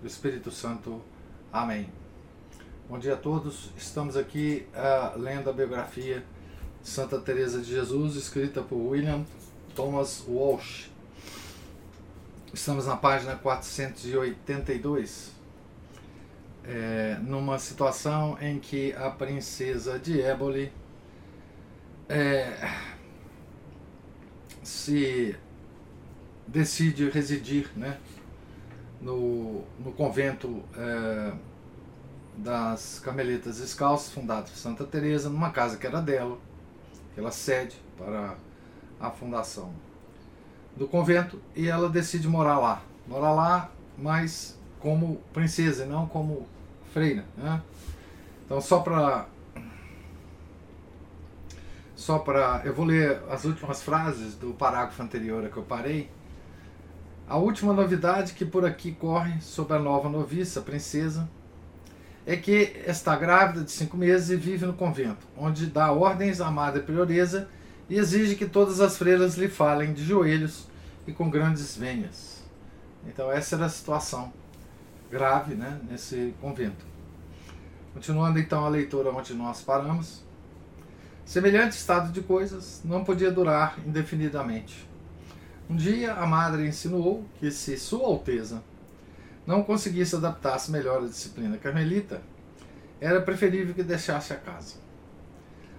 do 0.00 0.06
Espírito 0.06 0.50
Santo. 0.50 1.02
Amém. 1.52 1.90
Bom 2.88 2.98
dia 2.98 3.14
a 3.14 3.16
todos. 3.16 3.70
Estamos 3.76 4.16
aqui 4.16 4.66
uh, 4.72 5.18
lendo 5.18 5.50
a 5.50 5.52
biografia 5.52 6.24
de 6.82 6.88
Santa 6.88 7.18
Teresa 7.20 7.60
de 7.60 7.72
Jesus, 7.72 8.14
escrita 8.14 8.62
por 8.62 8.76
William 8.76 9.24
Thomas 9.74 10.24
Walsh. 10.28 10.88
Estamos 12.54 12.86
na 12.86 12.96
página 12.96 13.36
482, 13.36 15.32
é, 16.64 17.18
numa 17.20 17.58
situação 17.58 18.38
em 18.40 18.58
que 18.58 18.92
a 18.94 19.10
princesa 19.10 19.98
de 19.98 20.20
Éboli 20.20 20.72
é, 22.08 22.72
se 24.62 25.36
decide 26.46 27.10
residir, 27.10 27.70
né, 27.76 27.98
no, 29.00 29.62
no 29.78 29.92
convento 29.92 30.62
é, 30.76 31.32
das 32.36 33.00
Carmelitas 33.00 33.58
Descalças, 33.58 34.12
fundado 34.12 34.50
por 34.50 34.56
Santa 34.56 34.84
Teresa, 34.84 35.28
numa 35.28 35.50
casa 35.50 35.76
que 35.76 35.86
era 35.86 36.00
dela, 36.00 36.38
que 37.14 37.20
ela 37.20 37.30
cede 37.30 37.76
para 37.96 38.34
a 39.00 39.10
fundação 39.10 39.72
do 40.76 40.86
convento 40.86 41.40
e 41.54 41.68
ela 41.68 41.88
decide 41.88 42.28
morar 42.28 42.58
lá, 42.58 42.82
morar 43.06 43.32
lá, 43.32 43.70
mas 43.96 44.56
como 44.78 45.16
princesa, 45.32 45.84
não 45.84 46.06
como 46.06 46.46
freira, 46.92 47.24
né? 47.36 47.60
Então 48.44 48.60
só 48.60 48.80
para 48.80 49.26
só 51.96 52.20
para 52.20 52.62
eu 52.64 52.72
vou 52.72 52.86
ler 52.86 53.20
as 53.28 53.44
últimas 53.44 53.82
frases 53.82 54.34
do 54.36 54.54
parágrafo 54.54 55.02
anterior 55.02 55.44
a 55.44 55.48
que 55.48 55.56
eu 55.56 55.64
parei 55.64 56.08
a 57.28 57.36
última 57.36 57.74
novidade 57.74 58.32
que 58.32 58.44
por 58.44 58.64
aqui 58.64 58.92
corre 58.92 59.40
sobre 59.42 59.76
a 59.76 59.78
nova 59.78 60.08
noviça, 60.08 60.62
princesa, 60.62 61.28
é 62.26 62.36
que 62.36 62.82
está 62.86 63.14
grávida 63.16 63.64
de 63.64 63.70
cinco 63.70 63.96
meses 63.96 64.30
e 64.30 64.36
vive 64.36 64.64
no 64.64 64.72
convento, 64.72 65.26
onde 65.36 65.66
dá 65.66 65.92
ordens 65.92 66.40
à 66.40 66.50
madre 66.50 66.82
prioresa 66.82 67.48
e 67.88 67.96
exige 67.96 68.34
que 68.34 68.46
todas 68.46 68.80
as 68.80 68.96
freiras 68.96 69.36
lhe 69.36 69.48
falem 69.48 69.92
de 69.92 70.04
joelhos 70.04 70.68
e 71.06 71.12
com 71.12 71.28
grandes 71.28 71.76
venhas. 71.76 72.42
Então 73.06 73.30
essa 73.30 73.56
era 73.56 73.66
a 73.66 73.70
situação 73.70 74.32
grave 75.10 75.54
né, 75.54 75.78
nesse 75.90 76.34
convento. 76.40 76.86
Continuando 77.92 78.38
então 78.38 78.64
a 78.64 78.68
leitura 78.68 79.10
onde 79.10 79.34
nós 79.34 79.60
paramos. 79.60 80.22
Semelhante 81.26 81.72
estado 81.72 82.10
de 82.10 82.22
coisas 82.22 82.80
não 82.84 83.04
podia 83.04 83.30
durar 83.30 83.78
indefinidamente. 83.86 84.87
Um 85.70 85.76
dia 85.76 86.14
a 86.14 86.26
madre 86.26 86.66
insinuou 86.66 87.26
que 87.38 87.50
se 87.50 87.76
Sua 87.76 88.06
Alteza 88.06 88.62
não 89.46 89.62
conseguisse 89.62 90.16
adaptar-se 90.16 90.70
melhor 90.70 91.02
à 91.02 91.06
disciplina 91.06 91.58
carmelita, 91.58 92.22
era 92.98 93.20
preferível 93.20 93.74
que 93.74 93.82
deixasse 93.82 94.32
a 94.32 94.36
casa. 94.36 94.76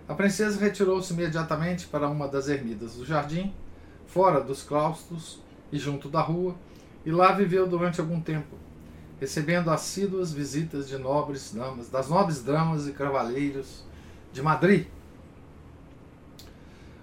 A 0.08 0.14
princesa 0.14 0.60
retirou-se 0.60 1.12
imediatamente 1.12 1.88
para 1.88 2.08
uma 2.08 2.28
das 2.28 2.48
ermidas 2.48 2.96
do 2.96 3.06
jardim, 3.06 3.52
fora 4.06 4.42
dos 4.42 4.62
claustros 4.62 5.42
e 5.72 5.80
junto 5.80 6.08
da 6.08 6.22
rua, 6.22 6.56
e 7.04 7.12
lá 7.12 7.32
viveu 7.32 7.68
durante 7.68 8.00
algum 8.00 8.22
tempo, 8.22 8.58
recebendo 9.20 9.72
assíduas 9.72 10.32
visitas 10.32 10.88
de 10.88 11.00
nobres 11.00 11.52
damas, 11.52 11.90
das 11.90 12.08
nobres 12.08 12.44
damas 12.44 12.88
e 12.88 12.92
cavaleiros 12.92 13.84
de 14.32 14.42
Madrid. 14.44 14.86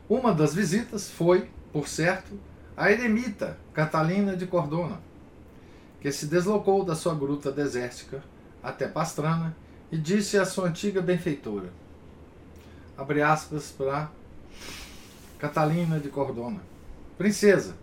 Uma 0.09 0.33
das 0.33 0.55
visitas 0.55 1.11
foi, 1.11 1.51
por 1.73 1.89
certo, 1.89 2.39
a 2.77 2.93
eremita 2.93 3.59
Catalina 3.73 4.37
de 4.37 4.47
Cordona, 4.47 5.01
que 6.01 6.13
se 6.13 6.27
deslocou 6.27 6.85
da 6.85 6.95
sua 6.95 7.15
gruta 7.15 7.51
desértica 7.51 8.23
até 8.63 8.87
Pastrana 8.87 9.57
e 9.91 9.97
disse 9.97 10.37
à 10.37 10.45
sua 10.45 10.69
antiga 10.69 11.01
benfeitora, 11.01 11.73
abre 12.99 13.23
aspas 13.23 13.71
para 13.71 14.11
Catalina 15.39 15.99
de 15.99 16.11
Cordona, 16.11 16.61
Princesa, 17.17 17.75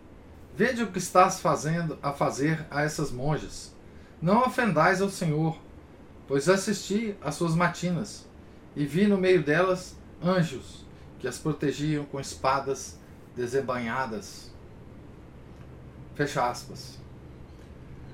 veja 0.55 0.83
o 0.83 0.91
que 0.91 0.99
estás 0.99 1.39
fazendo 1.39 1.97
a 2.03 2.11
fazer 2.11 2.63
a 2.69 2.83
essas 2.83 3.11
monjas. 3.11 3.73
Não 4.21 4.43
ofendais 4.43 5.01
ao 5.01 5.09
Senhor, 5.09 5.59
pois 6.27 6.47
assisti 6.47 7.15
às 7.19 7.33
suas 7.35 7.55
matinas 7.55 8.27
e 8.75 8.85
vi 8.85 9.07
no 9.07 9.17
meio 9.17 9.41
delas 9.43 9.95
anjos 10.23 10.85
que 11.19 11.27
as 11.27 11.39
protegiam 11.39 12.05
com 12.05 12.19
espadas 12.19 12.97
desembanhadas. 13.35 14.52
Fecha 16.15 16.47
aspas. 16.49 16.99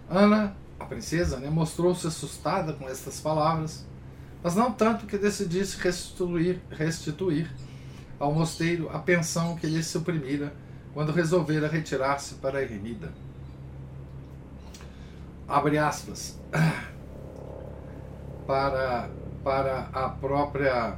Ana, 0.10 0.56
a 0.80 0.86
princesa, 0.86 1.38
né, 1.38 1.50
mostrou-se 1.50 2.08
assustada 2.08 2.74
com 2.74 2.88
estas 2.88 3.20
palavras, 3.20 3.86
mas 4.42 4.56
não 4.56 4.72
tanto 4.72 5.06
que 5.06 5.18
decidisse 5.18 5.78
restituir, 5.78 6.62
restituir 6.72 7.52
ao 8.20 8.34
mosteiro 8.34 8.90
a 8.90 9.00
pensão 9.00 9.56
que 9.56 9.68
lhe 9.68 9.84
suprimira 9.84 10.54
quando 10.94 11.12
resolvera 11.12 11.68
retirar-se 11.68 12.36
para 12.36 12.60
a 12.60 12.62
ermida. 12.62 13.12
Abre 15.48 15.78
aspas. 15.78 16.38
Para, 18.48 19.08
para 19.44 19.90
a 19.94 20.10
própria 20.10 20.98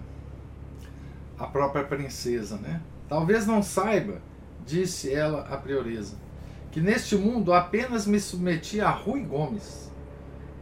a 1.38 1.48
própria 1.48 1.84
princesa, 1.84 2.56
né? 2.56 2.82
Talvez 3.10 3.46
não 3.46 3.62
saiba, 3.62 4.22
disse 4.66 5.12
ela 5.12 5.42
à 5.50 5.58
prioresa, 5.58 6.16
que 6.72 6.80
neste 6.80 7.16
mundo 7.16 7.54
apenas 7.54 8.06
me 8.08 8.20
submeti 8.20 8.80
a 8.80 8.90
Rui 8.90 9.22
Gomes, 9.22 9.92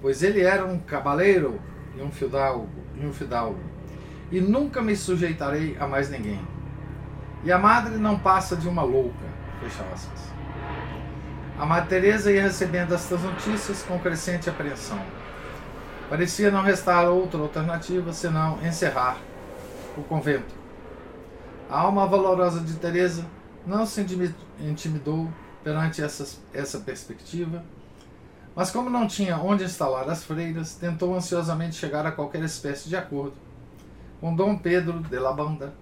pois 0.02 0.24
ele 0.24 0.42
era 0.42 0.66
um 0.66 0.80
cabaleiro 0.80 1.62
e 1.96 2.02
um 2.02 2.12
fidalgo, 2.12 2.70
e 3.00 3.06
um 3.06 3.14
fidalgo, 3.14 3.60
e 4.32 4.42
nunca 4.42 4.82
me 4.82 4.96
sujeitarei 4.96 5.78
a 5.80 5.88
mais 5.88 6.10
ninguém. 6.10 6.40
E 7.44 7.52
a 7.52 7.58
madre 7.58 7.98
não 7.98 8.18
passa 8.20 8.56
de 8.56 8.68
uma 8.68 8.82
louca, 8.82 9.26
fecha 9.62 9.84
aspas. 9.94 10.30
A 11.60 11.66
Madre 11.66 11.90
Teresa 11.90 12.32
ia 12.32 12.42
recebendo 12.42 12.94
estas 12.94 13.22
notícias 13.22 13.84
com 13.84 14.00
crescente 14.00 14.50
apreensão. 14.50 14.98
Parecia 16.10 16.50
não 16.50 16.64
restar 16.64 17.06
outra 17.10 17.40
alternativa 17.42 18.14
senão 18.14 18.58
encerrar 18.66 19.18
o 19.98 20.02
convento. 20.02 20.56
A 21.70 21.82
alma 21.82 22.08
valorosa 22.08 22.62
de 22.62 22.76
Teresa 22.76 23.26
não 23.68 23.86
se 23.86 24.02
intimidou 24.62 25.28
perante 25.64 26.02
essa, 26.02 26.80
perspectiva, 26.80 27.64
mas 28.56 28.72
como 28.72 28.90
não 28.90 29.08
tinha 29.08 29.38
onde 29.38 29.64
instalar 29.64 30.10
as 30.10 30.24
freiras, 30.24 30.76
tentou 30.76 31.16
ansiosamente 31.16 31.76
chegar 31.76 32.06
a 32.06 32.12
qualquer 32.12 32.44
espécie 32.44 32.90
de 32.90 32.96
acordo 32.96 33.36
com 34.20 34.36
Dom 34.36 34.58
Pedro 34.58 35.00
de 35.00 35.18
la 35.18 35.32
Banda, 35.32 35.74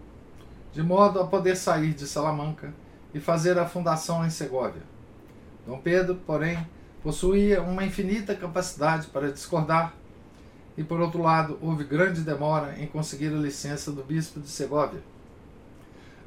de 0.72 0.84
modo 0.84 1.20
a 1.20 1.26
poder 1.26 1.56
sair 1.56 1.94
de 1.94 2.06
Salamanca 2.06 2.72
e 3.14 3.20
fazer 3.20 3.58
a 3.58 3.66
fundação 3.66 4.26
em 4.26 4.30
Segóvia. 4.30 4.84
Dom 5.66 5.80
Pedro, 5.80 6.16
porém, 6.26 6.68
possuía 7.02 7.62
uma 7.62 7.84
infinita 7.84 8.36
capacidade 8.36 9.08
para 9.08 9.32
discordar 9.32 9.94
e, 10.78 10.84
por 10.84 11.02
outro 11.02 11.22
lado, 11.22 11.58
houve 11.62 11.84
grande 11.84 12.22
demora 12.22 12.80
em 12.80 12.86
conseguir 12.86 13.34
a 13.34 13.38
licença 13.38 13.92
do 13.92 14.04
bispo 14.04 14.40
de 14.40 14.50
Segóvia. 14.50 15.02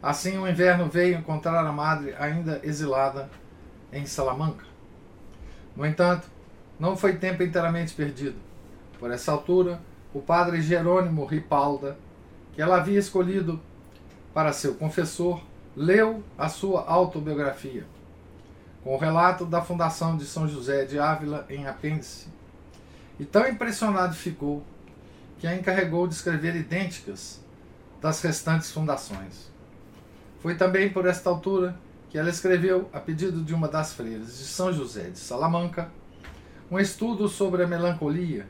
Assim, 0.03 0.39
o 0.39 0.49
inverno 0.49 0.89
veio 0.89 1.19
encontrar 1.19 1.65
a 1.65 1.73
madre 1.73 2.15
ainda 2.19 2.61
exilada 2.63 3.29
em 3.93 4.07
Salamanca. 4.07 4.65
No 5.77 5.85
entanto, 5.85 6.27
não 6.79 6.97
foi 6.97 7.17
tempo 7.17 7.43
inteiramente 7.43 7.93
perdido. 7.93 8.37
Por 8.99 9.11
essa 9.11 9.33
altura, 9.33 9.81
o 10.15 10.21
padre 10.21 10.63
Jerônimo 10.63 11.25
Ripalda, 11.27 11.99
que 12.53 12.63
ela 12.63 12.77
havia 12.77 12.99
escolhido 12.99 13.61
para 14.33 14.53
seu 14.53 14.75
confessor, 14.75 15.43
leu 15.77 16.23
a 16.39 16.49
sua 16.49 16.85
autobiografia, 16.87 17.87
com 18.83 18.95
o 18.95 18.99
relato 18.99 19.45
da 19.45 19.61
fundação 19.61 20.17
de 20.17 20.25
São 20.25 20.49
José 20.49 20.85
de 20.85 20.99
Ávila 20.99 21.45
em 21.51 21.67
apêndice. 21.67 22.29
E 23.19 23.25
tão 23.25 23.47
impressionado 23.47 24.15
ficou 24.15 24.65
que 25.39 25.47
a 25.47 25.55
encarregou 25.55 26.07
de 26.07 26.15
escrever 26.15 26.57
idênticas 26.57 27.41
das 28.01 28.23
restantes 28.23 28.71
fundações. 28.71 29.50
Foi 30.41 30.55
também 30.55 30.89
por 30.91 31.07
esta 31.07 31.29
altura 31.29 31.79
que 32.09 32.19
ela 32.19 32.31
escreveu, 32.31 32.89
a 32.93 32.99
pedido 32.99 33.43
de 33.43 33.55
uma 33.55 33.69
das 33.69 33.93
freiras 33.93 34.39
de 34.39 34.45
São 34.45 34.73
José 34.73 35.11
de 35.11 35.19
Salamanca, 35.19 35.91
Um 36.71 36.79
estudo 36.79 37.29
sobre 37.29 37.65
a 37.65 37.67
melancolia, 37.67 38.49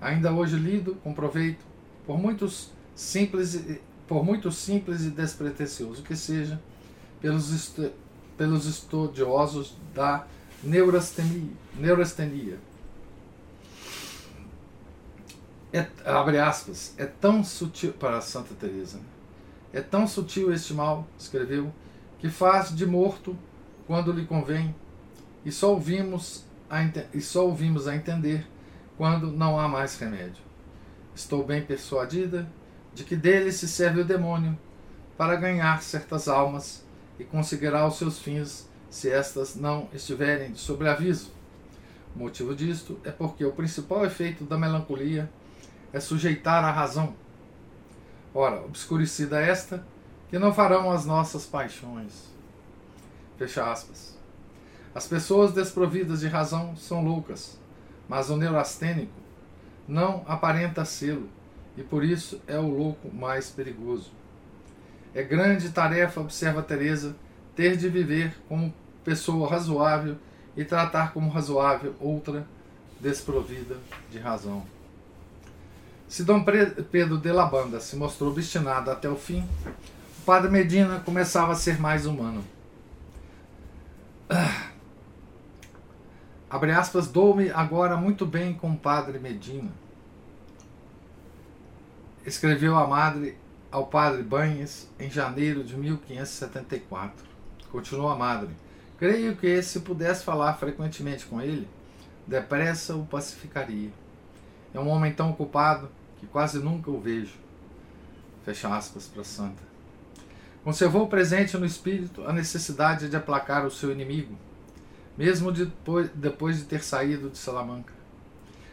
ainda 0.00 0.32
hoje 0.32 0.56
lido 0.56 0.94
com 1.04 1.12
proveito 1.12 1.62
por 2.06 2.18
muitos 2.18 2.70
simples, 2.94 3.62
por 4.06 4.24
muito 4.24 4.50
simples 4.50 5.04
e 5.04 5.10
despretensioso 5.10 6.02
que 6.02 6.16
seja, 6.16 6.58
pelos, 7.20 7.74
pelos 8.36 8.66
estudiosos 8.66 9.76
da 9.94 10.26
neurastenia. 10.62 11.52
neurastenia. 11.76 12.58
É, 15.70 15.86
abre 16.04 16.38
aspas, 16.38 16.94
é 16.96 17.04
tão 17.04 17.44
sutil 17.44 17.92
para 17.92 18.22
Santa 18.22 18.54
Teresa. 18.54 18.96
Né? 18.96 19.13
É 19.74 19.80
tão 19.80 20.06
sutil 20.06 20.52
este 20.52 20.72
mal, 20.72 21.04
escreveu, 21.18 21.72
que 22.20 22.28
faz 22.28 22.72
de 22.72 22.86
morto 22.86 23.36
quando 23.88 24.12
lhe 24.12 24.24
convém, 24.24 24.72
e 25.44 25.50
só 25.50 25.72
ouvimos 25.72 26.44
a, 26.70 26.78
e 27.12 27.20
só 27.20 27.44
ouvimos 27.44 27.88
a 27.88 27.96
entender 27.96 28.46
quando 28.96 29.32
não 29.32 29.58
há 29.58 29.66
mais 29.66 29.98
remédio. 29.98 30.44
Estou 31.12 31.44
bem 31.44 31.60
persuadida 31.60 32.48
de 32.94 33.02
que 33.02 33.16
dele 33.16 33.50
se 33.50 33.66
serve 33.66 34.02
o 34.02 34.04
demônio 34.04 34.56
para 35.18 35.34
ganhar 35.34 35.82
certas 35.82 36.28
almas 36.28 36.84
e 37.18 37.24
conseguirá 37.24 37.84
os 37.84 37.96
seus 37.96 38.20
fins 38.20 38.70
se 38.88 39.10
estas 39.10 39.56
não 39.56 39.88
estiverem 39.92 40.52
de 40.52 40.60
sobreaviso. 40.60 41.32
O 42.14 42.20
motivo 42.20 42.54
disto 42.54 42.96
é 43.02 43.10
porque 43.10 43.44
o 43.44 43.50
principal 43.50 44.06
efeito 44.06 44.44
da 44.44 44.56
melancolia 44.56 45.28
é 45.92 45.98
sujeitar 45.98 46.62
a 46.62 46.70
razão. 46.70 47.16
Ora, 48.34 48.64
obscurecida 48.64 49.40
esta, 49.40 49.86
que 50.28 50.40
não 50.40 50.52
farão 50.52 50.90
as 50.90 51.06
nossas 51.06 51.46
paixões. 51.46 52.28
Fecha 53.38 53.70
aspas. 53.70 54.18
As 54.92 55.06
pessoas 55.06 55.52
desprovidas 55.52 56.20
de 56.20 56.26
razão 56.26 56.74
são 56.76 57.04
loucas, 57.04 57.56
mas 58.08 58.30
o 58.30 58.36
neurastênico 58.36 59.12
não 59.86 60.24
aparenta 60.26 60.84
sê-lo 60.84 61.28
e 61.76 61.82
por 61.82 62.04
isso 62.04 62.40
é 62.46 62.58
o 62.58 62.68
louco 62.68 63.08
mais 63.14 63.50
perigoso. 63.50 64.10
É 65.14 65.22
grande 65.22 65.70
tarefa, 65.70 66.20
observa 66.20 66.62
Teresa, 66.62 67.14
ter 67.54 67.76
de 67.76 67.88
viver 67.88 68.36
como 68.48 68.74
pessoa 69.04 69.48
razoável 69.48 70.16
e 70.56 70.64
tratar 70.64 71.12
como 71.12 71.30
razoável 71.30 71.94
outra 72.00 72.46
desprovida 73.00 73.76
de 74.10 74.18
razão. 74.18 74.64
Se 76.14 76.22
Dom 76.22 76.44
Pedro 76.44 77.18
de 77.18 77.32
la 77.32 77.44
Banda 77.44 77.80
se 77.80 77.96
mostrou 77.96 78.30
obstinado 78.30 78.88
até 78.88 79.08
o 79.08 79.16
fim, 79.16 79.40
o 80.20 80.22
padre 80.24 80.48
Medina 80.48 81.00
começava 81.00 81.50
a 81.50 81.56
ser 81.56 81.80
mais 81.80 82.06
humano. 82.06 82.44
Ah. 84.30 84.68
Abre 86.48 86.70
aspas, 86.70 87.08
dou-me 87.08 87.50
agora 87.50 87.96
muito 87.96 88.24
bem 88.24 88.54
com 88.54 88.70
o 88.70 88.76
padre 88.76 89.18
Medina. 89.18 89.72
Escreveu 92.24 92.76
a 92.76 92.86
madre 92.86 93.36
ao 93.68 93.88
padre 93.88 94.22
Banhes 94.22 94.88
em 95.00 95.10
janeiro 95.10 95.64
de 95.64 95.76
1574. 95.76 97.26
Continuou 97.72 98.08
a 98.08 98.14
madre. 98.14 98.50
Creio 99.00 99.34
que 99.34 99.60
se 99.64 99.80
pudesse 99.80 100.22
falar 100.22 100.54
frequentemente 100.54 101.26
com 101.26 101.42
ele, 101.42 101.68
depressa 102.24 102.94
o 102.94 103.04
pacificaria. 103.04 103.90
É 104.72 104.78
um 104.78 104.88
homem 104.88 105.12
tão 105.12 105.30
ocupado 105.30 105.90
que 106.24 106.30
quase 106.30 106.58
nunca 106.58 106.90
o 106.90 106.98
vejo. 107.00 107.34
Fecha 108.44 108.74
aspas 108.74 109.06
para 109.06 109.22
santa. 109.22 109.62
Conservou 110.62 111.06
presente 111.06 111.56
no 111.58 111.66
espírito 111.66 112.24
a 112.26 112.32
necessidade 112.32 113.08
de 113.08 113.16
aplacar 113.16 113.66
o 113.66 113.70
seu 113.70 113.92
inimigo, 113.92 114.34
mesmo 115.16 115.52
depois, 115.52 116.10
depois 116.14 116.58
de 116.58 116.64
ter 116.64 116.82
saído 116.82 117.28
de 117.28 117.36
Salamanca. 117.36 117.92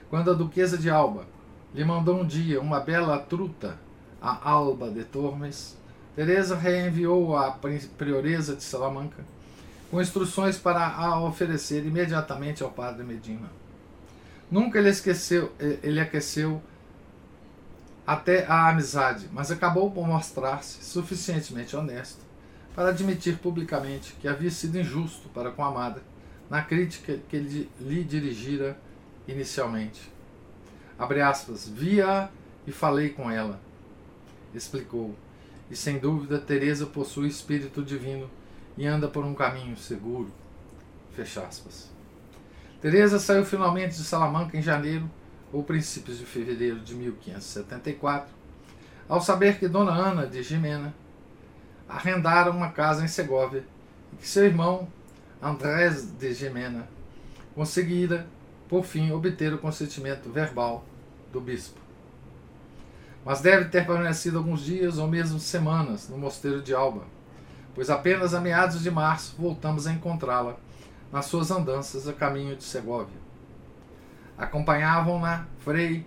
Quando 0.09 0.31
a 0.31 0.33
duquesa 0.33 0.77
de 0.77 0.89
Alba 0.89 1.25
lhe 1.74 1.83
mandou 1.83 2.21
um 2.21 2.25
dia 2.25 2.62
uma 2.62 2.80
bela 2.80 3.19
truta, 3.19 3.77
a 4.21 4.50
Alba 4.50 4.89
de 4.89 5.04
Tormes, 5.04 5.77
Teresa 6.15 6.56
reenviou 6.56 7.36
à 7.36 7.51
prioresa 7.97 8.56
de 8.56 8.63
Salamanca 8.63 9.24
com 9.89 10.01
instruções 10.01 10.57
para 10.57 10.88
a 10.88 11.21
oferecer 11.21 11.86
imediatamente 11.86 12.63
ao 12.63 12.69
padre 12.69 13.04
Medina. 13.04 13.50
Nunca 14.50 14.80
ele 14.80 14.89
esqueceu, 14.89 15.51
ele 15.59 16.00
aqueceu 16.00 16.62
até 18.06 18.45
a 18.45 18.69
amizade, 18.69 19.30
mas 19.31 19.51
acabou 19.51 19.92
por 19.92 20.07
mostrar-se 20.07 20.83
suficientemente 20.83 21.75
honesto 21.75 22.25
para 22.75 22.89
admitir 22.89 23.38
publicamente 23.38 24.13
que 24.19 24.27
havia 24.27 24.50
sido 24.50 24.80
injusto 24.80 25.30
para 25.30 25.51
com 25.51 25.63
a 25.63 25.68
amada 25.68 26.01
na 26.50 26.62
crítica 26.62 27.18
que 27.30 27.36
ele 27.36 27.69
lhe 27.80 28.03
dirigira 28.03 28.77
inicialmente. 29.27 30.12
Abre 30.98 31.21
aspas, 31.21 31.68
via 31.68 32.30
e 32.68 32.71
falei 32.71 33.09
com 33.09 33.30
ela, 33.30 33.59
explicou. 34.54 35.15
E 35.69 35.75
sem 35.75 35.97
dúvida 35.97 36.38
Teresa 36.38 36.86
possui 36.86 37.30
espírito 37.30 37.81
divino 37.81 38.30
e 38.77 38.86
anda 38.86 39.07
por 39.07 39.24
um 39.24 39.33
caminho 39.33 39.77
seguro. 39.77 40.31
Fecha 41.13 41.42
aspas. 41.42 41.89
Teresa 42.81 43.19
saiu 43.19 43.45
finalmente 43.45 43.95
de 43.95 44.04
Salamanca 44.04 44.57
em 44.57 44.62
janeiro 44.62 45.09
ou 45.51 45.63
princípios 45.63 46.18
de 46.18 46.25
fevereiro 46.25 46.80
de 46.80 46.95
1574, 46.95 48.33
ao 49.07 49.21
saber 49.21 49.59
que 49.59 49.68
Dona 49.68 49.92
Ana 49.92 50.25
de 50.25 50.42
Jimena 50.42 50.94
arrendara 51.88 52.50
uma 52.50 52.71
casa 52.71 53.03
em 53.03 53.07
Segóvia 53.07 53.65
e 54.13 54.15
que 54.15 54.27
seu 54.27 54.45
irmão 54.45 54.88
Andrés 55.42 56.06
de 56.06 56.33
Jimena 56.33 56.88
conseguira, 57.53 58.27
por 58.69 58.86
fim, 58.86 59.12
obter 59.12 59.53
o 59.53 59.57
consentimento 59.57 60.30
verbal 60.30 60.86
do 61.33 61.42
bispo. 61.42 61.80
Mas 63.25 63.42
deve 63.42 63.65
ter 63.65 63.86
permanecido 63.86 64.38
alguns 64.38 64.63
dias 64.63 64.97
ou 64.97 65.07
mesmo 65.07 65.39
semanas 65.39 66.07
no 66.07 66.18
mosteiro 66.18 66.62
de 66.62 66.74
Alba, 66.74 67.04
pois 67.75 67.89
apenas 67.89 68.33
a 68.33 68.39
meados 68.39 68.81
de 68.81 68.89
março 68.89 69.36
voltamos 69.38 69.86
a 69.86 69.92
encontrá-la 69.92 70.56
nas 71.12 71.25
suas 71.25 71.51
andanças 71.51 72.07
a 72.07 72.13
caminho 72.13 72.56
de 72.56 72.63
Segóvia. 72.63 73.20
Acompanhavam-na 74.42 75.46
Frei 75.60 76.04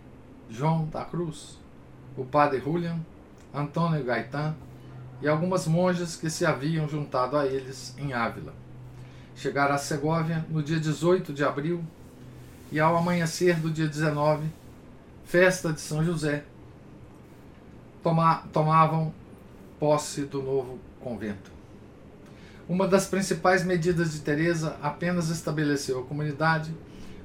João 0.51 0.87
da 0.87 1.05
Cruz, 1.05 1.57
o 2.17 2.25
padre 2.25 2.59
Julian, 2.59 2.99
Antônio 3.55 4.03
Gaetan 4.03 4.57
e 5.23 5.29
algumas 5.29 5.69
monjas 5.69 6.17
que 6.17 6.29
se 6.29 6.45
haviam 6.45 6.89
juntado 6.89 7.37
a 7.37 7.47
eles 7.47 7.95
em 7.97 8.13
Ávila. 8.13 8.53
Chegaram 9.37 9.77
a 9.77 9.79
Segóvia 9.79 10.45
no 10.51 10.65
dia 10.65 10.81
18 10.81 11.33
de 11.33 11.45
abril 11.45 11.85
e 12.73 12.81
ao 12.81 12.97
amanhecer 12.97 13.61
do 13.61 13.71
dia 13.71 13.87
19, 13.87 14.49
festa 15.25 15.73
de 15.73 15.81
São 15.81 16.05
José, 16.05 16.43
toma, 18.03 18.43
tomavam 18.53 19.15
posse 19.79 20.23
do 20.23 20.43
novo 20.43 20.81
convento. 20.99 21.53
Uma 22.69 22.89
das 22.89 23.07
principais 23.07 23.63
medidas 23.65 24.13
de 24.13 24.23
Teresa 24.23 24.77
apenas 24.83 25.29
estabeleceu 25.29 26.01
a 26.01 26.05
comunidade 26.05 26.75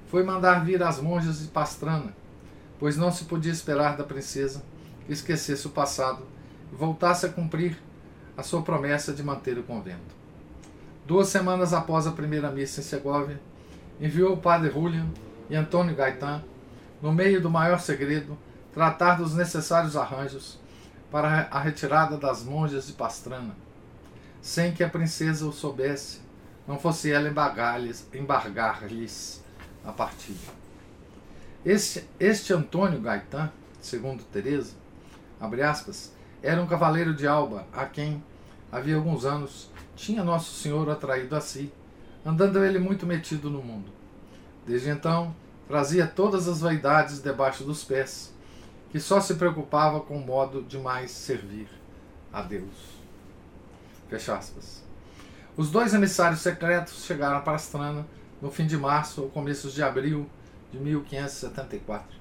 foi 0.10 0.24
mandar 0.24 0.66
vir 0.66 0.82
as 0.82 1.00
monjas 1.00 1.40
de 1.40 1.48
Pastrana, 1.48 2.16
pois 2.80 2.98
não 2.98 3.12
se 3.12 3.26
podia 3.26 3.52
esperar 3.52 3.96
da 3.96 4.04
princesa 4.04 4.64
que 5.06 5.14
esquecesse 5.14 5.68
o 5.68 5.70
passado 5.70 6.24
e 6.74 6.76
voltasse 6.76 7.28
a 7.28 7.30
cumprir 7.30 7.78
a 8.36 8.42
sua 8.42 8.64
promessa 8.64 9.14
de 9.14 9.22
manter 9.22 9.58
o 9.60 9.64
convento. 9.64 10.18
Duas 11.06 11.28
semanas 11.28 11.74
após 11.74 12.08
a 12.08 12.12
primeira 12.12 12.50
missa 12.50 12.82
em 12.82 12.84
Segóvia, 12.84 13.40
enviou 14.02 14.34
o 14.34 14.38
padre 14.38 14.72
Julian 14.72 15.08
e 15.48 15.56
Antônio 15.56 15.96
Gaetan, 15.96 16.44
no 17.02 17.14
meio 17.14 17.40
do 17.40 17.50
maior 17.50 17.80
segredo, 17.80 18.36
tratar 18.74 19.16
dos 19.16 19.36
necessários 19.36 19.96
arranjos 19.96 20.60
para 21.12 21.48
a 21.52 21.60
retirada 21.60 22.18
das 22.18 22.44
monjas 22.44 22.88
de 22.88 22.94
Pastrana, 22.94 23.56
sem 24.42 24.72
que 24.72 24.84
a 24.84 24.90
princesa 24.90 25.46
o 25.46 25.54
soubesse, 25.54 26.20
não 26.68 26.80
fosse 26.80 27.12
ela 27.12 27.30
embargar-lhes 27.30 29.44
a 29.86 29.92
partida. 29.92 30.60
Este, 31.66 32.06
este 32.20 32.54
Antônio 32.54 33.02
Gaetan, 33.02 33.52
segundo 33.82 34.24
Teresa, 34.24 34.74
abre 35.40 35.62
aspas, 35.62 36.14
era 36.42 36.62
um 36.62 36.68
cavaleiro 36.68 37.14
de 37.14 37.28
Alba, 37.28 37.66
a 37.74 37.86
quem, 37.86 38.24
havia 38.72 38.96
alguns 38.96 39.26
anos, 39.26 39.70
tinha 39.96 40.24
Nosso 40.24 40.54
Senhor 40.62 40.90
atraído 40.90 41.36
a 41.36 41.42
si, 41.42 41.72
andando 42.26 42.64
ele 42.64 42.80
muito 42.80 43.06
metido 43.06 43.50
no 43.50 43.62
mundo. 43.62 43.92
Desde 44.66 44.90
então, 44.90 45.36
trazia 45.68 46.08
todas 46.08 46.48
as 46.48 46.62
vaidades 46.62 47.22
debaixo 47.22 47.64
dos 47.64 47.84
pés, 47.84 48.34
que 48.90 49.00
só 49.00 49.20
se 49.20 49.36
preocupava 49.36 50.00
com 50.00 50.18
o 50.18 50.26
modo 50.26 50.64
de 50.64 50.78
mais 50.78 51.12
servir 51.12 51.68
a 52.32 52.42
Deus. 52.42 53.00
Fecha 54.10 54.36
aspas. 54.36 54.84
Os 55.58 55.70
dois 55.70 55.94
emissários 55.94 56.40
secretos 56.40 57.04
chegaram 57.04 57.42
para 57.42 57.56
Astrana 57.56 58.06
no 58.42 58.52
fim 58.52 58.66
de 58.66 58.78
março 58.78 59.22
ou 59.22 59.30
começos 59.30 59.74
de 59.74 59.84
abril 59.84 60.30
de 60.72 60.80
1574. 60.80 62.18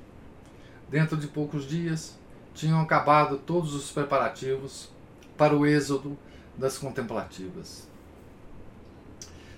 Dentro 0.88 1.16
de 1.16 1.26
poucos 1.26 1.66
dias, 1.66 2.18
tinham 2.54 2.80
acabado 2.80 3.38
todos 3.38 3.74
os 3.74 3.90
preparativos 3.92 4.90
para 5.36 5.56
o 5.56 5.64
êxodo 5.64 6.18
das 6.56 6.76
contemplativas. 6.76 7.86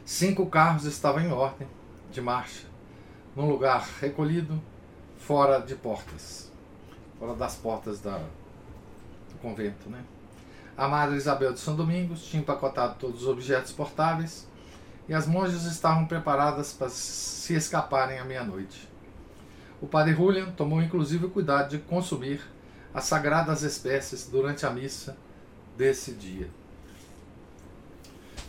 Cinco 0.05 0.45
carros 0.47 0.85
estavam 0.85 1.23
em 1.23 1.33
ordem 1.33 1.67
de 2.11 2.21
marcha. 2.21 2.69
num 3.35 3.49
lugar 3.49 3.89
recolhido, 4.01 4.61
fora 5.17 5.61
de 5.61 5.77
portas, 5.77 6.51
fora 7.17 7.35
das 7.37 7.55
portas 7.55 8.01
da, 8.01 8.19
do 8.19 9.39
convento. 9.41 9.89
Né? 9.89 10.03
A 10.77 10.89
Madre 10.89 11.17
Isabel 11.17 11.53
de 11.53 11.61
São 11.61 11.77
Domingos 11.77 12.25
tinha 12.27 12.43
empacotado 12.43 12.97
todos 12.99 13.23
os 13.23 13.29
objetos 13.29 13.71
portáveis 13.71 14.49
e 15.11 15.15
as 15.15 15.27
monjas 15.27 15.65
estavam 15.65 16.07
preparadas 16.07 16.73
para 16.73 16.89
se 16.89 17.53
escaparem 17.53 18.21
à 18.21 18.25
meia-noite. 18.25 18.89
O 19.83 19.87
padre 19.89 20.15
Julian 20.15 20.53
tomou 20.53 20.81
inclusive 20.81 21.27
o 21.27 21.31
cuidado 21.31 21.71
de 21.71 21.79
consumir 21.79 22.41
as 22.95 23.07
sagradas 23.07 23.65
espécies 23.65 24.29
durante 24.31 24.65
a 24.65 24.71
missa 24.71 25.17
desse 25.77 26.13
dia. 26.13 26.49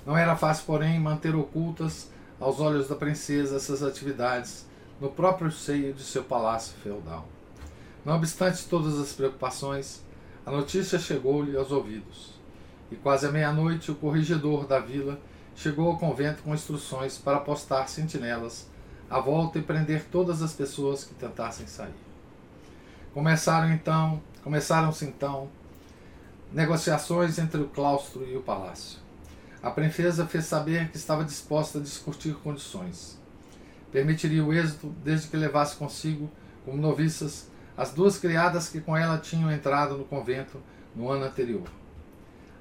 Não 0.05 0.15
era 0.15 0.35
fácil, 0.35 0.65
porém, 0.67 0.99
manter 0.99 1.35
ocultas 1.35 2.11
aos 2.39 2.59
olhos 2.59 2.87
da 2.87 2.95
princesa 2.95 3.55
essas 3.55 3.81
atividades 3.81 4.67
no 4.99 5.09
próprio 5.09 5.51
seio 5.51 5.95
de 5.95 6.03
seu 6.03 6.23
palácio 6.23 6.75
feudal. 6.83 7.27
Não 8.05 8.15
obstante 8.15 8.67
todas 8.67 8.99
as 8.99 9.13
preocupações, 9.13 10.03
a 10.45 10.51
notícia 10.51 10.99
chegou-lhe 10.99 11.57
aos 11.57 11.71
ouvidos. 11.71 12.39
E 12.91 12.95
quase 12.95 13.25
à 13.25 13.31
meia-noite, 13.31 13.89
o 13.89 13.95
corregedor 13.95 14.67
da 14.67 14.77
vila 14.77 15.19
chegou 15.61 15.89
ao 15.89 15.97
convento 15.97 16.41
com 16.41 16.55
instruções 16.55 17.19
para 17.19 17.39
postar 17.39 17.87
sentinelas 17.87 18.67
à 19.07 19.19
volta 19.19 19.59
e 19.59 19.61
prender 19.61 20.05
todas 20.05 20.41
as 20.41 20.53
pessoas 20.53 21.03
que 21.03 21.13
tentassem 21.13 21.67
sair. 21.67 21.93
Começaram 23.13 23.71
então, 23.71 24.19
começaram-se 24.43 25.05
então 25.05 25.49
negociações 26.51 27.37
entre 27.37 27.61
o 27.61 27.67
claustro 27.67 28.25
e 28.27 28.35
o 28.35 28.41
palácio. 28.41 28.97
A 29.61 29.69
princesa 29.69 30.25
fez 30.25 30.45
saber 30.45 30.89
que 30.89 30.97
estava 30.97 31.23
disposta 31.23 31.77
a 31.77 31.81
discutir 31.81 32.33
condições. 32.37 33.19
Permitiria 33.91 34.43
o 34.43 34.51
êxito 34.51 34.87
desde 35.03 35.27
que 35.27 35.37
levasse 35.37 35.75
consigo, 35.75 36.27
como 36.65 36.81
noviças, 36.81 37.51
as 37.77 37.91
duas 37.91 38.17
criadas 38.17 38.67
que 38.67 38.81
com 38.81 38.97
ela 38.97 39.19
tinham 39.19 39.51
entrado 39.51 39.95
no 39.95 40.05
convento 40.05 40.59
no 40.95 41.11
ano 41.11 41.25
anterior. 41.25 41.67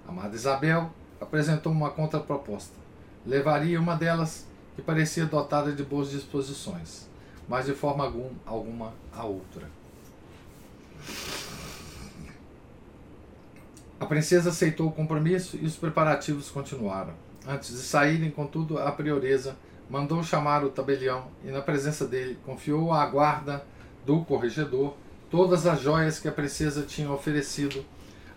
A 0.06 0.12
Madre 0.12 0.36
Isabel 0.36 0.92
apresentou 1.18 1.72
uma 1.72 1.90
contraproposta. 1.90 2.79
Levaria 3.26 3.80
uma 3.80 3.96
delas 3.96 4.46
que 4.74 4.82
parecia 4.82 5.26
dotada 5.26 5.72
de 5.72 5.82
boas 5.82 6.10
disposições, 6.10 7.08
mas 7.48 7.66
de 7.66 7.72
forma 7.72 8.04
alguma 8.46 8.94
a 9.12 9.24
outra. 9.24 9.68
A 13.98 14.06
princesa 14.06 14.48
aceitou 14.48 14.88
o 14.88 14.92
compromisso 14.92 15.58
e 15.60 15.66
os 15.66 15.76
preparativos 15.76 16.50
continuaram. 16.50 17.12
Antes 17.46 17.70
de 17.70 17.82
saírem, 17.82 18.30
contudo, 18.30 18.78
a 18.78 18.90
prioresa 18.90 19.56
mandou 19.90 20.22
chamar 20.22 20.64
o 20.64 20.70
tabelião 20.70 21.28
e, 21.44 21.50
na 21.50 21.60
presença 21.60 22.06
dele, 22.06 22.38
confiou 22.44 22.92
à 22.92 23.04
guarda 23.06 23.64
do 24.06 24.24
corregedor 24.24 24.96
todas 25.30 25.66
as 25.66 25.80
joias 25.80 26.18
que 26.18 26.28
a 26.28 26.32
princesa 26.32 26.82
tinha 26.82 27.10
oferecido 27.10 27.84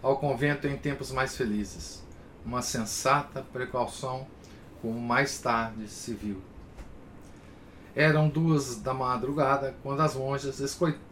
ao 0.01 0.17
convento 0.17 0.67
em 0.67 0.75
tempos 0.75 1.11
mais 1.11 1.35
felizes. 1.37 2.03
Uma 2.45 2.61
sensata 2.61 3.45
precaução, 3.53 4.27
como 4.83 4.99
mais 4.99 5.39
tarde 5.39 5.87
se 5.87 6.13
viu. 6.13 6.41
Eram 7.95 8.27
duas 8.27 8.81
da 8.81 8.93
madrugada 8.93 9.73
quando 9.81 10.01
as 10.01 10.13
monjas, 10.13 10.59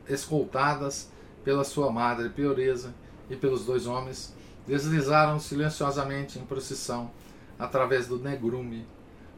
escoltadas 0.10 1.10
pela 1.42 1.64
sua 1.64 1.90
madre 1.90 2.28
prioresa 2.28 2.94
e 3.30 3.36
pelos 3.38 3.64
dois 3.64 3.88
homens, 3.88 4.36
deslizaram 4.68 5.40
silenciosamente 5.40 6.38
em 6.38 6.46
procissão 6.46 7.12
através 7.58 8.08
do 8.08 8.20
negrume, 8.20 8.86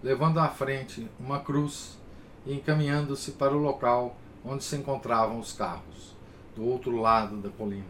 levando 0.01 0.39
à 0.39 0.47
frente 0.49 1.07
uma 1.19 1.39
cruz 1.39 1.99
e 2.43 2.55
encaminhando-se 2.55 3.33
para 3.33 3.55
o 3.55 3.61
local 3.61 4.17
onde 4.43 4.63
se 4.63 4.75
encontravam 4.75 5.39
os 5.39 5.53
carros, 5.53 6.15
do 6.55 6.65
outro 6.65 6.99
lado 6.99 7.37
da 7.37 7.49
colina. 7.49 7.85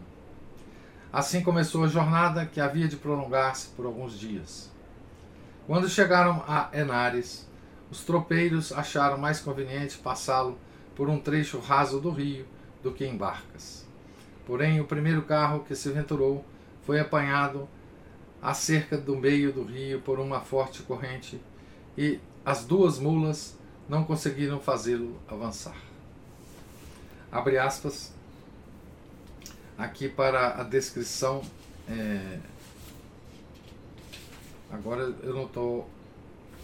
Assim 1.10 1.42
começou 1.42 1.84
a 1.84 1.88
jornada 1.88 2.44
que 2.44 2.60
havia 2.60 2.86
de 2.86 2.96
prolongar-se 2.96 3.68
por 3.68 3.86
alguns 3.86 4.18
dias. 4.18 4.73
Quando 5.66 5.88
chegaram 5.88 6.44
a 6.46 6.68
Henares, 6.72 7.48
os 7.90 8.04
tropeiros 8.04 8.70
acharam 8.72 9.16
mais 9.16 9.40
conveniente 9.40 9.96
passá-lo 9.98 10.58
por 10.94 11.08
um 11.08 11.18
trecho 11.18 11.58
raso 11.58 12.00
do 12.00 12.10
rio 12.10 12.46
do 12.82 12.92
que 12.92 13.04
em 13.06 13.16
barcas. 13.16 13.86
Porém, 14.46 14.80
o 14.80 14.84
primeiro 14.84 15.22
carro 15.22 15.64
que 15.64 15.74
se 15.74 15.88
aventurou 15.88 16.44
foi 16.84 17.00
apanhado 17.00 17.66
a 18.42 18.52
cerca 18.52 18.98
do 18.98 19.16
meio 19.16 19.52
do 19.52 19.64
rio 19.64 20.00
por 20.02 20.20
uma 20.20 20.40
forte 20.40 20.82
corrente 20.82 21.40
e 21.96 22.20
as 22.44 22.64
duas 22.64 22.98
mulas 22.98 23.56
não 23.88 24.04
conseguiram 24.04 24.60
fazê-lo 24.60 25.18
avançar. 25.26 25.76
Abre 27.32 27.56
aspas 27.56 28.12
aqui 29.78 30.08
para 30.08 30.60
a 30.60 30.62
descrição. 30.62 31.42
É... 31.88 32.38
Agora 34.74 35.14
eu 35.22 35.34
não 35.34 35.44
estou. 35.44 35.88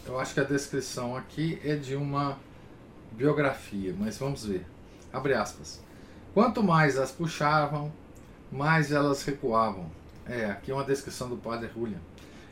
Eu 0.06 0.18
acho 0.18 0.34
que 0.34 0.40
a 0.40 0.44
descrição 0.44 1.16
aqui 1.16 1.60
é 1.64 1.76
de 1.76 1.94
uma 1.94 2.38
biografia, 3.12 3.94
mas 3.98 4.18
vamos 4.18 4.44
ver. 4.44 4.66
Abre 5.12 5.34
aspas. 5.34 5.80
Quanto 6.34 6.62
mais 6.62 6.98
as 6.98 7.10
puxavam, 7.10 7.92
mais 8.50 8.92
elas 8.92 9.22
recuavam 9.24 9.90
é, 10.30 10.44
aqui 10.46 10.70
é 10.70 10.74
uma 10.74 10.84
descrição 10.84 11.28
do 11.28 11.36
padre 11.36 11.68
Julian. 11.74 11.98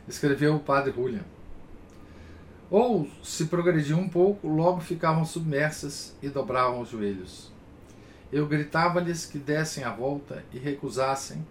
Escreveu 0.05 0.55
o 0.55 0.59
padre 0.59 0.91
Julian. 0.91 1.23
Ou, 2.69 3.07
se 3.23 3.45
progrediam 3.45 4.01
um 4.01 4.09
pouco, 4.09 4.47
logo 4.47 4.81
ficavam 4.81 5.23
submersas 5.23 6.13
e 6.21 6.27
dobravam 6.27 6.81
os 6.81 6.89
joelhos. 6.89 7.51
Eu 8.31 8.47
gritava-lhes 8.47 9.25
que 9.25 9.39
dessem 9.39 9.83
a 9.85 9.91
volta 9.91 10.43
e 10.53 10.59
recusassem, 10.59 11.45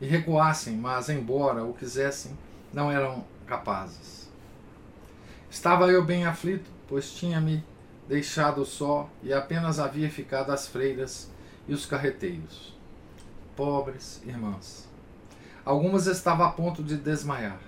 e 0.00 0.06
recuassem, 0.06 0.76
mas, 0.76 1.10
embora 1.10 1.62
o 1.62 1.74
quisessem, 1.74 2.32
não 2.72 2.90
eram 2.90 3.24
capazes. 3.46 4.28
Estava 5.50 5.88
eu 5.88 6.04
bem 6.04 6.24
aflito, 6.24 6.70
pois 6.88 7.12
tinha-me 7.12 7.64
deixado 8.08 8.64
só 8.64 9.08
e 9.22 9.32
apenas 9.32 9.78
havia 9.78 10.10
ficado 10.10 10.50
as 10.50 10.66
freiras 10.66 11.30
e 11.66 11.74
os 11.74 11.86
carreteiros. 11.86 12.76
Pobres 13.56 14.22
irmãs! 14.24 14.88
Algumas 15.64 16.06
estavam 16.06 16.46
a 16.46 16.50
ponto 16.50 16.82
de 16.82 16.96
desmaiar. 16.96 17.60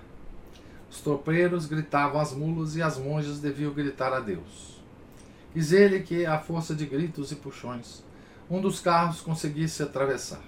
Os 0.91 1.01
tropeiros 1.01 1.67
gritavam 1.67 2.21
às 2.21 2.33
mulas 2.33 2.77
e 2.77 2.83
as 2.83 2.99
monjas 2.99 3.41
deviam 3.41 3.73
gritar 3.73 4.13
a 4.13 4.21
Deus. 4.21 4.81
Quis 5.53 5.73
ele 5.73 6.01
que, 6.01 6.25
à 6.25 6.39
força 6.39 6.75
de 6.75 6.87
gritos 6.87 7.31
e 7.33 7.37
puxões, 7.37 8.03
um 8.51 8.61
dos 8.61 8.81
carros 8.81 9.21
conseguisse 9.21 9.83
atravessar. 9.83 10.43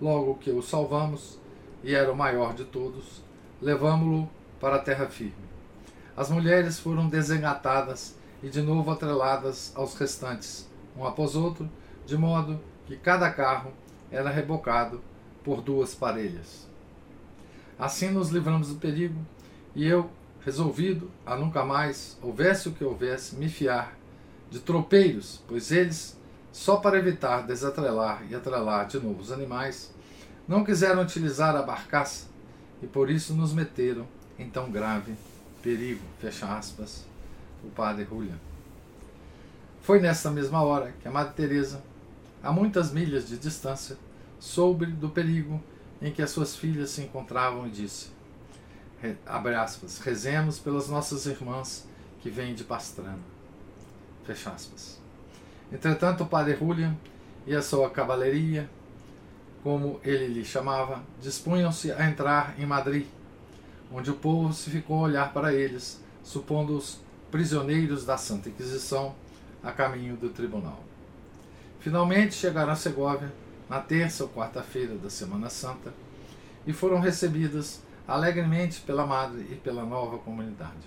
Logo 0.00 0.34
que 0.34 0.50
o 0.50 0.62
salvamos, 0.62 1.38
e 1.82 1.94
era 1.94 2.12
o 2.12 2.16
maior 2.16 2.54
de 2.54 2.64
todos, 2.64 3.22
levamo-lo 3.60 4.28
para 4.60 4.76
a 4.76 4.80
terra 4.80 5.06
firme. 5.06 5.34
As 6.16 6.30
mulheres 6.30 6.78
foram 6.78 7.08
desengatadas 7.08 8.16
e 8.42 8.48
de 8.48 8.62
novo 8.62 8.90
atreladas 8.90 9.72
aos 9.74 9.94
restantes, 9.94 10.68
um 10.96 11.04
após 11.04 11.34
outro, 11.34 11.68
de 12.06 12.16
modo 12.16 12.60
que 12.86 12.96
cada 12.96 13.30
carro 13.30 13.72
era 14.10 14.30
rebocado 14.30 15.00
por 15.44 15.60
duas 15.60 15.94
parelhas. 15.94 16.66
Assim 17.78 18.10
nos 18.10 18.30
livramos 18.30 18.68
do 18.68 18.76
perigo, 18.76 19.18
e 19.74 19.86
eu, 19.86 20.10
resolvido 20.44 21.10
a 21.26 21.36
nunca 21.36 21.64
mais, 21.64 22.18
houvesse 22.22 22.68
o 22.68 22.72
que 22.72 22.84
houvesse, 22.84 23.36
me 23.36 23.48
fiar 23.48 23.92
de 24.48 24.60
tropeiros, 24.60 25.42
pois 25.46 25.70
eles, 25.70 26.18
só 26.52 26.76
para 26.76 26.98
evitar 26.98 27.46
desatrelar 27.46 28.22
e 28.30 28.34
atrelar 28.34 28.86
de 28.86 28.98
novo 28.98 29.20
os 29.20 29.32
animais, 29.32 29.92
não 30.48 30.64
quiseram 30.64 31.02
utilizar 31.02 31.54
a 31.54 31.62
barcaça 31.62 32.26
e 32.82 32.86
por 32.86 33.10
isso 33.10 33.34
nos 33.34 33.52
meteram 33.52 34.06
em 34.38 34.48
tão 34.48 34.70
grave 34.70 35.14
perigo. 35.62 36.02
Fecha 36.20 36.46
aspas, 36.46 37.04
o 37.64 37.68
padre 37.68 38.04
Julian. 38.04 38.38
Foi 39.82 40.00
nessa 40.00 40.30
mesma 40.30 40.62
hora 40.62 40.92
que 41.00 41.08
a 41.08 41.10
Madre 41.10 41.34
Teresa, 41.34 41.82
a 42.42 42.52
muitas 42.52 42.92
milhas 42.92 43.28
de 43.28 43.36
distância, 43.38 43.96
soube 44.38 44.86
do 44.86 45.08
perigo 45.08 45.62
em 46.02 46.12
que 46.12 46.22
as 46.22 46.30
suas 46.30 46.56
filhas 46.56 46.90
se 46.90 47.02
encontravam 47.02 47.66
e 47.66 47.70
disse: 47.70 48.08
abre 49.24 49.54
aspas, 49.54 49.98
rezemos 49.98 50.58
pelas 50.58 50.88
nossas 50.88 51.26
irmãs 51.26 51.86
que 52.20 52.30
vêm 52.30 52.54
de 52.54 52.64
Pastrana. 52.64 53.18
Fecha 54.24 54.50
aspas. 54.50 55.00
Entretanto, 55.72 56.24
o 56.24 56.26
padre 56.26 56.56
Julian 56.56 56.96
e 57.46 57.54
a 57.54 57.62
sua 57.62 57.90
cavalaria, 57.90 58.68
como 59.62 60.00
ele 60.04 60.26
lhe 60.28 60.44
chamava, 60.44 61.02
dispunham-se 61.20 61.90
a 61.92 62.08
entrar 62.08 62.54
em 62.58 62.66
Madrid, 62.66 63.06
onde 63.92 64.10
o 64.10 64.14
povo 64.14 64.52
se 64.52 64.70
ficou 64.70 64.98
a 64.98 65.08
olhar 65.08 65.32
para 65.32 65.52
eles, 65.52 66.02
supondo-os 66.22 67.00
prisioneiros 67.30 68.04
da 68.04 68.16
Santa 68.16 68.48
Inquisição 68.48 69.14
a 69.62 69.72
caminho 69.72 70.16
do 70.16 70.28
tribunal. 70.30 70.80
Finalmente 71.80 72.34
chegaram 72.34 72.72
a 72.72 72.76
Segóvia 72.76 73.32
na 73.68 73.80
terça 73.80 74.24
ou 74.24 74.30
quarta-feira 74.30 74.94
da 74.94 75.10
Semana 75.10 75.50
Santa 75.50 75.92
e 76.66 76.72
foram 76.72 77.00
recebidas 77.00 77.80
alegremente 78.06 78.80
pela 78.80 79.06
madre 79.06 79.46
e 79.50 79.56
pela 79.56 79.84
nova 79.84 80.18
comunidade. 80.18 80.86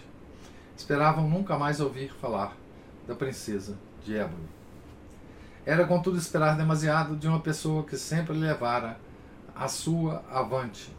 Esperavam 0.77 1.29
nunca 1.29 1.57
mais 1.57 1.81
ouvir 1.81 2.13
falar 2.13 2.55
da 3.07 3.15
princesa 3.15 3.77
de 4.03 4.15
éboli. 4.15 4.58
Era, 5.69 5.85
contudo, 5.85 6.17
esperar 6.17 6.57
demasiado 6.57 7.15
de 7.15 7.27
uma 7.27 7.41
pessoa 7.41 7.83
que 7.83 7.95
sempre 7.95 8.35
levara 8.35 8.97
a 9.55 9.67
sua 9.67 10.23
avante, 10.31 10.91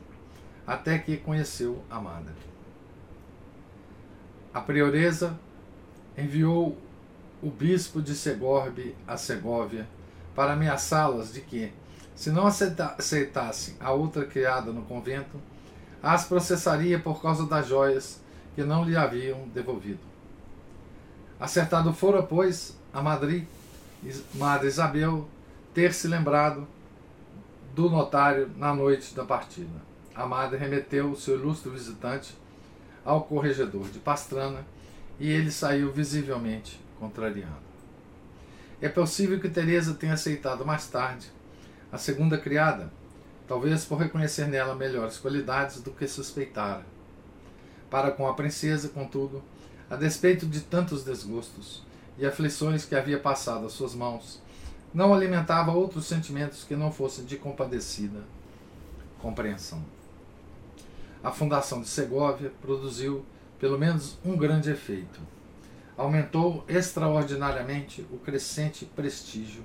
até 0.64 0.96
que 0.96 1.16
conheceu 1.16 1.82
a 1.90 2.00
madre. 2.00 2.32
A 4.54 4.60
prioresa 4.60 5.36
enviou 6.16 6.78
o 7.42 7.50
bispo 7.50 8.00
de 8.00 8.14
Segorbe 8.14 8.94
a 9.08 9.16
Segóvia 9.16 9.88
para 10.36 10.52
ameaçá-las 10.52 11.32
de 11.32 11.40
que, 11.40 11.72
se 12.14 12.30
não 12.30 12.46
aceitassem 12.46 13.74
a 13.80 13.90
outra 13.90 14.24
criada 14.24 14.70
no 14.70 14.82
convento, 14.82 15.36
as 16.00 16.26
processaria 16.26 17.00
por 17.00 17.20
causa 17.20 17.44
das 17.44 17.66
joias 17.66 18.20
que 18.54 18.62
não 18.62 18.84
lhe 18.84 18.96
haviam 18.96 19.48
devolvido. 19.48 19.98
Acertado 21.40 21.92
fora, 21.92 22.22
pois, 22.22 22.78
a 22.94 23.02
Madre, 23.02 23.48
Madre 24.34 24.68
Isabel 24.68 25.28
ter 25.74 25.92
se 25.92 26.08
lembrado 26.08 26.66
do 27.74 27.88
notário 27.88 28.50
na 28.56 28.74
noite 28.74 29.14
da 29.14 29.24
partida. 29.24 29.90
A 30.14 30.26
madre 30.26 30.58
remeteu 30.58 31.10
o 31.10 31.16
seu 31.16 31.36
ilustre 31.36 31.70
visitante 31.70 32.36
ao 33.04 33.22
corregedor 33.22 33.88
de 33.88 33.98
Pastrana 33.98 34.64
e 35.18 35.30
ele 35.30 35.50
saiu 35.50 35.92
visivelmente 35.92 36.80
contrariado. 36.98 37.70
É 38.80 38.88
possível 38.88 39.38
que 39.38 39.48
Teresa 39.48 39.94
tenha 39.94 40.14
aceitado 40.14 40.64
mais 40.64 40.88
tarde 40.88 41.30
a 41.92 41.98
segunda 41.98 42.38
criada, 42.38 42.90
talvez 43.46 43.84
por 43.84 43.98
reconhecer 43.98 44.46
nela 44.46 44.74
melhores 44.74 45.18
qualidades 45.18 45.80
do 45.80 45.90
que 45.90 46.06
suspeitara. 46.08 46.84
Para 47.90 48.10
com 48.10 48.26
a 48.26 48.34
princesa, 48.34 48.88
contudo, 48.88 49.42
a 49.90 49.96
despeito 49.96 50.46
de 50.46 50.60
tantos 50.60 51.04
desgostos 51.04 51.82
e 52.20 52.26
aflições 52.26 52.84
que 52.84 52.94
havia 52.94 53.18
passado 53.18 53.64
às 53.64 53.72
suas 53.72 53.94
mãos, 53.94 54.42
não 54.92 55.14
alimentava 55.14 55.72
outros 55.72 56.04
sentimentos 56.04 56.64
que 56.64 56.76
não 56.76 56.92
fossem 56.92 57.24
de 57.24 57.36
compadecida 57.36 58.20
compreensão. 59.20 59.82
A 61.22 61.30
fundação 61.30 61.80
de 61.80 61.88
Segóvia 61.88 62.52
produziu 62.60 63.24
pelo 63.58 63.78
menos 63.78 64.18
um 64.24 64.36
grande 64.36 64.70
efeito. 64.70 65.20
Aumentou 65.96 66.64
extraordinariamente 66.68 68.06
o 68.10 68.18
crescente 68.18 68.84
prestígio 68.84 69.62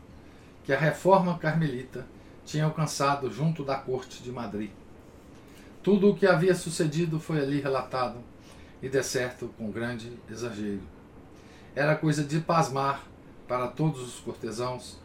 que 0.64 0.74
a 0.74 0.80
reforma 0.80 1.38
carmelita 1.38 2.06
tinha 2.46 2.66
alcançado 2.66 3.32
junto 3.32 3.64
da 3.64 3.76
corte 3.76 4.22
de 4.24 4.32
Madrid. 4.32 4.72
Tudo 5.84 6.10
o 6.10 6.16
que 6.16 6.26
havia 6.26 6.56
sucedido 6.56 7.20
foi 7.20 7.40
ali 7.40 7.62
relatado, 7.62 8.20
e 8.82 8.90
de 8.90 9.02
certo 9.04 9.48
com 9.58 9.72
grande 9.72 10.12
exagero. 10.30 10.95
Era 11.76 11.96
coisa 11.96 12.24
de 12.24 12.40
pasmar 12.40 13.04
para 13.48 13.68
todos 13.68 14.02
os 14.02 14.20
cortesãos, 14.20 14.98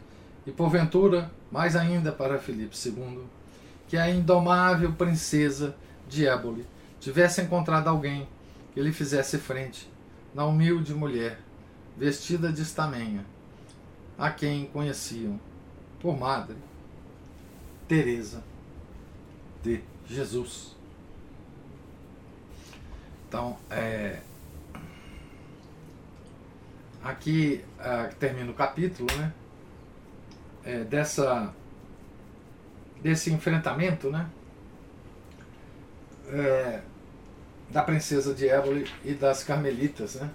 e 0.45 0.51
porventura 0.51 1.29
mais 1.51 1.75
ainda 1.75 2.11
para 2.11 2.39
Filipe 2.39 2.75
II, 2.75 3.23
que 3.87 3.97
a 3.97 4.09
indomável 4.09 4.93
princesa 4.93 5.75
de 6.07 6.25
Éboli 6.25 6.65
tivesse 6.99 7.41
encontrado 7.41 7.87
alguém 7.87 8.27
que 8.73 8.81
lhe 8.81 8.91
fizesse 8.91 9.37
frente 9.37 9.91
na 10.33 10.45
humilde 10.45 10.93
mulher, 10.93 11.39
vestida 11.97 12.51
de 12.51 12.61
estamenha, 12.61 13.25
a 14.17 14.31
quem 14.31 14.65
conheciam 14.67 15.39
por 15.99 16.17
madre 16.17 16.55
Teresa 17.87 18.41
de 19.61 19.83
Jesus. 20.07 20.75
Então, 23.27 23.57
é, 23.69 24.21
aqui 27.03 27.63
é, 27.79 28.07
termina 28.19 28.51
o 28.51 28.53
capítulo, 28.53 29.07
né? 29.17 29.33
É, 30.63 30.83
dessa 30.83 31.53
desse 33.01 33.31
enfrentamento, 33.31 34.09
né? 34.09 34.29
É, 36.29 36.81
da 37.69 37.81
princesa 37.81 38.33
de 38.33 38.47
Éboli 38.47 38.87
e 39.03 39.13
das 39.13 39.43
carmelitas, 39.43 40.15
né? 40.15 40.29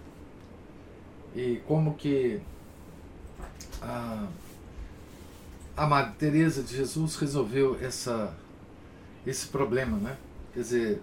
E 1.35 1.63
como 1.67 1.95
que 1.95 2.41
a, 3.81 4.27
a 5.77 5.87
Madre 5.87 6.15
Teresa 6.19 6.63
de 6.63 6.75
Jesus 6.75 7.17
resolveu 7.17 7.79
essa, 7.81 8.35
esse 9.27 9.47
problema, 9.49 9.97
né? 9.99 10.17
Quer 10.55 10.61
dizer, 10.61 11.03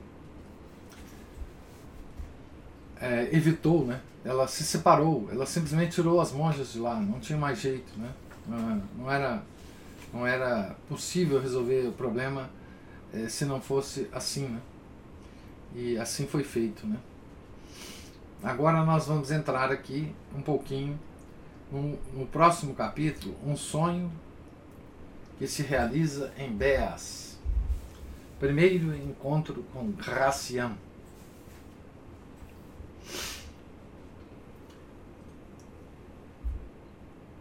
é, 3.00 3.30
evitou, 3.32 3.86
né? 3.86 4.02
Ela 4.26 4.48
se 4.48 4.64
separou, 4.64 5.28
ela 5.32 5.46
simplesmente 5.46 5.96
tirou 5.96 6.22
as 6.22 6.32
monjas 6.32 6.72
de 6.72 6.80
lá, 6.80 6.96
não 6.96 7.20
tinha 7.20 7.38
mais 7.38 7.60
jeito, 7.60 7.92
né? 7.98 8.10
Não 8.98 9.12
era, 9.12 9.44
não 10.14 10.26
era 10.26 10.76
possível 10.88 11.42
resolver 11.42 11.88
o 11.88 11.92
problema 11.92 12.50
é, 13.14 13.28
se 13.28 13.46
não 13.46 13.60
fosse 13.60 14.08
assim, 14.12 14.48
né? 14.48 14.60
E 15.76 15.98
assim 15.98 16.28
foi 16.28 16.44
feito, 16.44 16.86
né? 16.88 16.98
Agora 18.44 18.84
nós 18.84 19.08
vamos 19.08 19.32
entrar 19.32 19.72
aqui 19.72 20.14
um 20.36 20.42
pouquinho 20.42 21.00
no, 21.72 21.98
no 22.14 22.26
próximo 22.26 22.76
capítulo, 22.76 23.36
um 23.46 23.56
sonho 23.56 24.12
que 25.38 25.48
se 25.48 25.64
realiza 25.64 26.32
em 26.38 26.52
Beas. 26.52 27.38
Primeiro 28.40 28.96
encontro 28.96 29.64
com 29.74 29.92
Gracian. 29.92 30.74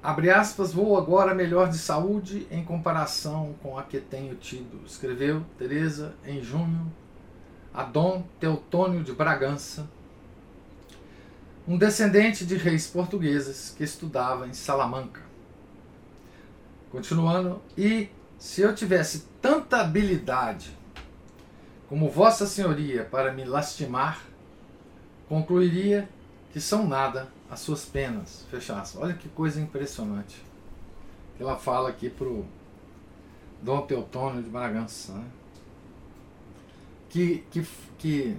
Abre 0.03 0.31
aspas, 0.31 0.73
vou 0.73 0.99
agora 0.99 1.33
melhor 1.33 1.69
de 1.69 1.79
saúde 1.79 2.45
em 2.51 2.65
comparação 2.65 3.55
com 3.63 3.79
a 3.79 3.85
que 3.85 4.01
tenho 4.01 4.35
tido, 4.35 4.85
escreveu 4.85 5.47
Teresa 5.57 6.13
em 6.27 6.43
junho 6.43 6.93
a 7.73 7.85
Dom 7.85 8.25
Teutônio 8.41 9.05
de 9.05 9.13
Bragança, 9.13 9.89
um 11.69 11.79
descendente 11.79 12.45
de 12.45 12.57
reis 12.57 12.89
portugueses 12.89 13.73
que 13.79 13.85
estudava 13.85 14.49
em 14.49 14.53
Salamanca. 14.53 15.23
Continuando, 16.91 17.63
e 17.79 18.09
se 18.37 18.61
eu 18.61 18.75
tivesse 18.75 19.29
tanta 19.41 19.83
habilidade 19.83 20.77
como 21.89 22.11
Vossa 22.11 22.45
Senhoria 22.45 23.05
para 23.05 23.33
me 23.33 23.45
lastimar, 23.45 24.21
concluiria 25.29 26.09
que 26.53 26.61
são 26.61 26.89
nada 26.89 27.29
as 27.53 27.61
suas 27.61 27.85
penas. 27.85 28.47
Fechaço. 28.51 28.99
Olha 28.99 29.13
que 29.13 29.29
coisa 29.29 29.61
impressionante. 29.61 30.43
Ela 31.39 31.57
fala 31.57 31.91
aqui 31.91 32.09
pro 32.09 32.47
Dom 33.61 33.83
Teutônio 33.83 34.43
de 34.43 34.49
Bragança. 34.49 35.13
Né? 35.13 35.25
que, 37.13 37.45
que, 37.51 37.67
que, 37.99 38.37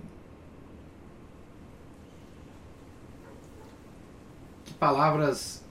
que 4.66 4.74
palavras 4.74 5.64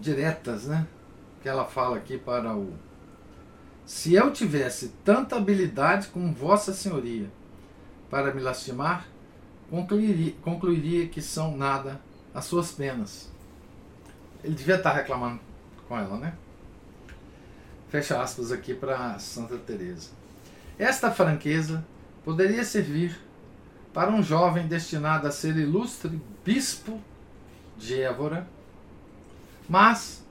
diretas, 0.00 0.64
né? 0.64 0.86
Que 1.42 1.48
ela 1.48 1.66
fala 1.66 1.98
aqui 1.98 2.16
para 2.16 2.56
o. 2.56 2.72
Se 3.84 4.14
eu 4.14 4.32
tivesse 4.32 4.94
tanta 5.04 5.36
habilidade 5.36 6.08
como 6.08 6.32
Vossa 6.32 6.72
Senhoria 6.72 7.30
para 8.08 8.32
me 8.32 8.40
lastimar, 8.40 9.06
concluiria, 9.68 10.34
concluiria 10.40 11.06
que 11.06 11.20
são 11.20 11.54
nada 11.54 12.00
as 12.34 12.44
suas 12.44 12.72
penas. 12.72 13.30
Ele 14.42 14.54
devia 14.54 14.76
estar 14.76 14.92
reclamando 14.92 15.40
com 15.88 15.98
ela, 15.98 16.16
né? 16.18 16.34
Fecha 17.88 18.20
aspas 18.20 18.52
aqui 18.52 18.74
para 18.74 19.18
Santa 19.18 19.56
Teresa. 19.56 20.10
Esta 20.78 21.10
franqueza 21.10 21.84
poderia 22.24 22.64
servir 22.64 23.18
para 23.92 24.10
um 24.10 24.22
jovem 24.22 24.68
destinado 24.68 25.26
a 25.26 25.30
ser 25.30 25.56
ilustre 25.56 26.20
bispo 26.44 27.00
de 27.76 28.00
Évora. 28.00 28.46
Mas, 29.68 30.24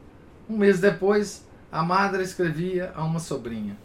um 0.50 0.58
mês 0.58 0.80
depois, 0.80 1.46
a 1.72 1.84
madre 1.84 2.24
escrevia 2.24 2.92
a 2.96 3.04
uma 3.04 3.20
sobrinha, 3.20 3.78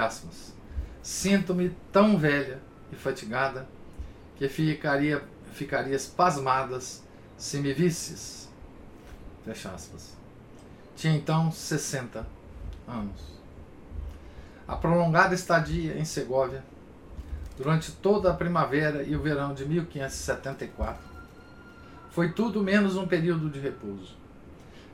aspas, 0.00 0.54
Sinto-me 1.02 1.70
tão 1.92 2.18
velha 2.18 2.60
e 2.92 2.96
fatigada 2.96 3.68
que 4.36 4.48
ficaria, 4.48 5.22
ficarias 5.52 6.06
pasmadas 6.06 7.02
se 7.38 7.58
me 7.58 7.72
visses. 7.72 8.48
Fecha 9.44 9.70
aspas. 9.70 10.14
Tinha 10.96 11.14
então 11.14 11.50
60 11.50 12.26
anos. 12.86 13.38
A 14.66 14.76
prolongada 14.76 15.34
estadia 15.34 15.96
em 15.96 16.04
Segóvia 16.04 16.62
durante 17.56 17.92
toda 17.92 18.30
a 18.30 18.34
primavera 18.34 19.02
e 19.02 19.16
o 19.16 19.22
verão 19.22 19.54
de 19.54 19.64
1574. 19.64 21.00
Foi 22.10 22.32
tudo 22.32 22.62
menos 22.62 22.96
um 22.96 23.06
período 23.06 23.48
de 23.48 23.60
repouso. 23.60 24.16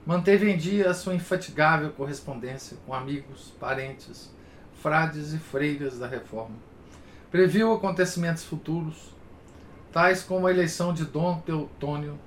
Manteve 0.06 0.50
em 0.50 0.58
dia 0.58 0.90
a 0.90 0.94
sua 0.94 1.14
infatigável 1.14 1.90
correspondência 1.90 2.76
com 2.86 2.92
amigos, 2.92 3.52
parentes, 3.58 4.30
frades 4.82 5.32
e 5.32 5.38
freiras 5.38 5.98
da 5.98 6.06
reforma. 6.06 6.56
Previu 7.30 7.72
acontecimentos 7.72 8.44
futuros, 8.44 9.14
tais 9.90 10.22
como 10.22 10.46
a 10.46 10.50
eleição 10.50 10.92
de 10.92 11.06
Dom 11.06 11.40
Teutônio 11.40 12.18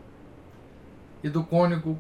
e 1.27 1.29
do 1.29 1.43
cônego 1.43 1.99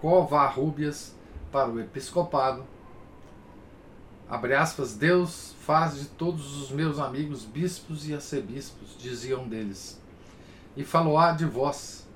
Covarrubias 0.00 1.14
para 1.52 1.70
o 1.70 1.80
episcopado. 1.80 2.64
Abre 4.28 4.54
aspas, 4.54 4.94
Deus 4.94 5.54
faz 5.60 5.98
de 5.98 6.06
todos 6.06 6.60
os 6.62 6.70
meus 6.70 6.98
amigos 6.98 7.44
bispos 7.44 8.08
e 8.08 8.14
arcebispos, 8.14 8.96
diziam 8.98 9.48
deles, 9.48 10.00
e 10.76 10.84
falou-á 10.84 11.32
de 11.32 11.44
vós. 11.44 12.06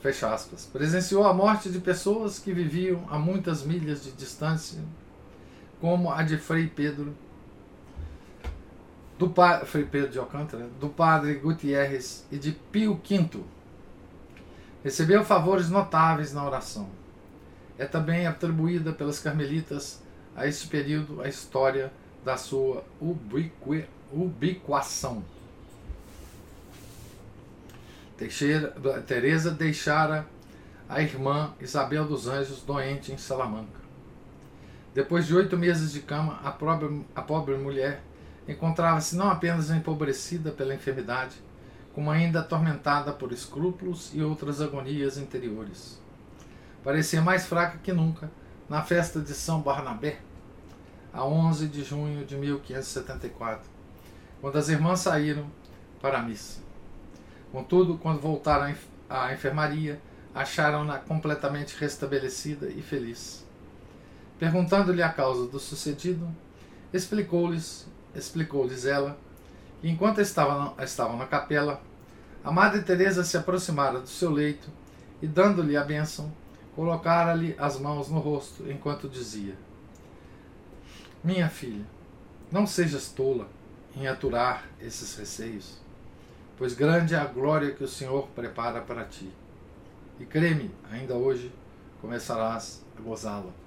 Fecha 0.00 0.32
aspas. 0.32 0.66
Presenciou 0.66 1.24
a 1.24 1.32
morte 1.32 1.70
de 1.70 1.78
pessoas 1.78 2.40
que 2.40 2.52
viviam 2.52 3.04
a 3.08 3.18
muitas 3.18 3.62
milhas 3.62 4.02
de 4.02 4.10
distância, 4.12 4.80
como 5.80 6.10
a 6.10 6.22
de 6.24 6.36
Frei 6.36 6.66
Pedro, 6.66 7.14
do 9.22 9.30
pa... 9.30 9.64
Frei 9.64 9.84
Pedro 9.84 10.10
de 10.10 10.18
Alcântara, 10.18 10.68
do 10.80 10.88
padre 10.88 11.34
Gutierrez 11.34 12.26
e 12.30 12.36
de 12.36 12.52
Pio 12.52 13.00
V. 13.08 13.40
Recebeu 14.82 15.24
favores 15.24 15.70
notáveis 15.70 16.32
na 16.32 16.44
oração 16.44 16.88
é 17.78 17.86
também 17.86 18.26
atribuída 18.26 18.92
pelas 18.92 19.18
carmelitas 19.18 20.02
a 20.36 20.46
este 20.46 20.68
período 20.68 21.20
a 21.22 21.28
história 21.28 21.92
da 22.24 22.36
sua 22.36 22.84
ubiquação. 24.12 25.24
Teixeira, 28.16 28.68
Teresa 29.06 29.50
deixara 29.50 30.26
a 30.88 31.02
irmã 31.02 31.52
Isabel 31.60 32.04
dos 32.04 32.28
Anjos 32.28 32.62
doente 32.62 33.10
em 33.10 33.18
Salamanca. 33.18 33.82
Depois 34.94 35.26
de 35.26 35.34
oito 35.34 35.56
meses 35.56 35.92
de 35.92 36.00
cama, 36.00 36.38
a 36.44 36.50
pobre, 36.50 37.04
a 37.14 37.22
pobre 37.22 37.56
mulher 37.56 38.02
encontrava-se 38.46 39.16
não 39.16 39.30
apenas 39.30 39.70
empobrecida 39.70 40.50
pela 40.50 40.74
enfermidade, 40.74 41.36
como 41.94 42.10
ainda 42.10 42.40
atormentada 42.40 43.12
por 43.12 43.32
escrúpulos 43.32 44.10
e 44.14 44.22
outras 44.22 44.60
agonias 44.60 45.18
interiores 45.18 46.02
parecia 46.82 47.22
mais 47.22 47.46
fraca 47.46 47.78
que 47.78 47.92
nunca 47.92 48.30
na 48.68 48.82
festa 48.82 49.20
de 49.20 49.34
São 49.34 49.60
Barnabé, 49.60 50.18
a 51.12 51.24
11 51.24 51.68
de 51.68 51.84
junho 51.84 52.24
de 52.24 52.36
1574, 52.36 53.68
quando 54.40 54.56
as 54.56 54.68
irmãs 54.68 55.00
saíram 55.00 55.46
para 56.00 56.18
a 56.18 56.22
missa. 56.22 56.60
Contudo, 57.50 57.98
quando 57.98 58.20
voltaram 58.20 58.74
à 59.10 59.32
enfermaria, 59.32 60.00
acharam-na 60.34 60.98
completamente 60.98 61.76
restabelecida 61.78 62.68
e 62.68 62.80
feliz. 62.80 63.46
Perguntando-lhe 64.38 65.02
a 65.02 65.10
causa 65.10 65.46
do 65.46 65.58
sucedido, 65.58 66.26
explicou-lhes, 66.94 67.86
explicou-lhes 68.14 68.84
ela, 68.84 69.18
que 69.80 69.88
enquanto 69.88 70.20
estavam, 70.20 70.74
estavam 70.82 71.16
na 71.16 71.26
capela, 71.26 71.80
a 72.44 72.50
Madre 72.50 72.82
Teresa 72.82 73.24
se 73.24 73.36
aproximara 73.36 74.00
do 74.00 74.08
seu 74.08 74.30
leito 74.30 74.68
e, 75.20 75.26
dando-lhe 75.26 75.76
a 75.76 75.84
bênção, 75.84 76.32
colocara-lhe 76.74 77.54
as 77.58 77.78
mãos 77.78 78.08
no 78.08 78.18
rosto 78.18 78.70
enquanto 78.70 79.08
dizia: 79.08 79.54
Minha 81.22 81.48
filha, 81.48 81.84
não 82.50 82.66
sejas 82.66 83.08
tola 83.08 83.48
em 83.94 84.06
aturar 84.06 84.64
esses 84.80 85.16
receios, 85.16 85.80
pois 86.56 86.74
grande 86.74 87.14
é 87.14 87.18
a 87.18 87.24
glória 87.24 87.72
que 87.72 87.84
o 87.84 87.88
Senhor 87.88 88.28
prepara 88.28 88.80
para 88.80 89.04
ti. 89.04 89.30
E 90.18 90.24
creme, 90.24 90.70
ainda 90.90 91.14
hoje 91.14 91.52
começarás 92.00 92.84
a 92.98 93.00
gozá-la. 93.00 93.61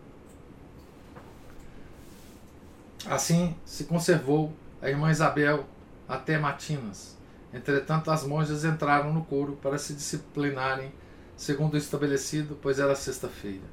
Assim 3.08 3.56
se 3.64 3.84
conservou 3.84 4.52
a 4.82 4.90
irmã 4.90 5.12
Isabel 5.12 5.66
até 6.08 6.40
matinas. 6.40 7.16
Entretanto, 7.54 8.10
as 8.10 8.26
monjas 8.26 8.66
entraram 8.66 9.14
no 9.14 9.24
coro 9.24 9.54
para 9.62 9.78
se 9.78 9.94
disciplinarem 9.94 10.92
segundo 11.38 11.76
o 11.76 11.78
estabelecido, 11.78 12.58
pois 12.62 12.80
era 12.80 12.96
sexta-feira. 12.96 13.64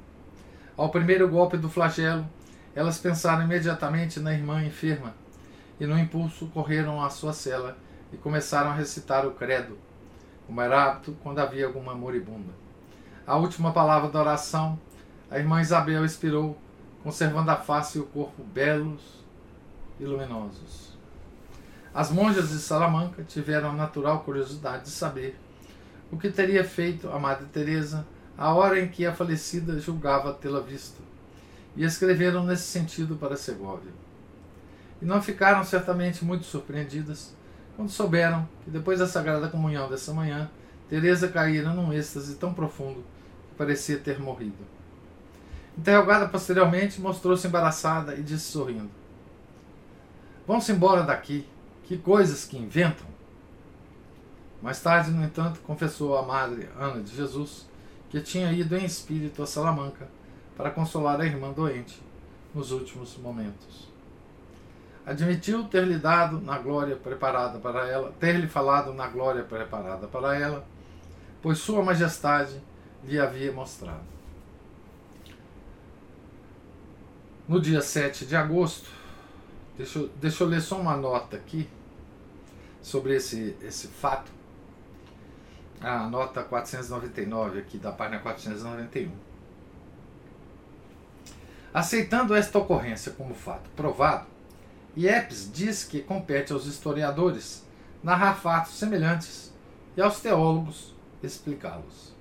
Ao 0.77 0.91
primeiro 0.91 1.29
golpe 1.29 1.57
do 1.57 1.71
flagelo, 1.71 2.29
elas 2.75 2.99
pensaram 2.99 3.45
imediatamente 3.45 4.21
na 4.21 4.35
irmã 4.35 4.63
enferma 4.63 5.15
e, 5.81 5.87
no 5.87 5.99
impulso, 5.99 6.47
correram 6.49 7.03
à 7.03 7.09
sua 7.09 7.33
cela 7.33 7.77
e 8.13 8.17
começaram 8.19 8.71
a 8.71 8.75
recitar 8.75 9.27
o 9.27 9.33
credo, 9.33 9.79
como 10.47 10.61
era 10.61 10.85
hábito 10.85 11.17
quando 11.23 11.39
havia 11.39 11.67
alguma 11.67 11.95
moribunda. 11.95 12.53
A 13.27 13.37
última 13.37 13.73
palavra 13.73 14.11
da 14.11 14.21
oração, 14.21 14.79
a 15.31 15.39
irmã 15.39 15.61
Isabel 15.61 16.05
expirou, 16.05 16.59
conservando 17.03 17.51
a 17.51 17.57
face 17.57 17.99
e 17.99 18.01
o 18.01 18.07
corpo 18.07 18.43
belos 18.45 19.22
e 20.03 20.07
luminosos. 20.07 20.93
As 21.95 22.11
monjas 22.11 22.51
de 22.51 22.59
Salamanca 22.59 23.23
tiveram 23.23 23.71
a 23.71 23.75
natural 23.75 24.21
curiosidade 24.21 24.85
de 24.85 24.91
saber 24.91 25.39
o 26.11 26.17
que 26.17 26.31
teria 26.31 26.65
feito 26.65 27.09
a 27.11 27.19
Madre 27.19 27.47
Teresa 27.47 28.07
a 28.37 28.53
hora 28.53 28.81
em 28.81 28.89
que 28.89 29.07
a 29.07 29.15
falecida 29.15 29.79
julgava 29.79 30.33
tê-la 30.33 30.61
visto, 30.61 31.01
e 31.77 31.85
escreveram 31.85 32.45
nesse 32.45 32.65
sentido 32.65 33.17
para 33.17 33.37
Segóvia. 33.37 33.93
E 35.01 35.05
não 35.05 35.23
ficaram 35.23 35.63
certamente 35.65 36.25
muito 36.25 36.45
surpreendidas 36.45 37.35
quando 37.77 37.91
souberam 37.91 38.49
que 38.65 38.71
depois 38.71 38.99
da 38.99 39.07
Sagrada 39.07 39.49
Comunhão 39.49 39.89
dessa 39.89 40.13
manhã, 40.13 40.51
Teresa 40.89 41.29
caíra 41.29 41.71
num 41.71 41.93
êxtase 41.93 42.35
tão 42.37 42.53
profundo 42.53 43.05
que 43.51 43.57
parecia 43.57 43.99
ter 43.99 44.19
morrido. 44.19 44.65
Interrogada 45.77 46.29
posteriormente, 46.29 47.01
mostrou-se 47.01 47.47
embaraçada 47.47 48.15
e 48.15 48.23
disse 48.23 48.53
sorrindo: 48.53 48.91
Vão-se 50.47 50.73
embora 50.73 51.03
daqui, 51.03 51.47
que 51.85 51.97
coisas 51.97 52.45
que 52.45 52.57
inventam! 52.57 53.07
Mais 54.61 54.81
tarde, 54.81 55.11
no 55.11 55.25
entanto, 55.25 55.61
confessou 55.61 56.17
à 56.17 56.23
madre 56.23 56.69
Ana 56.79 57.03
de 57.03 57.15
Jesus 57.15 57.67
que 58.09 58.21
tinha 58.21 58.53
ido 58.53 58.77
em 58.77 58.85
espírito 58.85 59.43
a 59.43 59.47
Salamanca 59.47 60.07
para 60.57 60.71
consolar 60.71 61.21
a 61.21 61.27
irmã 61.27 61.51
doente 61.51 62.01
nos 62.55 62.71
últimos 62.71 63.17
momentos. 63.17 63.91
Admitiu 65.05 65.65
ter-lhe 65.65 65.99
dado 65.99 66.41
na 66.41 66.59
glória 66.59 66.95
preparada 66.95 67.59
para 67.59 67.89
ela, 67.89 68.13
ter-lhe 68.21 68.47
falado 68.47 68.93
na 68.93 69.09
glória 69.09 69.43
preparada 69.43 70.07
para 70.07 70.39
ela, 70.39 70.65
pois 71.41 71.59
Sua 71.59 71.83
Majestade 71.83 72.61
lhe 73.05 73.19
havia 73.19 73.51
mostrado. 73.51 74.13
No 77.49 77.61
dia 77.61 77.83
7 77.83 78.27
de 78.27 78.37
agosto, 78.37 78.89
deixa 79.77 79.99
eu, 79.99 80.09
deixa 80.21 80.45
eu 80.45 80.49
ler 80.49 80.61
só 80.61 80.81
uma 80.81 80.97
nota 80.97 81.37
aqui 81.37 81.69
sobre 82.81 83.17
esse, 83.17 83.57
esse 83.63 83.89
fato 83.89 84.31
a 85.81 86.09
nota 86.09 86.43
499 86.43 87.59
aqui 87.59 87.77
da 87.77 87.91
página 87.91 88.21
491. 88.21 89.11
Aceitando 91.75 92.35
esta 92.35 92.59
ocorrência 92.59 93.13
como 93.13 93.35
fato 93.35 93.69
provado, 93.75 94.27
Iepes 94.97 95.51
diz 95.51 95.85
que 95.85 96.01
compete 96.01 96.53
aos 96.53 96.67
historiadores 96.67 97.67
narrar 98.03 98.35
fatos 98.35 98.75
semelhantes 98.75 99.53
e 99.97 100.03
aos 100.03 100.21
teólogos 100.21 100.95
explicá-los. 101.23 102.15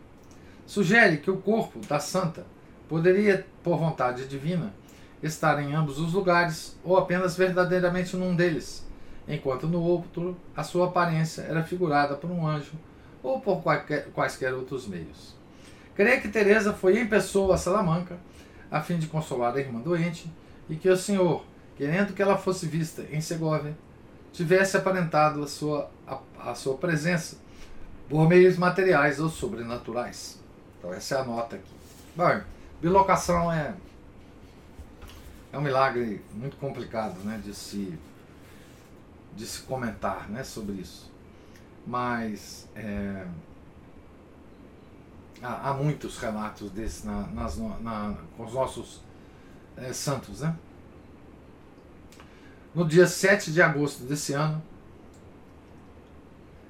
Sugere 0.65 1.17
que 1.17 1.29
o 1.29 1.37
corpo 1.37 1.79
da 1.79 1.99
santa 1.99 2.45
poderia, 2.87 3.45
por 3.61 3.77
vontade 3.77 4.27
divina, 4.27 4.73
estar 5.21 5.61
em 5.61 5.73
ambos 5.73 5.99
os 5.99 6.13
lugares 6.13 6.77
ou 6.83 6.97
apenas 6.97 7.35
verdadeiramente 7.35 8.15
num 8.15 8.35
deles, 8.35 8.85
enquanto 9.27 9.67
no 9.67 9.81
outro 9.81 10.35
a 10.55 10.63
sua 10.63 10.87
aparência 10.87 11.43
era 11.43 11.63
figurada 11.63 12.15
por 12.15 12.29
um 12.29 12.47
anjo 12.47 12.73
ou 13.21 13.39
por 13.39 13.61
qualquer, 13.61 14.07
quaisquer 14.11 14.53
outros 14.53 14.87
meios. 14.87 15.35
Creio 15.95 16.21
que 16.21 16.29
Teresa 16.29 16.73
foi 16.73 16.99
em 16.99 17.07
pessoa 17.07 17.55
a 17.55 17.57
Salamanca 17.57 18.17
a 18.71 18.81
fim 18.81 18.97
de 18.97 19.07
consolar 19.07 19.55
a 19.55 19.59
irmã 19.59 19.79
doente 19.79 20.31
e 20.69 20.75
que 20.75 20.89
o 20.89 20.97
Senhor, 20.97 21.43
querendo 21.75 22.13
que 22.13 22.21
ela 22.21 22.37
fosse 22.37 22.65
vista 22.65 23.05
em 23.11 23.19
Segóvia, 23.19 23.75
tivesse 24.31 24.77
aparentado 24.77 25.43
a 25.43 25.47
sua, 25.47 25.91
a, 26.07 26.19
a 26.39 26.55
sua 26.55 26.77
presença 26.77 27.37
por 28.09 28.27
meios 28.27 28.57
materiais 28.57 29.19
ou 29.19 29.29
sobrenaturais. 29.29 30.39
Então 30.79 30.93
essa 30.93 31.15
é 31.15 31.19
a 31.19 31.23
nota 31.23 31.57
aqui. 31.57 31.71
Bom, 32.15 32.41
bilocação 32.81 33.51
é 33.51 33.73
é 35.51 35.57
um 35.57 35.61
milagre 35.61 36.21
muito 36.33 36.57
complicado, 36.57 37.19
né, 37.23 37.41
de 37.43 37.53
se 37.53 37.97
de 39.35 39.45
se 39.45 39.61
comentar, 39.61 40.29
né, 40.29 40.43
sobre 40.43 40.73
isso 40.73 41.11
mas 41.85 42.67
é, 42.75 43.25
há, 45.41 45.69
há, 45.69 45.73
muitos 45.73 46.17
relatos 46.17 46.69
desses 46.71 47.03
na, 47.03 47.27
nas, 47.27 47.57
na, 47.57 48.15
com 48.37 48.45
os 48.45 48.53
nossos 48.53 49.01
é, 49.77 49.91
santos. 49.93 50.41
Né? 50.41 50.55
No 52.73 52.87
dia 52.87 53.07
7 53.07 53.51
de 53.51 53.61
agosto 53.61 54.03
desse 54.03 54.33
ano, 54.33 54.61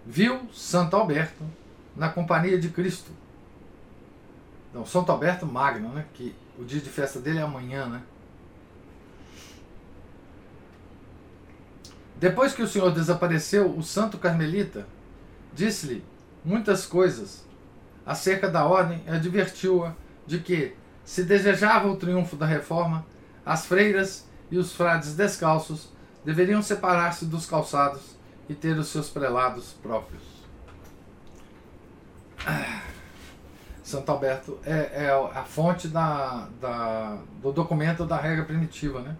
viu 0.06 0.50
Santo 0.52 0.96
Alberto 0.96 1.44
na 1.96 2.10
companhia 2.10 2.60
de 2.60 2.70
Cristo. 2.70 3.12
Então, 4.70 4.86
Santo 4.86 5.12
Alberto 5.12 5.46
Magno, 5.46 5.90
né? 5.90 6.06
que 6.14 6.34
o 6.58 6.64
dia 6.64 6.80
de 6.80 6.90
festa 6.90 7.20
dele 7.20 7.40
é 7.40 7.42
amanhã, 7.42 7.88
né? 7.88 8.02
Depois 12.22 12.54
que 12.54 12.62
o 12.62 12.68
Senhor 12.68 12.92
desapareceu, 12.92 13.76
o 13.76 13.84
santo 13.84 14.18
carmelita 14.18 14.88
Disse-lhe 15.54 16.04
muitas 16.44 16.86
coisas 16.86 17.46
acerca 18.06 18.50
da 18.50 18.66
ordem 18.66 19.04
e 19.06 19.10
advertiu-a 19.10 19.94
de 20.26 20.40
que, 20.40 20.76
se 21.04 21.24
desejava 21.24 21.90
o 21.90 21.98
triunfo 21.98 22.36
da 22.36 22.46
reforma, 22.46 23.06
as 23.46 23.66
freiras 23.66 24.28
e 24.50 24.58
os 24.58 24.72
frades 24.74 25.16
descalços 25.16 25.92
deveriam 26.24 26.62
separar-se 26.62 27.26
dos 27.26 27.46
calçados 27.46 28.16
e 28.48 28.54
ter 28.54 28.78
os 28.78 28.88
seus 28.88 29.10
prelados 29.10 29.74
próprios. 29.82 30.22
Ah, 32.46 32.84
Santo 33.84 34.10
Alberto 34.12 34.58
é, 34.64 35.06
é 35.06 35.10
a 35.10 35.44
fonte 35.44 35.88
da, 35.88 36.48
da, 36.62 37.18
do 37.42 37.52
documento 37.52 38.06
da 38.06 38.18
regra 38.18 38.46
primitiva. 38.46 39.02
Né? 39.02 39.18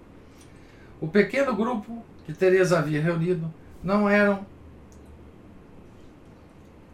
O 1.02 1.08
pequeno 1.08 1.56
grupo 1.56 2.06
que 2.32 2.38
Teresa 2.38 2.80
havia 2.80 3.02
reunido 3.02 3.54
não 3.84 4.10
eram 4.10 4.46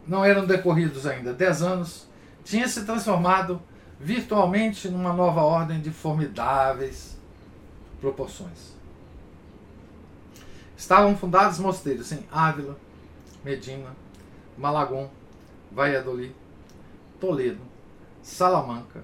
não 0.06 0.24
eram 0.24 0.46
decorridos 0.46 1.06
ainda 1.06 1.34
dez 1.34 1.62
anos, 1.62 2.08
tinha 2.42 2.66
se 2.66 2.86
transformado 2.86 3.60
virtualmente 4.00 4.88
numa 4.88 5.12
nova 5.12 5.42
ordem 5.42 5.80
de 5.80 5.90
formidáveis 5.90 7.18
proporções. 8.00 8.72
Estavam 10.76 11.14
fundados 11.16 11.58
mosteiros 11.58 12.10
em 12.10 12.26
Ávila, 12.32 12.78
Medina, 13.44 13.94
Malagón, 14.56 15.10
Valladolid, 15.70 16.34
Toledo, 17.20 17.60
Salamanca, 18.22 19.02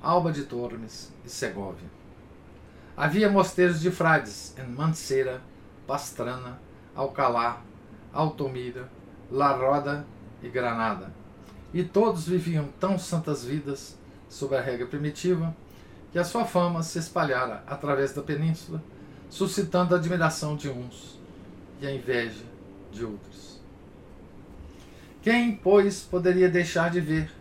Alba 0.00 0.30
de 0.30 0.44
Tormes 0.44 1.10
e 1.24 1.28
Segóvia. 1.28 1.88
Havia 2.96 3.28
mosteiros 3.28 3.80
de 3.80 3.90
frades 3.90 4.54
em 4.56 4.66
Mancera, 4.68 5.42
Pastrana, 5.86 6.60
Alcalá, 6.94 7.62
Altomira, 8.12 8.90
La 9.30 9.52
Roda 9.52 10.06
e 10.42 10.48
Granada. 10.48 11.12
E 11.72 11.82
todos 11.82 12.26
viviam 12.26 12.68
tão 12.78 12.98
santas 12.98 13.44
vidas 13.44 13.98
sob 14.28 14.56
a 14.56 14.60
regra 14.60 14.86
primitiva 14.86 15.54
que 16.12 16.18
a 16.18 16.24
sua 16.24 16.44
fama 16.44 16.82
se 16.82 16.98
espalhara 16.98 17.64
através 17.66 18.12
da 18.12 18.22
península, 18.22 18.82
suscitando 19.28 19.94
a 19.94 19.98
admiração 19.98 20.54
de 20.54 20.68
uns 20.68 21.18
e 21.80 21.86
a 21.86 21.92
inveja 21.92 22.44
de 22.92 23.04
outros. 23.04 23.60
Quem, 25.20 25.56
pois, 25.56 26.02
poderia 26.02 26.48
deixar 26.48 26.90
de 26.90 27.00
ver 27.00 27.32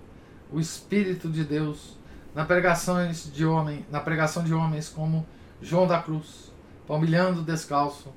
o 0.52 0.60
Espírito 0.60 1.30
de 1.30 1.44
Deus 1.44 1.98
na 2.34 2.46
pregação 2.46 2.96
de, 3.12 3.46
homem, 3.46 3.86
na 3.92 4.00
pregação 4.00 4.44
de 4.44 4.54
homens 4.54 4.90
como 4.90 5.26
João 5.62 5.86
da 5.86 6.02
Cruz, 6.02 6.52
palmilhando 6.88 7.44
descalço 7.44 8.12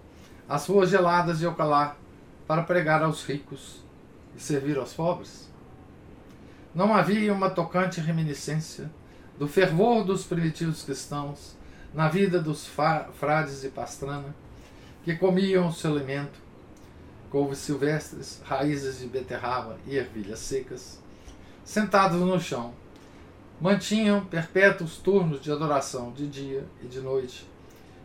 as 0.49 0.67
ruas 0.67 0.91
geladas 0.91 1.39
de 1.39 1.47
Alcalá 1.47 1.97
para 2.47 2.63
pregar 2.63 3.03
aos 3.03 3.25
ricos 3.25 3.83
e 4.37 4.41
servir 4.41 4.79
aos 4.79 4.93
pobres? 4.93 5.51
Não 6.75 6.95
havia 6.95 7.33
uma 7.33 7.51
tocante 7.51 8.01
reminiscência 8.01 8.91
do 9.39 9.49
fervor 9.49 10.05
dos 10.05 10.25
primitivos 10.25 10.83
cristãos 10.83 11.57
na 11.93 12.09
vida 12.09 12.41
dos 12.41 12.67
frades 12.67 13.63
de 13.63 13.69
Pastrana, 13.69 14.35
que 15.05 15.17
comiam 15.17 15.69
o 15.69 15.73
seu 15.73 15.93
alimento, 15.93 16.39
couves 17.31 17.59
silvestres, 17.59 18.43
raízes 18.45 18.99
de 18.99 19.07
beterraba 19.07 19.79
e 19.87 19.97
ervilhas 19.97 20.41
secas, 20.41 21.01
sentados 21.65 22.21
no 22.21 22.41
chão, 22.41 22.75
mantinham 23.61 24.25
perpétuos 24.27 24.99
turnos 24.99 25.41
de 25.41 25.51
adoração 25.51 26.13
de 26.13 26.27
dia 26.27 26.65
e 26.83 26.87
de 26.87 27.01
noite 27.01 27.47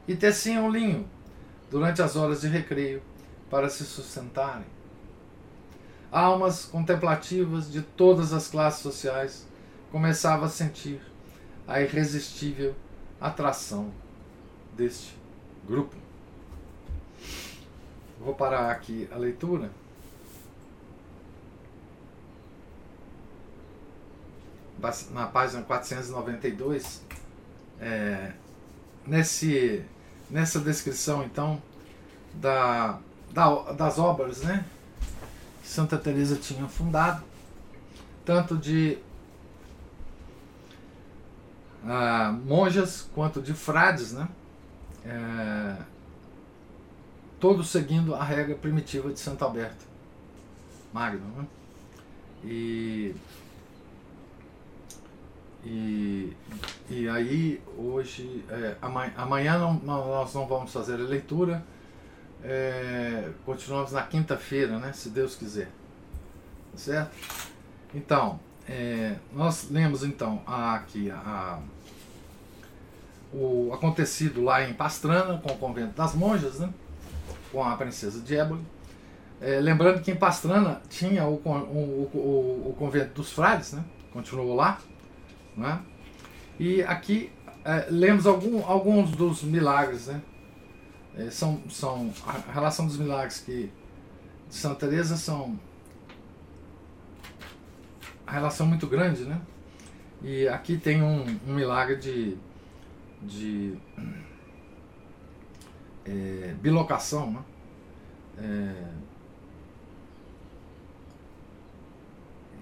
e 0.08 0.16
teciam 0.16 0.70
linho 0.70 1.06
durante 1.72 2.02
as 2.02 2.18
horas 2.18 2.42
de 2.42 2.48
recreio 2.48 3.02
para 3.50 3.70
se 3.70 3.86
sustentarem. 3.86 4.66
Almas 6.12 6.66
contemplativas 6.66 7.72
de 7.72 7.82
todas 7.82 8.34
as 8.34 8.50
classes 8.50 8.82
sociais 8.82 9.48
começavam 9.90 10.46
a 10.46 10.50
sentir 10.50 11.02
a 11.66 11.82
irresistível 11.82 12.76
atração 13.20 13.90
deste 14.76 15.16
grupo. 15.66 15.96
Vou 18.20 18.36
parar 18.36 18.70
aqui 18.70 19.08
a 19.12 19.18
leitura. 19.18 19.72
na 25.12 25.28
página 25.28 25.62
492, 25.62 27.04
é, 27.80 28.32
nesse, 29.06 29.86
nessa 30.32 30.60
descrição 30.60 31.24
então 31.24 31.62
da, 32.34 33.00
da, 33.32 33.74
das 33.74 34.00
obras 34.00 34.41
né, 34.41 34.65
que 35.62 35.67
Santa 35.67 35.98
Teresa 35.98 36.38
tinha 36.38 36.67
fundado, 36.67 37.24
tanto 38.26 38.58
de 38.58 38.98
ah, 41.86 42.32
monjas 42.46 43.10
quanto 43.13 43.41
de 43.41 43.54
frades, 43.54 44.13
né, 44.13 44.28
é, 45.06 45.76
todos 47.39 47.70
seguindo 47.70 48.15
a 48.15 48.24
regra 48.24 48.56
primitiva 48.56 49.12
de 49.12 49.20
Santo 49.20 49.44
Alberto 49.44 49.86
Magno. 50.94 51.26
Né, 51.38 51.46
e 52.44 53.15
e, 55.63 56.34
e 56.89 57.08
aí, 57.08 57.62
hoje, 57.78 58.43
é, 58.50 58.76
amanhã, 59.15 59.60
não, 59.60 59.76
nós 59.84 60.34
não 60.34 60.47
vamos 60.47 60.74
fazer 60.74 60.95
a 60.95 61.04
leitura, 61.04 61.63
é, 62.43 63.30
continuamos 63.45 63.91
na 63.91 64.02
quinta-feira, 64.02 64.80
né, 64.80 64.91
se 64.93 65.10
Deus 65.10 65.36
quiser. 65.36 65.69
Tá 66.71 66.78
certo? 66.78 67.15
Então, 67.93 68.39
é, 68.67 69.15
nós 69.34 69.69
lemos 69.69 70.04
então 70.04 70.41
aqui 70.47 71.12
a, 71.12 71.60
o 73.32 73.71
acontecido 73.74 74.43
lá 74.43 74.67
em 74.67 74.74
Pastrana, 74.74 75.38
com 75.38 75.52
o 75.52 75.58
convento 75.58 75.95
das 75.95 76.15
monjas, 76.15 76.60
né, 76.60 76.74
com 77.52 77.63
a 77.63 77.78
princesa 77.78 78.19
de 78.19 78.36
Éboli. 78.36 78.65
É, 79.39 79.60
lembrando 79.60 80.02
que 80.02 80.12
em 80.12 80.15
Pastrana 80.15 80.82
tinha 80.89 81.26
o, 81.26 81.36
o, 81.36 81.50
o, 82.13 82.69
o 82.69 82.76
convento 82.80 83.13
dos 83.13 83.32
frades, 83.32 83.74
né, 83.74 83.84
continuou 84.12 84.56
lá 84.56 84.80
né? 85.56 85.82
E 86.60 86.84
aqui 86.84 87.32
é, 87.64 87.88
lemos 87.90 88.26
algum, 88.26 88.64
alguns 88.66 89.12
dos 89.12 89.44
milagres. 89.44 90.08
Né? 90.08 90.22
É, 91.18 91.30
são, 91.30 91.62
são 91.70 92.14
a 92.26 92.52
relação 92.52 92.86
dos 92.88 92.98
milagres 92.98 93.40
que 93.40 93.72
de 94.50 94.56
Santa 94.56 94.88
Teresa 94.88 95.16
são 95.16 95.60
a 98.28 98.32
relação 98.32 98.66
muito 98.66 98.88
grande, 98.88 99.24
né? 99.24 99.42
E 100.22 100.48
aqui 100.48 100.78
tem 100.78 101.02
um, 101.02 101.26
um 101.48 101.54
milagre 101.54 101.98
de, 101.98 102.38
de 103.22 103.78
é, 106.06 106.54
bilocação, 106.62 107.32
né? 107.32 107.44
É, 108.38 109.02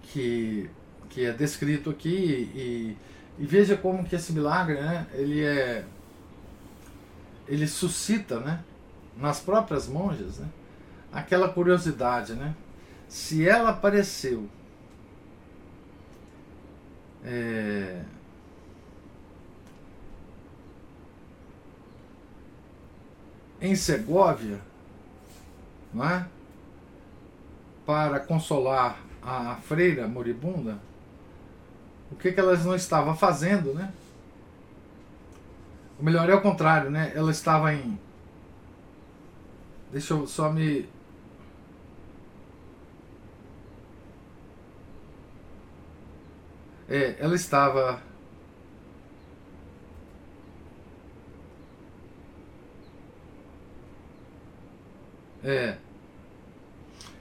que 0.04 0.69
que 1.10 1.26
é 1.26 1.32
descrito 1.32 1.89
aqui 1.89 2.50
e, 2.56 2.98
e 3.38 3.45
veja 3.45 3.76
como 3.76 4.06
que 4.06 4.15
esse 4.15 4.32
milagre, 4.32 4.76
né, 4.76 5.08
ele 5.13 5.43
é 5.43 5.86
ele 7.48 7.67
suscita, 7.67 8.39
né, 8.39 8.63
nas 9.17 9.39
próprias 9.39 9.88
monjas, 9.88 10.38
né, 10.38 10.48
aquela 11.12 11.50
curiosidade, 11.50 12.34
né, 12.34 12.54
se 13.08 13.48
ela 13.48 13.72
apareceu 13.72 14.48
é, 17.24 18.02
em 23.62 23.76
Segóvia, 23.76 24.60
não 25.93 26.08
é? 26.08 26.28
para 27.86 28.19
consolar 28.19 29.02
a 29.22 29.56
freira 29.56 30.08
moribunda, 30.08 30.80
o 32.12 32.15
que, 32.15 32.32
que 32.32 32.39
elas 32.39 32.65
não 32.65 32.76
estavam 32.76 33.15
fazendo, 33.15 33.74
né? 33.74 33.91
O 36.00 36.04
melhor 36.04 36.30
é 36.30 36.34
o 36.34 36.41
contrário, 36.41 36.89
né? 36.89 37.12
Ela 37.13 37.32
estava 37.32 37.74
em. 37.74 38.00
Deixa 39.91 40.13
eu 40.13 40.26
só 40.26 40.52
me. 40.52 40.88
É, 46.88 47.15
ela 47.19 47.36
estava. 47.36 48.02
É. 55.43 55.78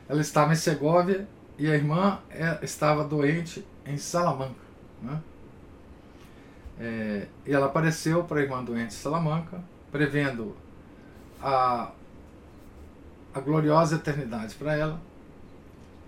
Ela 0.08 0.20
estava 0.20 0.52
em 0.52 0.56
Segóvia 0.56 1.28
e 1.58 1.68
a 1.68 1.74
irmã 1.74 2.20
é, 2.30 2.58
estava 2.62 3.04
doente 3.04 3.66
em 3.84 3.98
Salamanca. 3.98 4.67
Né? 5.02 5.22
É, 6.80 7.26
e 7.46 7.52
ela 7.52 7.66
apareceu 7.66 8.24
para 8.24 8.40
a 8.40 8.42
irmã 8.42 8.62
doente 8.62 8.88
de 8.88 8.94
Salamanca, 8.94 9.62
prevendo 9.90 10.56
a, 11.40 11.90
a 13.34 13.40
gloriosa 13.40 13.96
eternidade 13.96 14.54
para 14.54 14.76
ela. 14.76 15.00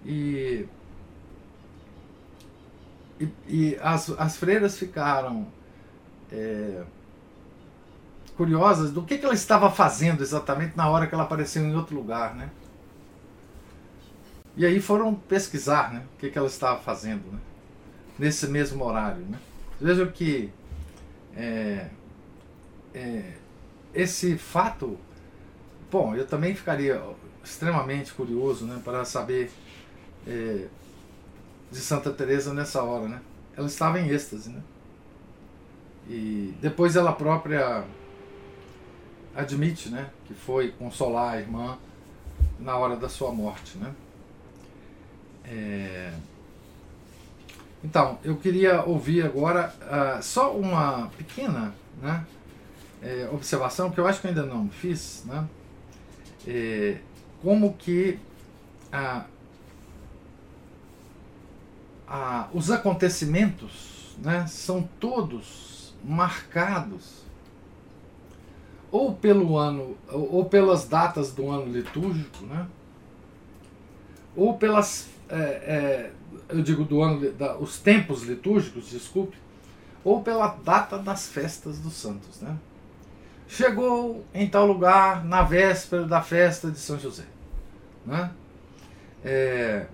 E 0.05 0.66
e, 3.20 3.29
e 3.46 3.79
as, 3.83 4.09
as 4.18 4.37
freiras 4.38 4.79
ficaram 4.79 5.46
é, 6.33 6.83
curiosas 8.35 8.90
do 8.90 9.03
que, 9.03 9.18
que 9.18 9.24
ela 9.26 9.35
estava 9.35 9.70
fazendo 9.70 10.22
exatamente 10.22 10.74
na 10.74 10.88
hora 10.88 11.07
que 11.07 11.14
ela 11.14 11.24
apareceu 11.24 11.62
em 11.62 11.76
outro 11.76 11.94
lugar, 11.94 12.35
né? 12.35 12.48
E 14.57 14.64
aí 14.64 14.81
foram 14.81 15.14
pesquisar 15.14 15.92
né, 15.92 16.03
o 16.14 16.18
que, 16.18 16.31
que 16.31 16.38
ela 16.38 16.46
estava 16.46 16.81
fazendo 16.81 17.31
né, 17.31 17.38
nesse 18.20 18.46
mesmo 18.46 18.85
horário. 18.85 19.22
Né? 19.22 19.38
Vejam 19.80 20.06
que 20.12 20.50
é, 21.35 21.88
é, 22.94 23.33
esse 23.94 24.37
fato, 24.37 24.98
bom, 25.90 26.14
eu 26.14 26.26
também 26.26 26.54
ficaria 26.54 27.02
extremamente 27.42 28.12
curioso 28.12 28.66
né, 28.66 28.78
para 28.85 29.06
saber 29.06 29.50
é, 30.26 30.66
de 31.72 31.78
Santa 31.78 32.11
Teresa 32.12 32.52
nessa 32.52 32.83
hora, 32.83 33.09
né? 33.09 33.22
Ela 33.56 33.66
estava 33.66 33.98
em 33.98 34.09
êxtase, 34.09 34.50
né? 34.50 34.62
E 36.06 36.54
depois 36.61 36.96
ela 36.96 37.12
própria 37.12 37.85
admite, 39.35 39.88
né, 39.88 40.11
que 40.26 40.35
foi 40.35 40.72
consolar 40.72 41.35
a 41.35 41.40
irmã 41.40 41.78
na 42.59 42.76
hora 42.76 42.96
da 42.96 43.09
sua 43.09 43.33
morte, 43.33 43.78
né? 43.78 43.94
É... 45.44 46.12
Então, 47.83 48.19
eu 48.23 48.37
queria 48.37 48.83
ouvir 48.85 49.25
agora 49.25 49.73
uh, 49.83 50.23
só 50.23 50.55
uma 50.55 51.09
pequena 51.16 51.75
né, 52.01 52.27
é, 53.03 53.29
observação 53.33 53.90
que 53.90 53.99
eu 53.99 54.07
acho 54.07 54.21
que 54.21 54.29
ainda 54.29 54.45
não 54.45 54.69
fiz, 54.69 55.25
né? 55.27 55.49
É, 56.47 56.99
como 57.43 57.75
que 57.75 58.19
uh, 58.93 59.25
uh, 62.09 62.49
os 62.53 62.71
acontecimentos 62.71 64.14
né, 64.19 64.47
são 64.47 64.88
todos 64.99 65.95
marcados 66.05 67.25
ou 68.90 69.14
pelo 69.14 69.57
ano 69.57 69.97
ou 70.11 70.45
pelas 70.45 70.87
datas 70.87 71.33
do 71.33 71.49
ano 71.51 71.71
litúrgico, 71.71 72.45
né? 72.45 72.66
ou 74.35 74.55
pelas 74.57 75.09
é, 75.29 75.37
é, 75.37 76.12
eu 76.53 76.63
digo 76.63 76.85
do 76.85 77.03
ano, 77.03 77.33
da, 77.33 77.57
os 77.57 77.79
tempos 77.79 78.23
litúrgicos, 78.23 78.89
desculpe, 78.91 79.37
ou 80.05 80.23
pela 80.23 80.49
data 80.49 80.99
das 80.99 81.29
festas 81.29 81.79
dos 81.79 81.95
santos. 81.95 82.41
Né? 82.41 82.57
Chegou 83.49 84.25
em 84.33 84.49
tal 84.49 84.67
lugar 84.67 85.25
na 85.25 85.43
véspera 85.43 86.05
da 86.07 86.23
festa 86.23 86.71
de 86.71 86.79
São 86.79 86.99
José. 86.99 87.25
Né? 88.05 88.31
É, 89.25 89.87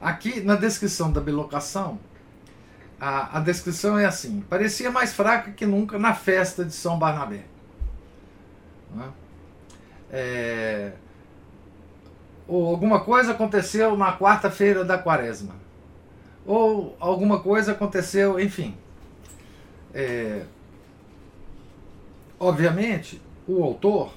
aqui 0.00 0.40
na 0.40 0.54
descrição 0.54 1.10
da 1.10 1.20
bilocação, 1.20 1.98
a, 3.00 3.38
a 3.38 3.40
descrição 3.40 3.98
é 3.98 4.04
assim: 4.04 4.40
parecia 4.48 4.90
mais 4.90 5.12
fraca 5.12 5.52
que 5.52 5.66
nunca 5.66 5.98
na 5.98 6.14
festa 6.14 6.64
de 6.64 6.72
São 6.72 6.98
Barnabé. 6.98 7.44
Né? 8.94 9.08
É, 10.10 10.92
ou 12.46 12.66
alguma 12.66 13.00
coisa 13.00 13.32
aconteceu 13.32 13.96
na 13.96 14.16
quarta-feira 14.16 14.84
da 14.84 14.96
quaresma, 14.96 15.54
ou 16.48 16.96
alguma 16.98 17.40
coisa 17.40 17.72
aconteceu, 17.72 18.40
enfim. 18.40 18.74
É, 19.92 20.46
obviamente, 22.40 23.20
o 23.46 23.62
autor 23.62 24.14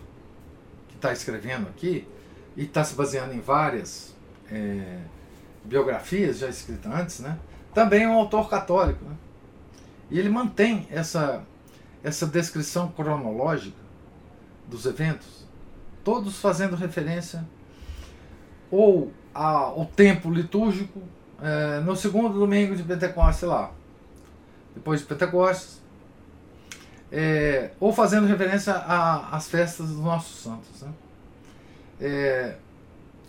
que 0.87 0.95
está 0.95 1.11
escrevendo 1.11 1.67
aqui, 1.67 2.07
e 2.55 2.63
está 2.63 2.85
se 2.85 2.95
baseando 2.95 3.33
em 3.33 3.41
várias 3.41 4.15
é, 4.49 4.99
biografias 5.65 6.39
já 6.39 6.47
escritas 6.47 6.89
antes, 6.89 7.19
né, 7.19 7.37
também 7.73 8.03
é 8.03 8.07
um 8.07 8.13
autor 8.13 8.49
católico. 8.49 9.03
Né, 9.03 9.15
e 10.09 10.17
ele 10.17 10.29
mantém 10.29 10.87
essa, 10.89 11.43
essa 12.01 12.25
descrição 12.25 12.87
cronológica 12.93 13.81
dos 14.69 14.85
eventos, 14.85 15.45
todos 16.01 16.39
fazendo 16.39 16.77
referência 16.77 17.45
ou 18.69 19.11
ao 19.33 19.85
tempo 19.85 20.31
litúrgico 20.31 21.01
é, 21.41 21.79
no 21.79 21.95
segundo 21.95 22.37
domingo 22.37 22.75
de 22.75 22.83
Pentecostes 22.83 23.43
lá, 23.43 23.71
depois 24.75 25.01
de 25.01 25.07
Pentecostes, 25.07 25.81
é, 27.11 27.71
ou 27.79 27.91
fazendo 27.91 28.27
referência 28.27 28.73
às 28.73 29.49
festas 29.49 29.89
dos 29.89 29.99
nossos 29.99 30.43
santos. 30.43 30.81
Né? 30.81 30.93
É, 31.99 32.55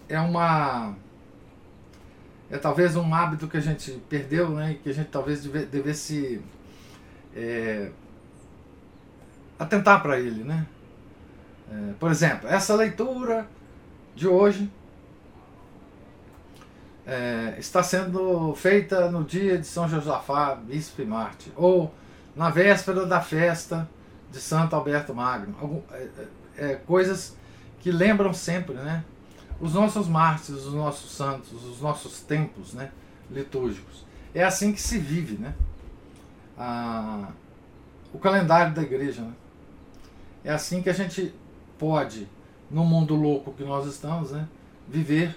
é 0.09 0.21
uma 0.21 0.95
é 2.51 2.59
talvez 2.59 2.95
um 2.97 3.15
hábito 3.15 3.49
que 3.49 3.57
a 3.57 3.61
gente 3.61 3.93
perdeu, 4.11 4.51
né, 4.51 4.77
que 4.83 4.91
a 4.91 4.93
gente 4.93 5.09
talvez 5.09 5.43
deve, 5.43 5.65
devesse 5.65 6.43
é, 7.35 7.91
atentar 9.59 10.03
para 10.03 10.21
ele, 10.21 10.45
né? 10.45 10.67
É, 11.71 11.93
por 11.99 12.11
exemplo, 12.11 12.47
essa 12.47 12.75
leitura 12.75 13.49
de 14.15 14.29
hoje 14.29 14.71
é, 17.07 17.57
está 17.59 17.83
sendo 17.83 18.55
feita 18.55 19.11
no 19.11 19.25
dia 19.25 19.59
de 19.59 19.67
São 19.67 19.89
Josafá, 19.89 20.55
Bispo 20.55 21.03
e 21.03 21.05
Marte, 21.05 21.53
ou 21.57 21.93
na 22.35 22.51
véspera 22.51 23.05
da 23.05 23.21
festa 23.21 23.89
de 24.31 24.41
Santo 24.41 24.75
Alberto 24.75 25.15
Magno. 25.15 25.55
Algum, 25.61 25.81
é, 25.91 26.09
é, 26.57 26.73
é, 26.73 26.75
coisas 26.75 27.37
que 27.81 27.91
lembram 27.91 28.33
sempre 28.33 28.75
né, 28.75 29.05
os 29.61 29.75
nossos 29.75 30.09
mártires, 30.09 30.65
os 30.65 30.75
nossos 30.75 31.13
santos, 31.13 31.53
os 31.65 31.81
nossos 31.81 32.21
tempos 32.21 32.73
né, 32.73 32.91
litúrgicos. 33.31 34.05
É 34.35 34.45
assim 34.45 34.73
que 34.73 34.81
se 34.81 34.99
vive 34.99 35.37
né, 35.37 35.55
a, 36.57 37.29
o 38.13 38.19
calendário 38.19 38.75
da 38.75 38.83
igreja. 38.83 39.23
Né? 39.23 39.33
É 40.45 40.53
assim 40.53 40.81
que 40.83 40.89
a 40.89 40.95
gente 40.95 41.35
pode, 41.79 42.29
no 42.71 42.85
mundo 42.85 43.15
louco 43.15 43.53
que 43.53 43.65
nós 43.65 43.87
estamos, 43.87 44.31
né, 44.31 44.49
viver 44.89 45.37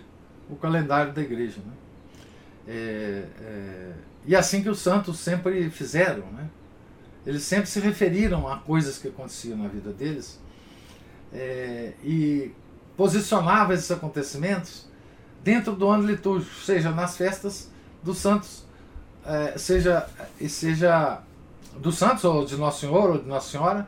o 0.49 0.55
calendário 0.55 1.13
da 1.13 1.21
igreja. 1.21 1.59
Né? 1.65 1.73
É, 2.67 3.25
é, 3.41 3.91
e 4.25 4.35
assim 4.35 4.61
que 4.61 4.69
os 4.69 4.79
santos 4.79 5.19
sempre 5.19 5.69
fizeram, 5.69 6.25
né? 6.31 6.49
eles 7.25 7.43
sempre 7.43 7.67
se 7.67 7.79
referiram 7.79 8.47
a 8.47 8.57
coisas 8.57 8.97
que 8.97 9.07
aconteciam 9.07 9.57
na 9.57 9.67
vida 9.67 9.91
deles 9.91 10.39
é, 11.33 11.93
e 12.03 12.51
posicionavam 12.95 13.73
esses 13.73 13.91
acontecimentos 13.91 14.87
dentro 15.43 15.73
do 15.73 15.87
ano 15.89 16.07
litúrgico, 16.07 16.55
seja 16.55 16.91
nas 16.91 17.17
festas 17.17 17.69
dos 18.01 18.17
santos, 18.17 18.63
é, 19.25 19.57
seja, 19.57 20.07
e 20.39 20.47
seja 20.47 21.21
dos 21.77 21.97
santos 21.97 22.23
ou 22.23 22.45
de 22.45 22.55
Nosso 22.55 22.81
Senhor 22.81 23.11
ou 23.11 23.17
de 23.19 23.27
Nossa 23.27 23.51
Senhora, 23.51 23.87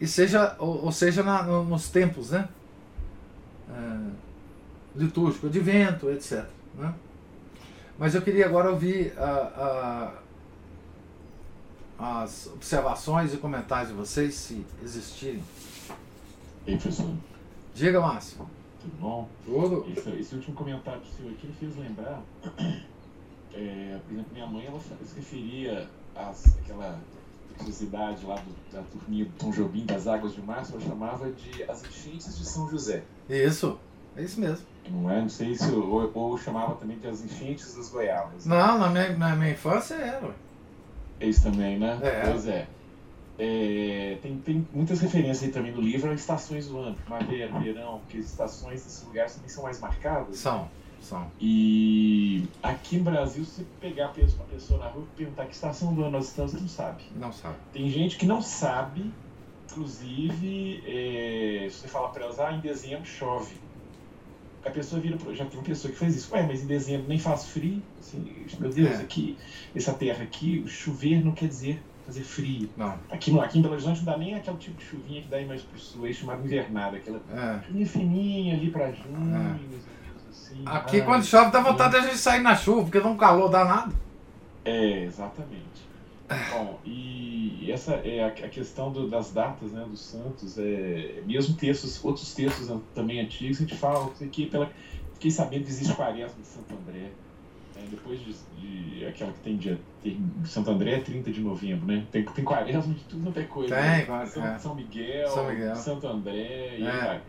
e 0.00 0.06
seja, 0.06 0.56
ou, 0.58 0.86
ou 0.86 0.92
seja 0.92 1.22
na, 1.22 1.42
no, 1.42 1.64
nos 1.64 1.88
tempos, 1.88 2.30
né? 2.30 2.48
Litúrgico, 4.94 5.46
advento, 5.46 6.10
etc. 6.10 6.44
Né? 6.74 6.94
Mas 7.98 8.14
eu 8.14 8.22
queria 8.22 8.46
agora 8.46 8.70
ouvir 8.70 9.12
a, 9.18 10.12
a, 11.98 12.22
as 12.22 12.46
observações 12.48 13.32
e 13.32 13.36
comentários 13.36 13.88
de 13.90 13.94
vocês, 13.94 14.34
se 14.34 14.64
existirem. 14.82 15.42
Ei, 16.66 16.76
professor. 16.76 17.14
Diga, 17.74 18.00
Márcio. 18.00 18.46
Tudo 18.80 18.96
bom? 19.00 19.28
Tudo. 19.44 19.86
Esse, 19.96 20.10
esse 20.10 20.34
último 20.34 20.56
comentário 20.56 21.00
seu 21.16 21.28
aqui 21.28 21.46
me 21.46 21.52
fez 21.54 21.76
lembrar. 21.76 22.22
É, 23.54 24.00
por 24.06 24.14
exemplo, 24.14 24.32
minha 24.32 24.46
mãe 24.46 24.64
ela 24.64 24.80
se 24.80 25.14
referia 25.14 25.86
àquela 26.16 26.98
curiosidade 27.58 28.24
lá 28.24 28.36
do, 28.36 28.72
da 28.72 28.82
turminha 28.82 29.26
do 29.26 29.32
Tom 29.32 29.50
Jobim 29.50 29.84
das 29.84 30.06
Águas 30.06 30.34
de 30.34 30.40
Março, 30.40 30.72
ela 30.72 30.80
chamava 30.80 31.30
de 31.30 31.62
as 31.64 31.84
enchentes 31.84 32.38
de 32.38 32.46
São 32.46 32.68
José. 32.70 33.02
Isso, 33.28 33.78
é 34.16 34.22
isso 34.22 34.40
mesmo. 34.40 34.66
Não 34.90 35.10
é? 35.10 35.20
Não 35.20 35.28
sei 35.28 35.54
se. 35.54 35.70
Ou, 35.72 36.10
ou 36.14 36.38
chamava 36.38 36.74
também 36.74 36.98
de 36.98 37.06
as 37.06 37.24
enchentes 37.24 37.74
das 37.74 37.88
goiabas. 37.88 38.46
Né? 38.46 38.56
Não, 38.56 38.78
na 38.78 38.88
minha, 38.88 39.16
na 39.16 39.36
minha 39.36 39.52
infância 39.52 39.94
era. 39.94 40.34
É 41.20 41.26
isso 41.26 41.42
também, 41.42 41.78
né? 41.78 41.98
É. 42.02 42.28
Pois 42.28 42.46
é. 42.48 42.66
é. 43.38 44.18
tem, 44.20 44.38
tem 44.38 44.66
muitas 44.72 45.00
referências 45.00 45.44
aí 45.44 45.50
também 45.50 45.72
no 45.72 45.80
livro 45.80 46.10
a 46.10 46.14
estações 46.14 46.66
do 46.66 46.78
ano, 46.78 46.96
primavera, 46.96 47.58
verão, 47.60 48.00
porque 48.00 48.18
as 48.18 48.26
estações 48.26 48.82
desses 48.82 49.06
lugares 49.06 49.34
também 49.34 49.48
são 49.48 49.62
mais 49.62 49.80
marcadas. 49.80 50.36
São, 50.36 50.68
são. 51.00 51.30
E 51.40 52.48
aqui 52.62 52.98
no 52.98 53.04
Brasil, 53.04 53.44
se 53.44 53.64
pegar 53.80 54.06
a 54.06 54.08
pessoa, 54.08 54.80
na 54.80 54.88
rua 54.88 55.04
e 55.12 55.16
perguntar 55.16 55.46
que 55.46 55.54
estação 55.54 55.94
do 55.94 56.02
ano 56.02 56.10
nós 56.10 56.26
estamos, 56.26 56.54
não 56.54 56.68
sabe. 56.68 57.04
Não 57.14 57.32
sabe. 57.32 57.54
Tem 57.72 57.88
gente 57.88 58.18
que 58.18 58.26
não 58.26 58.42
sabe, 58.42 59.12
inclusive, 59.70 60.82
é, 60.84 61.68
se 61.70 61.78
você 61.78 61.88
falar 61.88 62.08
para 62.08 62.24
elas, 62.24 62.40
ah, 62.40 62.52
em 62.52 62.60
dezembro 62.60 63.06
chove 63.06 63.61
a 64.64 64.70
pessoa 64.70 65.00
vira. 65.00 65.18
Já 65.34 65.44
tem 65.44 65.58
uma 65.58 65.64
pessoa 65.64 65.92
que 65.92 65.98
faz 65.98 66.16
isso. 66.16 66.32
Ué, 66.34 66.46
mas 66.46 66.62
em 66.62 66.66
dezembro 66.66 67.08
nem 67.08 67.18
faz 67.18 67.46
frio. 67.46 67.82
Assim, 67.98 68.46
meu 68.58 68.70
Deus, 68.70 68.90
é. 68.90 69.02
aqui, 69.02 69.36
essa 69.74 69.92
terra 69.92 70.22
aqui, 70.22 70.64
chover 70.66 71.24
não 71.24 71.32
quer 71.32 71.48
dizer 71.48 71.82
fazer 72.06 72.22
frio. 72.22 72.68
Não. 72.76 72.98
Aqui, 73.10 73.38
aqui 73.38 73.58
em 73.58 73.62
Belo 73.62 73.74
Horizonte 73.74 73.98
não 73.98 74.12
dá 74.12 74.18
nem 74.18 74.34
aquele 74.34 74.56
tipo 74.56 74.76
de 74.76 74.84
chuvinha 74.84 75.22
que 75.22 75.28
dá 75.28 75.36
aí 75.36 75.46
mais 75.46 75.62
pro 75.62 75.78
sul, 75.78 76.04
aí 76.04 76.14
chamado 76.14 76.44
invernada. 76.44 76.96
Aquela 76.96 77.20
é. 77.32 77.66
chuvinha 77.66 77.86
fininha 77.86 78.54
ali 78.56 78.70
pra 78.70 78.90
junho, 78.90 79.34
é. 79.34 80.30
assim. 80.30 80.62
Aqui 80.66 81.00
ah, 81.00 81.04
quando 81.04 81.24
chove 81.24 81.50
dá 81.50 81.60
vontade 81.60 81.92
de 81.92 81.96
a 81.98 82.00
gente 82.02 82.18
sair 82.18 82.40
na 82.40 82.56
chuva, 82.56 82.82
porque 82.82 83.00
dá 83.00 83.08
um 83.08 83.16
calor 83.16 83.48
danado. 83.48 83.94
É, 84.64 85.04
exatamente. 85.04 85.91
Bom, 86.52 86.78
e 86.84 87.70
essa 87.70 87.94
é 87.94 88.24
a, 88.24 88.30
questão 88.30 88.92
do, 88.92 89.08
das 89.08 89.32
datas 89.32 89.72
né, 89.72 89.84
dos 89.88 90.00
santos, 90.00 90.58
é, 90.58 91.22
mesmo 91.26 91.56
textos, 91.56 92.04
outros 92.04 92.34
textos 92.34 92.68
também 92.94 93.20
antigos, 93.20 93.58
a 93.58 93.60
gente 93.60 93.76
fala 93.76 94.10
que 94.30 94.46
pela, 94.46 94.70
fiquei 95.14 95.30
sabendo 95.30 95.64
que 95.64 95.70
existe 95.70 95.94
quaresma 95.94 96.40
de 96.40 96.46
Santo 96.46 96.74
André. 96.74 97.10
É, 97.76 97.86
depois 97.90 98.20
de, 98.20 98.34
de, 98.60 99.06
aquela 99.06 99.32
que 99.32 99.40
tem 99.40 99.56
dia. 99.56 99.80
Tem, 100.02 100.20
Santo 100.44 100.70
André 100.70 100.96
é 100.96 101.00
30 101.00 101.30
de 101.30 101.40
novembro, 101.40 101.86
né? 101.86 102.06
Tem, 102.12 102.22
tem 102.22 102.44
quaresma 102.44 102.92
de 102.92 103.00
tudo 103.04 103.24
quanto 103.24 103.40
é 103.40 103.44
coisa. 103.44 103.74
Tem, 103.74 103.84
né? 103.84 104.26
São, 104.26 104.46
é. 104.46 104.58
São, 104.58 104.74
Miguel, 104.74 105.28
São 105.28 105.48
Miguel, 105.48 105.76
Santo 105.76 106.06
André, 106.06 106.76
e 106.78 106.82
É. 106.82 106.90
aí 106.90 107.06
vai. 107.06 107.20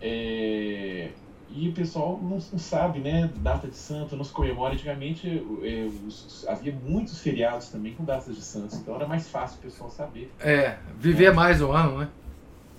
É, 0.00 1.10
e 1.48 1.68
o 1.68 1.74
pessoal 1.74 2.20
não, 2.22 2.30
não 2.30 2.58
sabe, 2.58 3.00
né? 3.00 3.28
Data 3.36 3.68
de 3.68 3.76
santo, 3.76 4.16
não 4.16 4.24
se 4.24 4.32
comemora. 4.32 4.74
Antigamente 4.74 5.28
é, 5.28 5.84
os- 5.86 6.44
havia 6.48 6.72
muitos 6.72 7.20
feriados 7.20 7.70
também 7.70 7.94
com 7.94 8.04
datas 8.04 8.34
de 8.36 8.42
santos, 8.42 8.78
então 8.78 8.94
era 8.94 9.06
mais 9.06 9.28
fácil 9.28 9.58
o 9.58 9.62
pessoal 9.62 9.90
saber. 9.90 10.34
É, 10.40 10.78
viver 10.98 11.32
mais 11.32 11.60
o 11.60 11.70
ano, 11.72 11.98
né? 11.98 12.08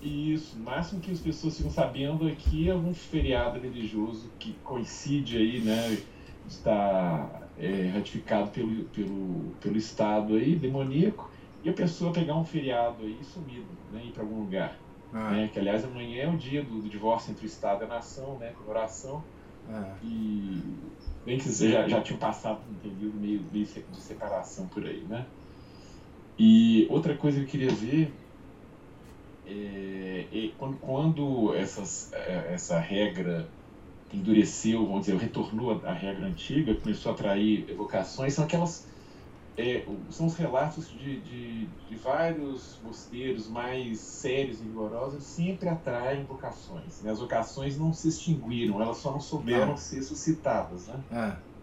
Isso, 0.01 0.57
o 0.57 0.61
máximo 0.61 1.01
que 1.01 1.09
as 1.11 1.19
pessoas 1.19 1.57
ficam 1.57 1.71
sabendo 1.71 2.27
é 2.29 2.35
que 2.35 2.69
algum 2.69 2.93
feriado 2.93 3.59
religioso 3.59 4.31
que 4.39 4.53
coincide 4.59 5.37
aí, 5.37 5.61
né, 5.61 5.97
está 6.45 7.49
é, 7.57 7.87
ratificado 7.89 8.51
pelo, 8.51 8.85
pelo, 8.89 9.55
pelo 9.59 9.77
Estado 9.77 10.35
aí, 10.35 10.55
demoníaco, 10.59 11.31
e 11.63 11.69
a 11.69 11.73
pessoa 11.73 12.13
pegar 12.13 12.35
um 12.35 12.45
feriado 12.45 13.03
aí 13.03 13.23
sumido, 13.23 13.81
né, 13.89 14.05
ir 14.05 14.11
para 14.11 14.21
algum 14.23 14.41
lugar. 14.41 14.84
É, 15.13 15.17
Né, 15.17 15.47
que 15.47 15.59
aliás 15.59 15.83
amanhã 15.85 16.23
é 16.23 16.27
o 16.27 16.37
dia 16.37 16.63
do, 16.63 16.81
do 16.81 16.89
divórcio 16.89 17.31
entre 17.31 17.45
o 17.45 17.47
Estado 17.47 17.83
e 17.83 17.85
a 17.85 17.87
nação, 17.87 18.37
né, 18.37 18.51
comemoração, 18.51 19.23
é. 19.69 20.05
e 20.05 20.61
bem 21.25 21.39
que 21.39 21.51
já, 21.51 21.87
já 21.87 22.01
tinha 22.01 22.19
passado 22.19 22.59
um 22.69 22.75
período 22.75 23.17
meio, 23.19 23.39
de 23.39 23.65
separação 24.01 24.67
por 24.67 24.85
aí, 24.85 25.01
né? 25.09 25.25
E 26.37 26.85
outra 26.89 27.15
coisa 27.15 27.39
que 27.39 27.45
eu 27.45 27.49
queria 27.49 27.71
ver 27.71 28.13
é, 29.47 30.27
é 30.31 30.49
quando, 30.57 30.77
quando 30.77 31.53
essas, 31.55 32.11
é, 32.11 32.53
essa 32.53 32.77
regra 32.79 33.47
endureceu, 34.13 34.85
vamos 34.85 35.05
dizer, 35.05 35.17
retornou 35.17 35.71
à 35.83 35.91
regra 35.91 36.27
antiga, 36.27 36.75
começou 36.75 37.11
a 37.11 37.15
atrair 37.15 37.69
evocações, 37.69 38.33
são 38.33 38.43
aquelas 38.43 38.87
é, 39.57 39.85
são 40.09 40.25
os 40.25 40.35
relatos 40.35 40.89
de, 40.89 41.21
de, 41.21 41.65
de 41.89 41.95
vários 41.95 42.77
mosteiros 42.83 43.47
mais 43.47 43.99
sérios 43.99 44.59
e 44.59 44.63
rigorosos 44.63 45.23
sempre 45.23 45.69
atraem 45.69 46.25
vocações. 46.25 47.01
Né? 47.01 47.11
As 47.11 47.19
vocações 47.19 47.77
não 47.77 47.93
se 47.93 48.09
extinguiram, 48.09 48.81
elas 48.81 48.97
só 48.97 49.11
não 49.11 49.21
souberam 49.21 49.67
Não. 49.67 49.77
ser 49.77 50.03
suscitadas. 50.03 50.87
Né? 50.87 50.99
é. 51.11 51.55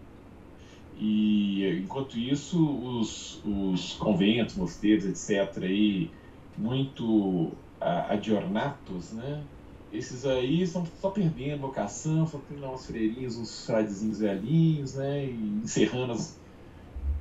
E 0.95 1.79
enquanto 1.83 2.17
isso, 2.17 2.63
os, 2.63 3.41
os 3.43 3.93
conventos, 3.93 4.55
mosteiros, 4.55 5.05
etc., 5.05 5.63
aí, 5.63 6.11
muito 6.55 7.51
adornatos, 7.81 9.11
né? 9.11 9.43
Esses 9.91 10.25
aí 10.25 10.61
estão 10.61 10.85
só 11.01 11.09
perdendo 11.09 11.61
vocação, 11.61 12.25
só 12.25 12.39
tem 12.47 12.57
lá 12.57 12.71
uns 12.71 12.85
freirinhos, 12.85 13.37
uns 13.37 13.65
fradezinhos 13.65 14.19
velhinhos, 14.19 14.95
né? 14.95 15.25
E 15.25 15.61
encerrando 15.63 16.13
as, 16.13 16.37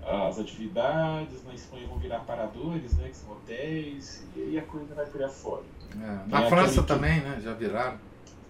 as 0.07 0.39
atividades. 0.39 1.45
Na 1.45 1.55
Espanha 1.55 1.87
vão 1.87 1.99
virar 1.99 2.21
paradores, 2.21 2.97
né? 2.99 3.09
Que 3.09 3.17
são 3.17 3.33
hotéis, 3.33 4.27
e 4.37 4.41
aí 4.43 4.59
a 4.59 4.63
coisa 4.63 4.95
vai 4.95 5.07
por 5.07 5.29
fora. 5.29 5.63
é. 5.95 6.29
Na 6.29 6.45
É 6.45 6.49
França 6.49 6.81
que- 6.83 6.89
também, 6.89 7.21
né? 7.21 7.41
Já 7.43 7.53
viraram. 7.55 7.99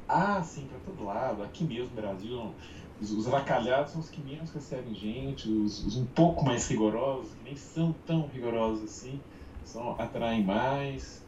Ah, 0.08 0.42
sim, 0.42 0.66
para 0.66 0.78
todo 0.80 1.04
lado. 1.04 1.42
Aqui 1.42 1.64
mesmo 1.64 1.90
no 1.94 2.02
Brasil, 2.02 2.54
os, 3.00 3.10
os 3.12 3.26
avacalhados 3.26 3.92
são 3.92 4.00
os 4.00 4.10
que 4.10 4.20
menos 4.20 4.50
recebem 4.52 4.94
gente, 4.94 5.48
os, 5.48 5.84
os 5.86 5.96
um 5.96 6.04
pouco 6.06 6.44
mais 6.44 6.68
rigorosos, 6.68 7.32
que 7.34 7.44
nem 7.44 7.56
são 7.56 7.94
tão 8.06 8.26
rigorosos 8.26 8.84
assim, 8.84 9.20
são, 9.64 9.92
atraem 9.98 10.44
mais. 10.44 11.22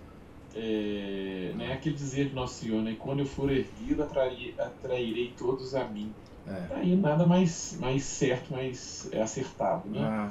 É, 0.57 1.53
né, 1.57 1.73
aquele 1.73 1.97
dizer 1.97 2.29
de 2.29 2.35
Nosso 2.35 2.61
Senhor, 2.63 2.81
né? 2.83 2.97
Quando 2.99 3.21
eu 3.21 3.27
for 3.27 3.51
erguido, 3.51 4.03
atrairei, 4.05 4.55
atrairei 4.59 5.33
todos 5.37 5.75
a 5.75 5.85
mim. 5.85 6.13
É. 6.47 6.77
Aí 6.77 6.97
nada 6.97 7.27
mais, 7.27 7.77
mais 7.81 8.03
certo, 8.05 8.53
mais 8.53 9.09
é, 9.13 9.23
acertado, 9.23 9.89
né? 9.89 10.31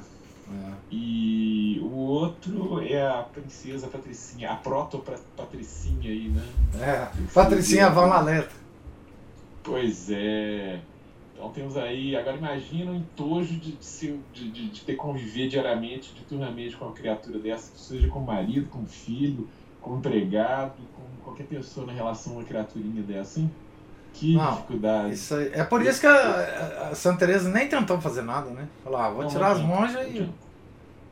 É, 0.50 0.54
é. 0.54 0.72
E 0.90 1.80
o 1.82 1.96
outro 1.96 2.80
é 2.82 3.06
a 3.06 3.22
princesa 3.22 3.88
Patricinha, 3.88 4.52
a 4.52 4.56
proto-patricinha 4.56 6.10
aí, 6.10 6.28
né? 6.28 6.42
É. 6.80 7.08
Patricinha 7.32 7.90
Van 7.90 8.06
Laleta. 8.06 8.52
Pois 9.62 10.10
é. 10.10 10.80
Então 11.34 11.50
temos 11.50 11.76
aí, 11.76 12.14
agora 12.14 12.36
imagina 12.36 12.92
o 12.92 12.94
entojo 12.94 13.58
de, 13.58 13.72
de, 13.72 14.50
de, 14.50 14.68
de, 14.68 14.80
ter 14.82 14.94
conviver 14.94 15.48
diariamente, 15.48 16.14
diuturnamente 16.14 16.76
com 16.76 16.84
uma 16.84 16.94
criatura 16.94 17.38
dessa, 17.38 17.76
seja 17.76 18.06
como 18.08 18.26
marido, 18.26 18.68
como 18.68 18.86
filho, 18.86 19.48
como 19.80 19.98
empregado, 19.98 20.74
como 20.94 21.08
qualquer 21.24 21.46
pessoa 21.46 21.86
na 21.86 21.92
relação 21.92 22.34
a 22.34 22.36
uma 22.36 22.44
criaturinha 22.44 23.02
dessa, 23.02 23.40
hein? 23.40 23.50
Que 24.14 24.36
Não, 24.36 24.52
dificuldade. 24.52 25.12
Isso 25.12 25.34
aí. 25.34 25.50
É 25.52 25.64
por 25.64 25.82
isso 25.82 26.00
que 26.00 26.06
a, 26.06 26.88
a 26.90 26.94
Santa 26.94 27.18
Teresa 27.18 27.50
nem 27.50 27.68
tentou 27.68 28.00
fazer 28.00 28.22
nada, 28.22 28.48
né? 28.50 28.66
Falar, 28.84 29.06
ah, 29.06 29.10
vou 29.10 29.22
Não, 29.24 29.28
tirar 29.28 29.50
as 29.52 29.58
não 29.60 29.74
adianta, 29.82 29.98
monjas 29.98 30.14
e 30.14 30.30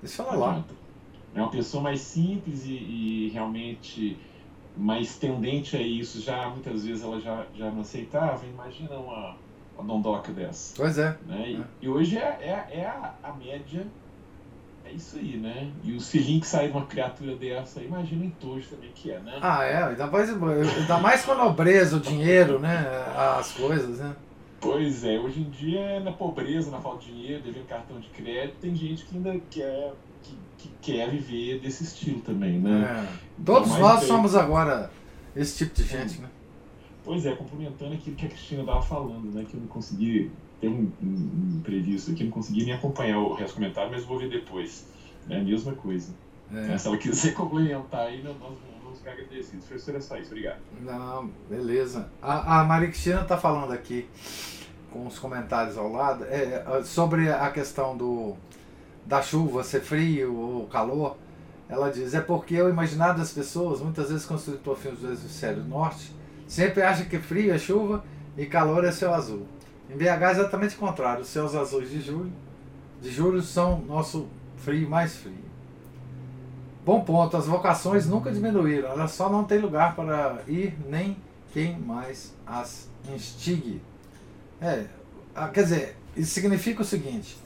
deixa 0.01 0.23
ela 0.23 0.35
lá. 0.37 0.65
É 1.35 1.41
uma 1.41 1.51
pessoa 1.51 1.83
mais 1.83 2.01
simples 2.01 2.65
e, 2.65 2.75
e 2.75 3.31
realmente 3.35 4.17
mais 4.77 5.17
tendente 5.17 5.77
a 5.77 5.81
isso. 5.83 6.21
Já 6.23 6.49
muitas 6.49 6.85
vezes 6.85 7.03
ela 7.03 7.21
já, 7.21 7.45
já 7.57 7.71
não 7.71 7.81
aceitava. 7.81 8.45
Imagina 8.47 8.95
uma, 8.97 9.37
uma 9.77 9.85
dondoca 9.85 10.31
dessa. 10.33 10.75
Pois 10.77 10.97
é. 10.97 11.17
né? 11.27 11.45
E, 11.51 11.57
É. 11.57 11.65
e 11.83 11.89
hoje 11.89 12.17
é, 12.19 12.39
é, 12.71 12.81
é 12.81 12.87
a, 12.87 13.15
a 13.23 13.33
média, 13.33 13.85
é 14.85 14.93
isso 14.93 15.17
aí, 15.17 15.37
né? 15.37 15.71
E 15.83 15.99
filhinhos 16.01 16.43
que 16.43 16.47
saem 16.47 16.71
de 16.71 16.77
uma 16.77 16.87
criatura 16.87 17.37
dessa, 17.37 17.81
imagina 17.81 18.23
o 18.23 18.27
entojo 18.27 18.69
também 18.69 18.91
que 18.95 19.11
é, 19.11 19.19
né? 19.21 19.39
Ah, 19.41 19.65
é. 19.65 19.83
Ainda 19.85 20.07
mais, 20.07 20.31
ainda 20.31 20.99
mais 20.99 21.25
com 21.25 21.33
a 21.33 21.35
nobreza, 21.37 21.97
o 21.97 22.01
dinheiro, 22.01 22.59
né? 22.59 22.87
As 23.17 23.53
coisas, 23.53 23.99
né? 23.99 24.15
Pois 24.61 25.05
é, 25.05 25.19
hoje 25.19 25.41
em 25.41 25.51
dia, 25.51 25.99
na 26.01 26.13
pobreza, 26.13 26.71
na 26.71 26.81
falta 26.81 27.05
de 27.05 27.13
dinheiro, 27.13 27.43
devendo 27.43 27.67
cartão 27.67 27.99
de 27.99 28.09
crédito, 28.11 28.59
tem 28.61 28.75
gente 28.75 29.05
que 29.05 29.17
ainda 29.17 29.41
quer, 29.51 29.93
que, 30.23 30.39
que 30.57 30.71
quer 30.81 31.11
viver 31.11 31.59
desse 31.59 31.83
estilo 31.83 32.21
também, 32.21 32.61
né? 32.61 33.05
É. 33.09 33.43
Todos 33.45 33.71
Mas 33.71 33.81
nós 33.81 34.05
somos 34.05 34.37
agora 34.37 34.89
esse 35.35 35.59
tipo 35.59 35.75
de 35.75 35.83
gente, 35.83 36.21
né? 36.21 36.29
Pois 37.05 37.27
é, 37.27 37.35
complementando 37.35 37.95
aquilo 37.95 38.15
que 38.17 38.27
a 38.27 38.29
Cristina 38.29 38.61
estava 38.61 38.83
falando, 38.83 39.33
né? 39.33 39.45
Que 39.49 39.55
eu 39.55 39.61
não 39.61 39.67
consegui 39.67 40.31
ter 40.61 40.69
um, 40.69 40.91
um, 41.03 41.57
um 41.57 41.61
previsto 41.63 42.13
aqui, 42.13 42.25
não 42.25 42.31
consegui 42.31 42.65
nem 42.65 42.75
acompanhar 42.75 43.19
o 43.19 43.35
resto 43.35 43.55
do 43.55 43.57
comentário, 43.57 43.91
mas 43.91 44.05
vou 44.05 44.19
ver 44.19 44.31
depois. 44.31 44.87
É 45.29 45.37
a 45.37 45.43
mesma 45.43 45.73
coisa. 45.75 46.15
É. 46.53 46.79
Se 46.79 46.87
ela 46.87 46.97
quiser 46.97 47.35
complementar 47.35 48.07
aí, 48.07 48.23
nós 48.23 48.37
vamos 48.39 48.59
ficar 48.99 49.13
agradecidos. 49.13 49.65
Professor, 49.67 49.97
é 49.97 50.01
só 50.01 50.17
isso. 50.17 50.31
Obrigado. 50.31 50.61
Não, 50.81 51.31
beleza. 51.49 52.09
A, 52.21 52.61
a 52.61 52.65
Maria 52.65 52.89
Cristina 52.89 53.23
está 53.23 53.37
falando 53.37 53.73
aqui, 53.73 54.07
com 54.93 55.07
os 55.07 55.19
comentários 55.19 55.77
ao 55.77 55.91
lado, 55.91 56.25
é, 56.25 56.83
sobre 56.85 57.31
a 57.31 57.51
questão 57.51 57.97
do, 57.97 58.37
da 59.05 59.21
chuva 59.23 59.65
ser 59.65 59.81
frio 59.81 60.35
ou 60.35 60.67
calor. 60.67 61.17
Ela 61.69 61.91
diz, 61.91 62.15
é 62.15 62.21
porque 62.21 62.61
o 62.61 62.69
imaginário 62.69 63.17
das 63.17 63.33
pessoas, 63.33 63.81
muitas 63.81 64.11
vezes 64.11 64.27
construtor 64.27 64.77
filmes 64.77 65.01
do 65.01 65.09
hemisfério 65.09 65.65
norte, 65.65 66.13
sempre 66.53 66.83
acha 66.83 67.07
que 67.07 67.19
frio 67.19 67.55
é 67.55 67.59
chuva 67.59 68.05
e 68.37 68.45
calor 68.45 68.85
é 68.85 68.93
céu 68.93 69.15
azul. 69.15 69.47
Em 69.89 69.97
BH 69.97 70.05
é 70.05 70.31
exatamente 70.33 70.75
o 70.75 70.79
contrário. 70.79 71.23
Os 71.23 71.29
céus 71.29 71.55
azuis 71.55 71.89
de 71.91 72.03
julho, 72.03 72.31
de 73.01 73.11
julho 73.11 73.41
são 73.41 73.81
nosso 73.81 74.29
frio 74.59 74.87
mais 74.89 75.17
frio. 75.17 75.51
Bom 76.85 77.01
ponto, 77.01 77.39
as 77.39 77.47
vocações 77.47 78.07
nunca 78.07 78.31
diminuíram, 78.31 78.91
elas 78.91 79.13
só 79.13 79.31
não 79.31 79.45
têm 79.45 79.61
lugar 79.61 79.97
para 79.97 80.43
ir 80.47 80.77
nem 80.91 81.17
quem 81.55 81.79
mais 81.79 82.35
as 82.47 82.87
instigue. 83.15 83.81
É, 84.61 84.85
ah, 85.35 85.49
quer 85.49 85.63
dizer, 85.63 85.97
isso 86.15 86.35
significa 86.35 86.83
o 86.83 86.85
seguinte: 86.85 87.39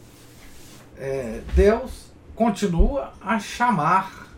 é, 0.98 1.42
Deus 1.54 2.10
continua 2.34 3.12
a 3.20 3.38
chamar-nos 3.38 4.28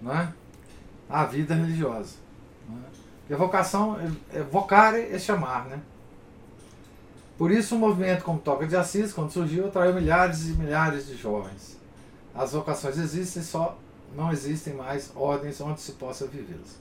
né, 0.00 0.32
à 1.08 1.24
vida 1.24 1.52
religiosa. 1.56 2.22
A 3.30 3.36
vocação, 3.36 3.96
vocare 4.50 5.08
é 5.10 5.18
chamar, 5.18 5.66
né? 5.66 5.80
Por 7.36 7.50
isso, 7.50 7.74
um 7.74 7.78
movimento 7.78 8.22
como 8.22 8.38
Toca 8.38 8.66
de 8.66 8.76
Assis, 8.76 9.12
quando 9.12 9.30
surgiu, 9.30 9.66
atraiu 9.66 9.94
milhares 9.94 10.48
e 10.48 10.52
milhares 10.52 11.06
de 11.06 11.16
jovens. 11.16 11.78
As 12.34 12.52
vocações 12.52 12.98
existem, 12.98 13.42
só 13.42 13.78
não 14.14 14.30
existem 14.30 14.74
mais 14.74 15.10
ordens 15.16 15.60
onde 15.60 15.80
se 15.80 15.92
possa 15.92 16.26
vivê-las. 16.26 16.78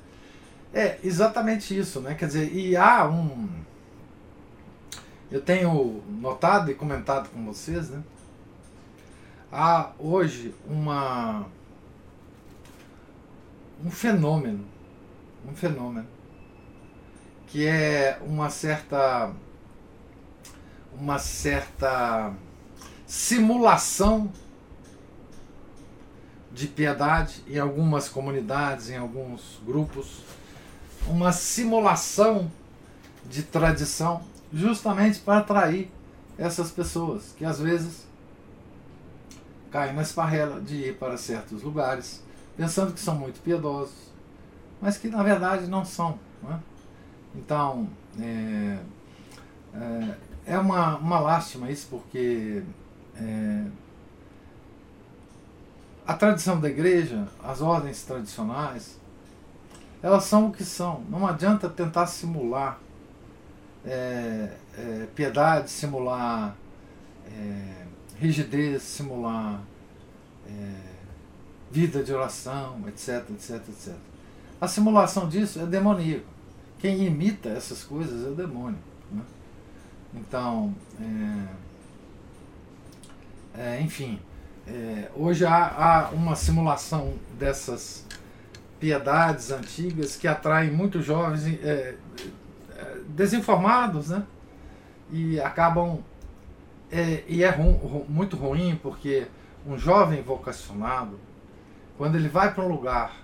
É 0.74 1.00
exatamente 1.04 1.78
isso, 1.78 2.02
né? 2.02 2.16
Quer 2.16 2.28
dizer, 2.28 2.54
e 2.54 2.76
há 2.76 3.08
um. 3.08 3.50
Eu 5.32 5.42
tenho 5.42 6.04
notado 6.08 6.70
e 6.70 6.76
comentado 6.76 7.30
com 7.30 7.46
vocês, 7.46 7.90
né? 7.90 8.04
Há 9.52 9.92
hoje 9.98 10.54
uma. 10.68 11.46
um 13.84 13.90
fenômeno. 13.90 14.66
Um 15.48 15.56
fenômeno. 15.56 16.08
Que 17.54 17.68
é 17.68 18.20
uma 18.26 18.50
certa. 18.50 19.32
uma 21.00 21.20
certa 21.20 22.34
simulação 23.06 24.32
de 26.52 26.66
piedade 26.68 27.44
em 27.48 27.60
algumas 27.60 28.10
comunidades, 28.10 28.90
em 28.90 28.98
alguns 28.98 29.62
grupos, 29.64 30.24
uma 31.06 31.32
simulação 31.32 32.52
de 33.30 33.44
tradição, 33.44 34.24
justamente 34.52 35.20
para 35.20 35.38
atrair 35.38 35.92
essas 36.40 36.72
pessoas 36.72 37.36
que 37.38 37.46
às 37.46 37.60
vezes 37.60 38.08
caem 39.72 39.94
na 39.94 40.02
esparrela 40.02 40.60
de 40.60 40.88
ir 40.88 40.98
para 40.98 41.18
certos 41.18 41.62
lugares, 41.62 42.24
pensando 42.58 42.94
que 42.94 43.00
são 43.00 43.14
muito 43.14 43.40
piedosos, 43.42 44.12
mas 44.82 44.98
que 44.98 45.08
na 45.08 45.22
verdade 45.22 45.68
não 45.68 45.86
são. 45.86 46.18
Não 46.42 46.52
é? 46.52 46.73
Então, 47.36 47.88
é, 48.20 48.78
é, 49.74 50.18
é, 50.46 50.58
uma, 50.58 50.98
uma 50.98 51.20
lástima 51.20 51.70
isso, 51.72 51.88
porque 51.90 52.64
é, 53.16 53.66
a 56.06 56.14
tradição 56.14 56.60
da 56.60 56.70
igreja, 56.70 57.28
as 57.44 57.62
ordens 57.62 58.04
tradicionais, 58.04 59.00
elas 60.02 60.26
são 60.26 60.48
o 60.48 60.52
que 60.52 60.64
são. 60.64 61.02
Não 61.10 61.26
adianta 61.26 61.70
tentar 61.70 62.08
simular 62.08 62.80
é, 63.86 64.50
é, 64.78 65.08
piedade, 65.16 65.70
simular 65.70 66.56
é, 67.26 67.86
rigidez, 68.20 68.84
simular 68.84 69.62
é, 70.48 70.76
vida 71.72 72.04
de 72.04 72.14
oração, 72.14 72.82
etc, 72.88 73.30
etc, 73.32 73.56
etc. 73.70 73.94
A 74.62 74.68
simulação 74.68 75.28
disso 75.28 75.60
é 75.60 75.66
demoníaco. 75.66 76.26
Quem 76.84 77.06
imita 77.06 77.48
essas 77.48 77.82
coisas 77.82 78.26
é 78.26 78.30
o 78.30 78.36
demônio. 78.36 78.78
Né? 79.10 79.22
Então, 80.16 80.76
é, 83.56 83.78
é, 83.78 83.82
enfim, 83.82 84.20
é, 84.68 85.10
hoje 85.16 85.46
há, 85.46 85.66
há, 85.66 86.10
uma 86.10 86.36
simulação 86.36 87.14
dessas 87.40 88.06
piedades 88.82 89.50
antigas 89.50 90.18
que 90.18 90.28
atraem 90.28 90.72
muitos 90.72 91.06
jovens 91.06 91.48
é, 91.64 91.96
é, 92.76 92.98
desinformados, 93.08 94.10
né? 94.10 94.26
E 95.10 95.40
acabam. 95.40 96.04
É, 96.92 97.24
e 97.30 97.46
é 97.46 97.50
ru, 97.50 97.72
ru, 97.78 98.06
muito 98.10 98.36
ruim 98.36 98.78
porque 98.84 99.26
um 99.66 99.78
jovem 99.78 100.22
vocacionado, 100.22 101.18
quando 101.98 102.16
ele 102.16 102.28
vai 102.28 102.54
para 102.54 102.62
um 102.62 102.68
lugar 102.68 103.23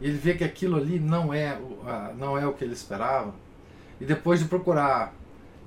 ele 0.00 0.16
vê 0.16 0.34
que 0.34 0.44
aquilo 0.44 0.76
ali 0.76 0.98
não 0.98 1.32
é, 1.32 1.58
não 2.18 2.36
é 2.36 2.46
o 2.46 2.52
que 2.52 2.64
ele 2.64 2.74
esperava, 2.74 3.34
e 4.00 4.04
depois 4.04 4.40
de 4.40 4.46
procurar, 4.46 5.14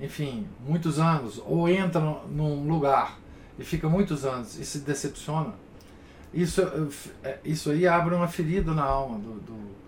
enfim, 0.00 0.46
muitos 0.66 0.98
anos, 0.98 1.42
ou 1.44 1.68
entra 1.68 2.00
num 2.00 2.68
lugar 2.68 3.18
e 3.58 3.64
fica 3.64 3.88
muitos 3.88 4.24
anos 4.24 4.58
e 4.58 4.64
se 4.64 4.80
decepciona, 4.80 5.54
isso, 6.32 6.62
é, 7.24 7.38
isso 7.44 7.70
aí 7.70 7.88
abre 7.88 8.14
uma 8.14 8.28
ferida 8.28 8.72
na 8.72 8.84
alma 8.84 9.18
do, 9.18 9.40
do 9.40 9.80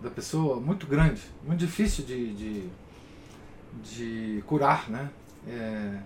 da 0.00 0.10
pessoa 0.10 0.60
muito 0.60 0.86
grande, 0.86 1.20
muito 1.44 1.58
difícil 1.58 2.04
de, 2.04 2.34
de, 2.34 2.68
de 3.82 4.44
curar, 4.46 4.88
né? 4.88 5.10
É, 5.46 5.98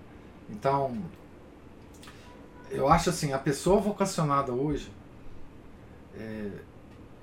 então, 0.48 0.96
eu 2.70 2.88
acho 2.88 3.10
assim, 3.10 3.32
a 3.32 3.38
pessoa 3.38 3.80
vocacionada 3.80 4.52
hoje 4.52 4.90
é, 6.16 6.50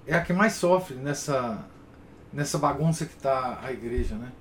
é 0.10 0.16
a 0.16 0.22
que 0.22 0.34
mais 0.34 0.54
sofre 0.54 0.96
nessa, 0.96 1.64
nessa 2.34 2.58
bagunça 2.58 3.06
que 3.06 3.14
está 3.14 3.60
a 3.62 3.72
igreja, 3.72 4.16
né? 4.16 4.32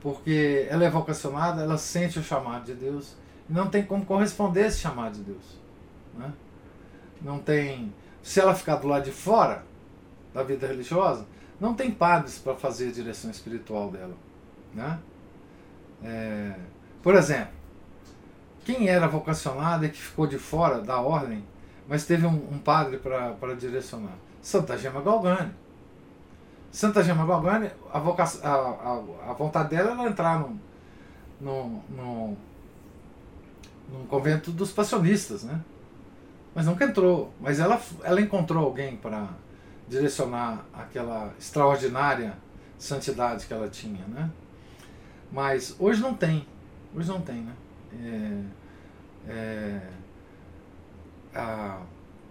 Porque 0.00 0.66
ela 0.68 0.84
é 0.84 0.90
vocacionada, 0.90 1.62
ela 1.62 1.78
sente 1.78 2.18
o 2.18 2.22
chamado 2.22 2.64
de 2.64 2.74
Deus, 2.74 3.14
não 3.48 3.68
tem 3.68 3.84
como 3.84 4.04
corresponder 4.04 4.64
a 4.64 4.66
esse 4.66 4.80
chamado 4.80 5.14
de 5.14 5.22
Deus. 5.22 5.60
Né? 6.14 6.32
Não 7.22 7.38
tem. 7.38 7.94
Se 8.22 8.40
ela 8.40 8.54
ficar 8.54 8.76
do 8.76 8.88
lado 8.88 9.04
de 9.04 9.12
fora 9.12 9.64
da 10.34 10.42
vida 10.42 10.66
religiosa, 10.66 11.24
não 11.60 11.74
tem 11.74 11.92
padres 11.92 12.38
para 12.38 12.56
fazer 12.56 12.88
a 12.88 12.92
direção 12.92 13.30
espiritual 13.30 13.90
dela. 13.90 14.16
Né? 14.74 14.98
É, 16.02 16.54
por 17.02 17.14
exemplo, 17.14 17.54
quem 18.64 18.88
era 18.88 19.06
vocacionado 19.06 19.84
e 19.84 19.90
que 19.90 20.00
ficou 20.00 20.26
de 20.26 20.38
fora 20.38 20.80
da 20.80 21.00
ordem, 21.00 21.44
mas 21.88 22.04
teve 22.04 22.26
um, 22.26 22.34
um 22.50 22.58
padre 22.58 22.98
para 22.98 23.54
direcionar? 23.54 24.23
Santa 24.44 24.76
Gema 24.76 25.00
Galgani. 25.00 25.50
Santa 26.70 27.02
Gema 27.02 27.24
Galgani, 27.24 27.70
a, 27.92 27.98
vocação, 27.98 28.40
a, 28.44 29.28
a, 29.28 29.30
a 29.30 29.32
vontade 29.32 29.70
dela 29.70 29.92
era 29.92 30.10
entrar 30.10 30.38
num, 30.38 30.58
num, 31.40 31.82
num 31.88 32.36
num 33.88 34.06
convento 34.06 34.50
dos 34.50 34.72
passionistas, 34.72 35.44
né? 35.44 35.60
Mas 36.54 36.66
nunca 36.66 36.84
entrou. 36.84 37.32
Mas 37.40 37.58
ela, 37.58 37.80
ela 38.02 38.20
encontrou 38.20 38.64
alguém 38.64 38.96
para 38.96 39.28
direcionar 39.88 40.64
aquela 40.72 41.32
extraordinária 41.38 42.36
santidade 42.78 43.46
que 43.46 43.52
ela 43.52 43.68
tinha, 43.68 44.04
né? 44.06 44.30
Mas 45.32 45.74
hoje 45.78 46.00
não 46.00 46.14
tem. 46.14 46.46
Hoje 46.94 47.08
não 47.08 47.20
tem, 47.20 47.42
né? 47.42 47.52
É, 49.26 49.32
é, 49.32 49.80
a, 51.34 51.80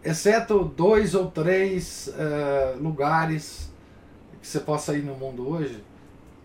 exceto 0.04 0.64
dois 0.64 1.16
ou 1.16 1.30
três 1.32 2.10
é, 2.18 2.76
lugares 2.80 3.72
que 4.42 4.48
você 4.48 4.60
possa 4.60 4.96
ir 4.96 5.04
no 5.04 5.16
mundo 5.16 5.48
hoje, 5.48 5.84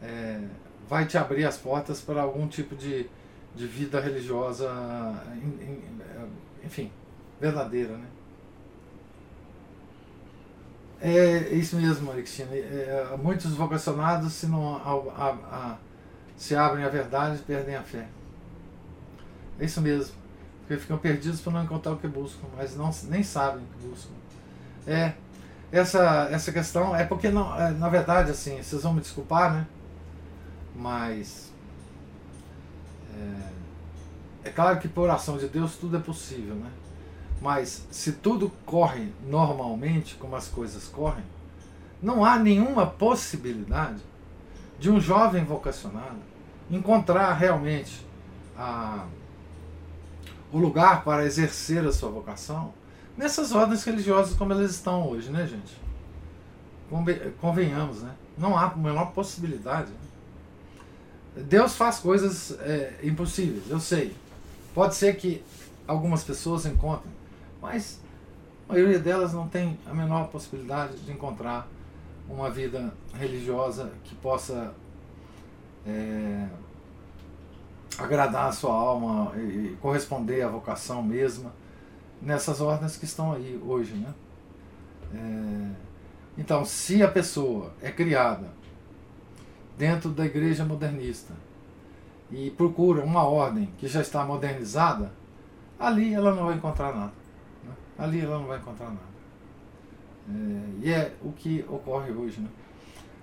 é, 0.02 0.40
vai 0.88 1.06
te 1.06 1.18
abrir 1.18 1.44
as 1.44 1.56
portas 1.56 2.00
para 2.00 2.22
algum 2.22 2.46
tipo 2.46 2.76
de 2.76 3.08
de 3.58 3.66
vida 3.66 4.00
religiosa, 4.00 4.70
enfim, 6.64 6.92
verdadeira, 7.40 7.96
né? 7.96 8.06
É 11.00 11.54
isso 11.54 11.76
mesmo, 11.76 12.12
Cristina. 12.12 12.54
É, 12.54 13.16
muitos 13.20 13.52
vocacionados, 13.54 14.32
se 14.32 14.46
não 14.46 14.76
a, 14.76 14.90
a, 14.90 15.30
a, 15.30 15.78
se 16.36 16.54
abrem 16.54 16.84
à 16.84 16.88
verdade, 16.88 17.42
perdem 17.46 17.74
a 17.74 17.82
fé. 17.82 18.06
É 19.58 19.64
isso 19.64 19.80
mesmo. 19.80 20.14
Porque 20.68 20.82
ficam 20.82 20.98
perdidos 20.98 21.40
por 21.40 21.50
não 21.50 21.64
encontrar 21.64 21.92
o 21.92 21.96
que 21.96 22.06
buscam, 22.06 22.46
mas 22.54 22.76
não, 22.76 22.90
nem 23.04 23.22
sabem 23.22 23.64
o 23.64 23.66
que 23.66 23.88
buscam. 23.88 24.12
É, 24.86 25.14
essa, 25.72 26.28
essa 26.30 26.52
questão 26.52 26.94
é 26.94 27.04
porque, 27.04 27.30
não, 27.30 27.58
é, 27.58 27.70
na 27.70 27.88
verdade, 27.88 28.30
assim, 28.30 28.62
vocês 28.62 28.82
vão 28.82 28.92
me 28.92 29.00
desculpar, 29.00 29.50
né? 29.50 29.66
Mas 30.76 31.50
é, 34.44 34.48
é 34.48 34.50
claro 34.50 34.78
que 34.78 34.88
por 34.88 35.08
ação 35.08 35.38
de 35.38 35.48
Deus 35.48 35.76
tudo 35.76 35.96
é 35.96 36.00
possível, 36.00 36.54
né? 36.54 36.70
Mas 37.40 37.86
se 37.90 38.12
tudo 38.12 38.52
corre 38.66 39.10
normalmente, 39.26 40.16
como 40.16 40.36
as 40.36 40.48
coisas 40.48 40.86
correm, 40.86 41.24
não 42.02 42.22
há 42.22 42.38
nenhuma 42.38 42.86
possibilidade 42.86 44.02
de 44.78 44.90
um 44.90 45.00
jovem 45.00 45.44
vocacionado 45.44 46.28
encontrar 46.70 47.32
realmente 47.32 48.06
a, 48.54 49.06
o 50.52 50.58
lugar 50.58 51.04
para 51.04 51.24
exercer 51.24 51.86
a 51.86 51.92
sua 51.92 52.10
vocação 52.10 52.72
nessas 53.16 53.52
ordens 53.52 53.82
religiosas 53.84 54.34
como 54.36 54.52
elas 54.52 54.70
estão 54.70 55.08
hoje, 55.08 55.30
né, 55.30 55.46
gente? 55.46 55.76
Convenhamos, 57.40 58.02
né? 58.02 58.14
Não 58.38 58.56
há 58.56 58.66
a 58.66 58.76
menor 58.76 59.12
possibilidade. 59.12 59.92
Deus 61.36 61.74
faz 61.74 61.98
coisas 61.98 62.52
é, 62.60 62.94
impossíveis, 63.02 63.68
eu 63.68 63.80
sei. 63.80 64.16
Pode 64.74 64.94
ser 64.94 65.16
que 65.16 65.42
algumas 65.86 66.24
pessoas 66.24 66.64
encontrem, 66.64 67.12
mas 67.60 68.00
a 68.68 68.72
maioria 68.72 68.98
delas 68.98 69.32
não 69.32 69.48
tem 69.48 69.78
a 69.86 69.92
menor 69.92 70.28
possibilidade 70.28 70.98
de 70.98 71.12
encontrar 71.12 71.68
uma 72.28 72.50
vida 72.50 72.92
religiosa 73.14 73.90
que 74.04 74.14
possa 74.14 74.74
é, 75.86 76.46
agradar 77.96 78.48
a 78.48 78.52
sua 78.52 78.72
alma 78.72 79.32
e 79.36 79.76
corresponder 79.80 80.42
à 80.42 80.48
vocação 80.48 81.02
mesma 81.02 81.52
nessas 82.20 82.60
ordens 82.60 82.96
que 82.96 83.04
estão 83.04 83.32
aí 83.32 83.60
hoje, 83.64 83.94
né? 83.94 84.14
É, 85.14 85.88
então, 86.36 86.64
se 86.64 87.02
a 87.02 87.08
pessoa 87.08 87.72
é 87.82 87.90
criada 87.90 88.48
dentro 89.76 90.10
da 90.10 90.26
igreja 90.26 90.64
modernista 90.64 91.34
e 92.30 92.50
procura 92.50 93.02
uma 93.04 93.24
ordem 93.24 93.72
que 93.78 93.88
já 93.88 94.00
está 94.00 94.24
modernizada, 94.24 95.12
ali 95.78 96.12
ela 96.12 96.34
não 96.34 96.46
vai 96.46 96.56
encontrar 96.56 96.94
nada. 96.94 97.12
Né? 97.64 97.72
Ali 97.98 98.20
ela 98.20 98.38
não 98.38 98.46
vai 98.46 98.58
encontrar 98.58 98.86
nada. 98.86 99.08
É, 100.28 100.86
e 100.86 100.92
é 100.92 101.14
o 101.22 101.32
que 101.32 101.64
ocorre 101.68 102.12
hoje. 102.12 102.40
Né? 102.40 102.48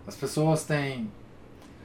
As 0.08 0.16
pessoas 0.16 0.66
têm. 0.66 1.12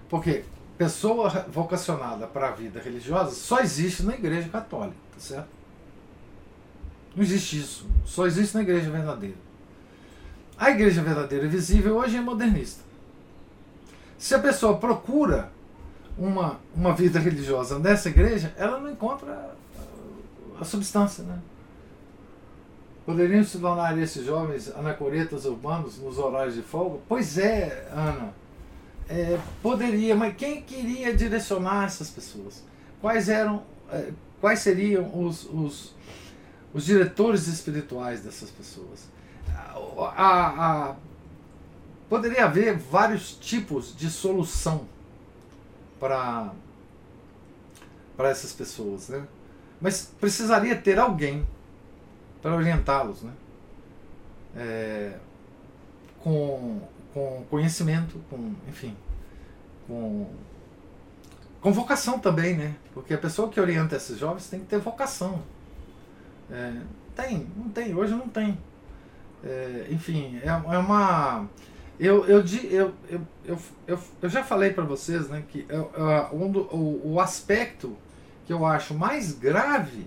Porque 0.09 0.45
pessoa 0.81 1.29
vocacionada 1.51 2.27
para 2.27 2.49
a 2.49 2.53
vida 2.53 2.81
religiosa 2.81 3.33
só 3.33 3.61
existe 3.61 4.03
na 4.03 4.15
igreja 4.15 4.49
católica, 4.49 4.97
tá 5.13 5.21
certo? 5.21 5.49
Não 7.15 7.23
existe 7.23 7.61
isso. 7.61 7.87
Só 8.07 8.27
existe 8.27 8.55
na 8.55 8.63
igreja 8.63 8.91
verdadeira. 8.91 9.37
A 10.57 10.71
igreja 10.71 11.03
verdadeira 11.03 11.47
visível 11.47 11.99
hoje 11.99 12.17
é 12.17 12.21
modernista. 12.23 12.83
Se 14.17 14.35
a 14.35 14.39
pessoa 14.39 14.79
procura 14.79 15.53
uma, 16.17 16.59
uma 16.75 16.95
vida 16.95 17.19
religiosa 17.19 17.79
nessa 17.79 18.09
igreja, 18.09 18.55
ela 18.57 18.81
não 18.81 18.91
encontra 18.91 19.55
a 20.59 20.65
substância, 20.65 21.23
né? 21.25 21.39
Poderiam 23.05 23.45
se 23.45 23.59
tornar 23.59 23.99
esses 23.99 24.25
jovens 24.25 24.75
anacoretas 24.75 25.45
urbanos 25.45 25.99
nos 25.99 26.17
horários 26.17 26.55
de 26.55 26.63
folga? 26.63 27.01
Pois 27.07 27.37
é, 27.37 27.87
Ana. 27.93 28.40
É, 29.13 29.41
poderia, 29.61 30.15
mas 30.15 30.37
quem 30.37 30.63
queria 30.63 31.13
direcionar 31.13 31.87
essas 31.87 32.09
pessoas? 32.09 32.63
Quais 33.01 33.29
eram, 33.29 33.65
é, 33.91 34.13
quais 34.41 34.61
seriam 34.61 35.11
os, 35.21 35.45
os, 35.47 35.95
os 36.73 36.85
diretores 36.85 37.49
espirituais 37.49 38.21
dessas 38.21 38.51
pessoas? 38.51 39.09
A, 39.53 40.91
a, 40.91 40.97
poderia 42.09 42.45
haver 42.45 42.79
vários 42.79 43.33
tipos 43.33 43.97
de 43.97 44.09
solução 44.09 44.87
para 45.99 46.53
para 48.17 48.29
essas 48.29 48.53
pessoas, 48.53 49.09
né? 49.09 49.27
Mas 49.81 50.13
precisaria 50.21 50.77
ter 50.77 50.99
alguém 50.99 51.47
para 52.43 52.55
orientá-los, 52.55 53.23
né? 53.23 53.33
É, 54.55 55.17
com, 56.19 56.83
com 57.13 57.45
conhecimento, 57.51 58.21
com, 58.31 58.55
enfim, 58.69 58.97
com, 59.87 60.27
com 61.61 61.73
vocação 61.73 62.19
também, 62.19 62.57
né? 62.57 62.75
Porque 62.95 63.15
a 63.15 63.19
pessoa 63.19 63.49
que 63.49 63.61
orienta 63.61 63.97
esses 63.97 64.19
jovens 64.19 64.49
tem 64.49 64.61
que 64.61 64.67
ter 64.67 64.79
vocação. 64.79 65.43
É, 66.51 66.73
tem, 67.15 67.47
não 67.57 67.69
tem, 67.69 67.95
hoje 67.95 68.15
não 68.15 68.29
tem. 68.29 68.59
É, 69.45 69.87
enfim, 69.91 70.39
é, 70.43 70.49
é 70.49 70.79
uma. 70.79 71.49
Eu, 71.99 72.25
eu, 72.25 72.43
eu, 72.71 72.95
eu, 73.09 73.21
eu, 73.45 73.59
eu, 73.87 73.99
eu 74.23 74.29
já 74.29 74.43
falei 74.43 74.73
para 74.73 74.85
vocês 74.85 75.29
né, 75.29 75.45
que 75.49 75.67
eu, 75.69 75.91
um 76.33 76.51
do, 76.51 76.61
o, 76.75 77.15
o 77.15 77.21
aspecto 77.21 77.95
que 78.47 78.53
eu 78.53 78.65
acho 78.65 78.95
mais 78.95 79.33
grave 79.33 80.07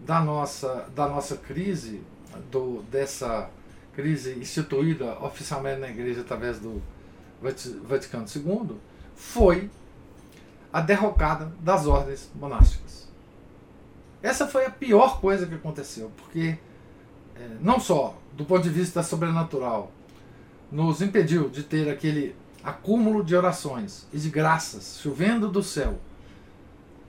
da 0.00 0.20
nossa, 0.20 0.88
da 0.94 1.06
nossa 1.06 1.36
crise, 1.36 2.02
do, 2.50 2.82
dessa 2.90 3.50
crise 3.94 4.38
instituída 4.38 5.18
oficialmente 5.20 5.80
na 5.80 5.88
igreja 5.88 6.22
através 6.22 6.58
do 6.58 6.82
Vaticano 7.40 8.26
II, 8.34 8.76
foi 9.14 9.70
a 10.72 10.80
derrocada 10.80 11.52
das 11.60 11.86
ordens 11.86 12.30
monásticas. 12.34 13.08
Essa 14.22 14.46
foi 14.46 14.64
a 14.64 14.70
pior 14.70 15.20
coisa 15.20 15.46
que 15.46 15.54
aconteceu, 15.54 16.10
porque 16.16 16.56
é, 17.36 17.48
não 17.60 17.80
só 17.80 18.16
do 18.32 18.44
ponto 18.44 18.62
de 18.62 18.70
vista 18.70 19.02
sobrenatural, 19.02 19.90
nos 20.70 21.02
impediu 21.02 21.50
de 21.50 21.62
ter 21.62 21.90
aquele 21.90 22.34
acúmulo 22.64 23.22
de 23.22 23.34
orações 23.36 24.06
e 24.12 24.18
de 24.18 24.30
graças 24.30 25.00
chovendo 25.02 25.48
do 25.48 25.62
céu 25.62 25.98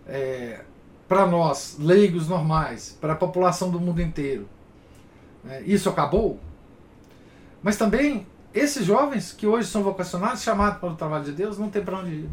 é, 0.08 0.62
para 1.08 1.26
nós, 1.26 1.78
leigos 1.80 2.28
normais, 2.28 2.98
para 3.00 3.14
a 3.14 3.16
população 3.16 3.70
do 3.70 3.80
mundo 3.80 4.02
inteiro. 4.02 4.50
É, 5.48 5.62
isso 5.62 5.90
acabou. 5.90 6.40
Mas 7.64 7.78
também 7.78 8.28
esses 8.54 8.86
jovens 8.86 9.32
que 9.32 9.48
hoje 9.48 9.68
são 9.68 9.82
vocacionados, 9.82 10.44
chamados 10.44 10.80
para 10.80 10.90
o 10.90 10.96
trabalho 10.96 11.24
de 11.24 11.32
Deus, 11.32 11.58
não 11.58 11.70
tem 11.70 11.84
para 11.84 11.98
onde 11.98 12.12
ir. 12.12 12.30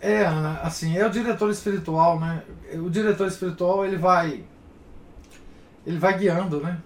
É, 0.00 0.26
assim, 0.62 0.96
é 0.96 1.06
o 1.06 1.10
diretor 1.10 1.50
espiritual, 1.50 2.18
né? 2.18 2.42
O 2.74 2.90
diretor 2.90 3.26
espiritual, 3.28 3.86
ele 3.86 3.96
vai 3.96 4.44
ele 5.86 5.98
vai 5.98 6.18
guiando, 6.18 6.60
né? 6.60 6.78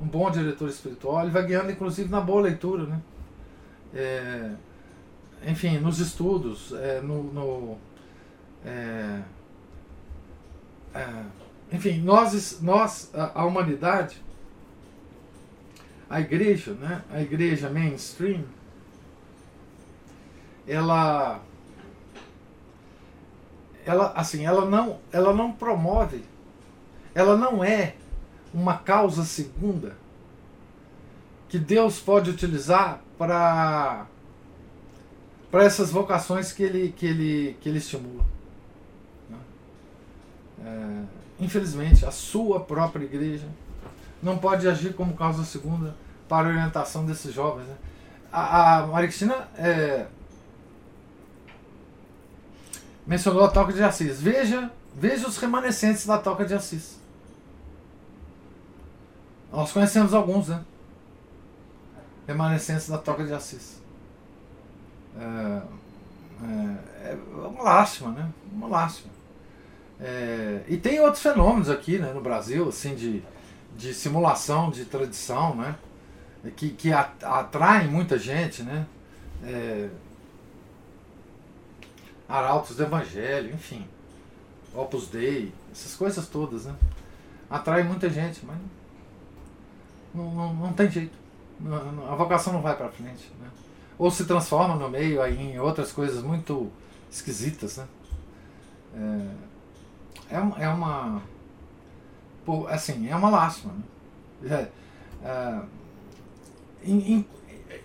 Um 0.00 0.06
bom 0.06 0.30
diretor 0.30 0.68
espiritual, 0.68 1.22
ele 1.22 1.30
vai 1.30 1.44
guiando 1.46 1.70
inclusive 1.70 2.08
na 2.08 2.20
boa 2.20 2.42
leitura, 2.42 2.84
né? 2.86 3.00
É, 3.94 4.50
enfim, 5.46 5.78
nos 5.78 6.00
estudos, 6.00 6.72
é, 6.72 7.00
no, 7.00 7.22
no 7.24 7.78
é, 8.64 9.20
é, 10.94 11.24
enfim, 11.72 12.00
nós, 12.00 12.60
nós 12.60 13.10
a, 13.14 13.44
humanidade, 13.44 14.22
a 16.08 16.20
igreja, 16.20 16.74
né? 16.74 17.02
A 17.10 17.20
igreja 17.20 17.68
mainstream, 17.70 18.44
ela 20.66 21.40
ela 23.84 24.12
assim 24.16 24.46
ela 24.46 24.64
não 24.64 24.98
ela 25.12 25.34
não 25.34 25.52
promove 25.52 26.24
ela 27.14 27.36
não 27.36 27.62
é 27.62 27.94
uma 28.52 28.78
causa 28.78 29.24
segunda 29.24 29.96
que 31.48 31.58
Deus 31.58 32.00
pode 32.00 32.30
utilizar 32.30 33.00
para 33.18 34.06
para 35.50 35.64
essas 35.64 35.90
vocações 35.90 36.50
que 36.52 36.62
ele 36.62 36.92
que 36.96 37.06
ele 37.06 37.56
que 37.60 37.68
ele 37.68 37.78
estimula 37.78 38.24
né? 39.28 39.38
é, 40.64 41.23
infelizmente 41.38 42.04
a 42.04 42.10
sua 42.10 42.60
própria 42.60 43.04
igreja 43.04 43.46
não 44.22 44.38
pode 44.38 44.66
agir 44.68 44.94
como 44.94 45.14
causa 45.14 45.44
segunda 45.44 45.94
para 46.28 46.48
a 46.48 46.50
orientação 46.50 47.04
desses 47.04 47.32
jovens 47.34 47.66
né? 47.66 47.76
a, 48.32 48.78
a 48.78 48.86
Maria 48.86 49.08
Cristina 49.08 49.48
é, 49.56 50.06
mencionou 53.06 53.44
a 53.44 53.48
Toca 53.48 53.72
de 53.72 53.82
Assis. 53.82 54.20
Veja, 54.20 54.70
veja 54.94 55.28
os 55.28 55.36
remanescentes 55.36 56.06
da 56.06 56.18
Toca 56.18 56.44
de 56.44 56.54
Assis. 56.54 56.98
Nós 59.52 59.70
conhecemos 59.72 60.12
alguns, 60.12 60.48
né? 60.48 60.64
Remanescentes 62.26 62.88
da 62.88 62.98
Toca 62.98 63.24
de 63.24 63.32
Assis. 63.32 63.80
É, 65.16 65.62
é, 66.42 67.12
é 67.12 67.18
uma 67.46 67.62
lástima, 67.62 68.10
né? 68.10 68.28
Uma 68.52 68.66
lástima. 68.66 69.13
É, 70.06 70.60
e 70.68 70.76
tem 70.76 71.00
outros 71.00 71.22
fenômenos 71.22 71.70
aqui 71.70 71.98
né, 71.98 72.12
no 72.12 72.20
Brasil, 72.20 72.68
assim, 72.68 72.94
de, 72.94 73.22
de 73.74 73.94
simulação 73.94 74.70
de 74.70 74.84
tradição, 74.84 75.54
né? 75.54 75.76
Que, 76.56 76.68
que 76.68 76.92
atraem 76.92 77.88
muita 77.88 78.18
gente, 78.18 78.62
né? 78.62 78.86
É, 79.42 79.88
Arautos 82.28 82.76
do 82.76 82.82
Evangelho, 82.82 83.54
enfim, 83.54 83.86
Opus 84.74 85.08
Dei, 85.08 85.54
essas 85.72 85.94
coisas 85.96 86.28
todas, 86.28 86.66
né? 86.66 86.74
Atrai 87.48 87.82
muita 87.82 88.10
gente, 88.10 88.44
mas 88.44 88.58
não, 90.14 90.30
não, 90.34 90.52
não 90.52 90.72
tem 90.74 90.90
jeito. 90.90 91.16
A 92.10 92.14
vocação 92.14 92.52
não 92.52 92.60
vai 92.60 92.76
para 92.76 92.90
frente, 92.90 93.32
né? 93.40 93.48
Ou 93.96 94.10
se 94.10 94.26
transforma 94.26 94.74
no 94.74 94.90
meio 94.90 95.22
aí 95.22 95.40
em 95.40 95.58
outras 95.58 95.92
coisas 95.92 96.22
muito 96.22 96.70
esquisitas, 97.10 97.78
né? 97.78 97.86
É, 98.96 99.53
é, 100.30 100.64
é 100.64 100.68
uma. 100.68 101.22
Pô, 102.44 102.66
assim, 102.68 103.08
é 103.08 103.16
uma 103.16 103.30
lástima, 103.30 103.72
né? 104.42 104.68
É, 105.24 105.60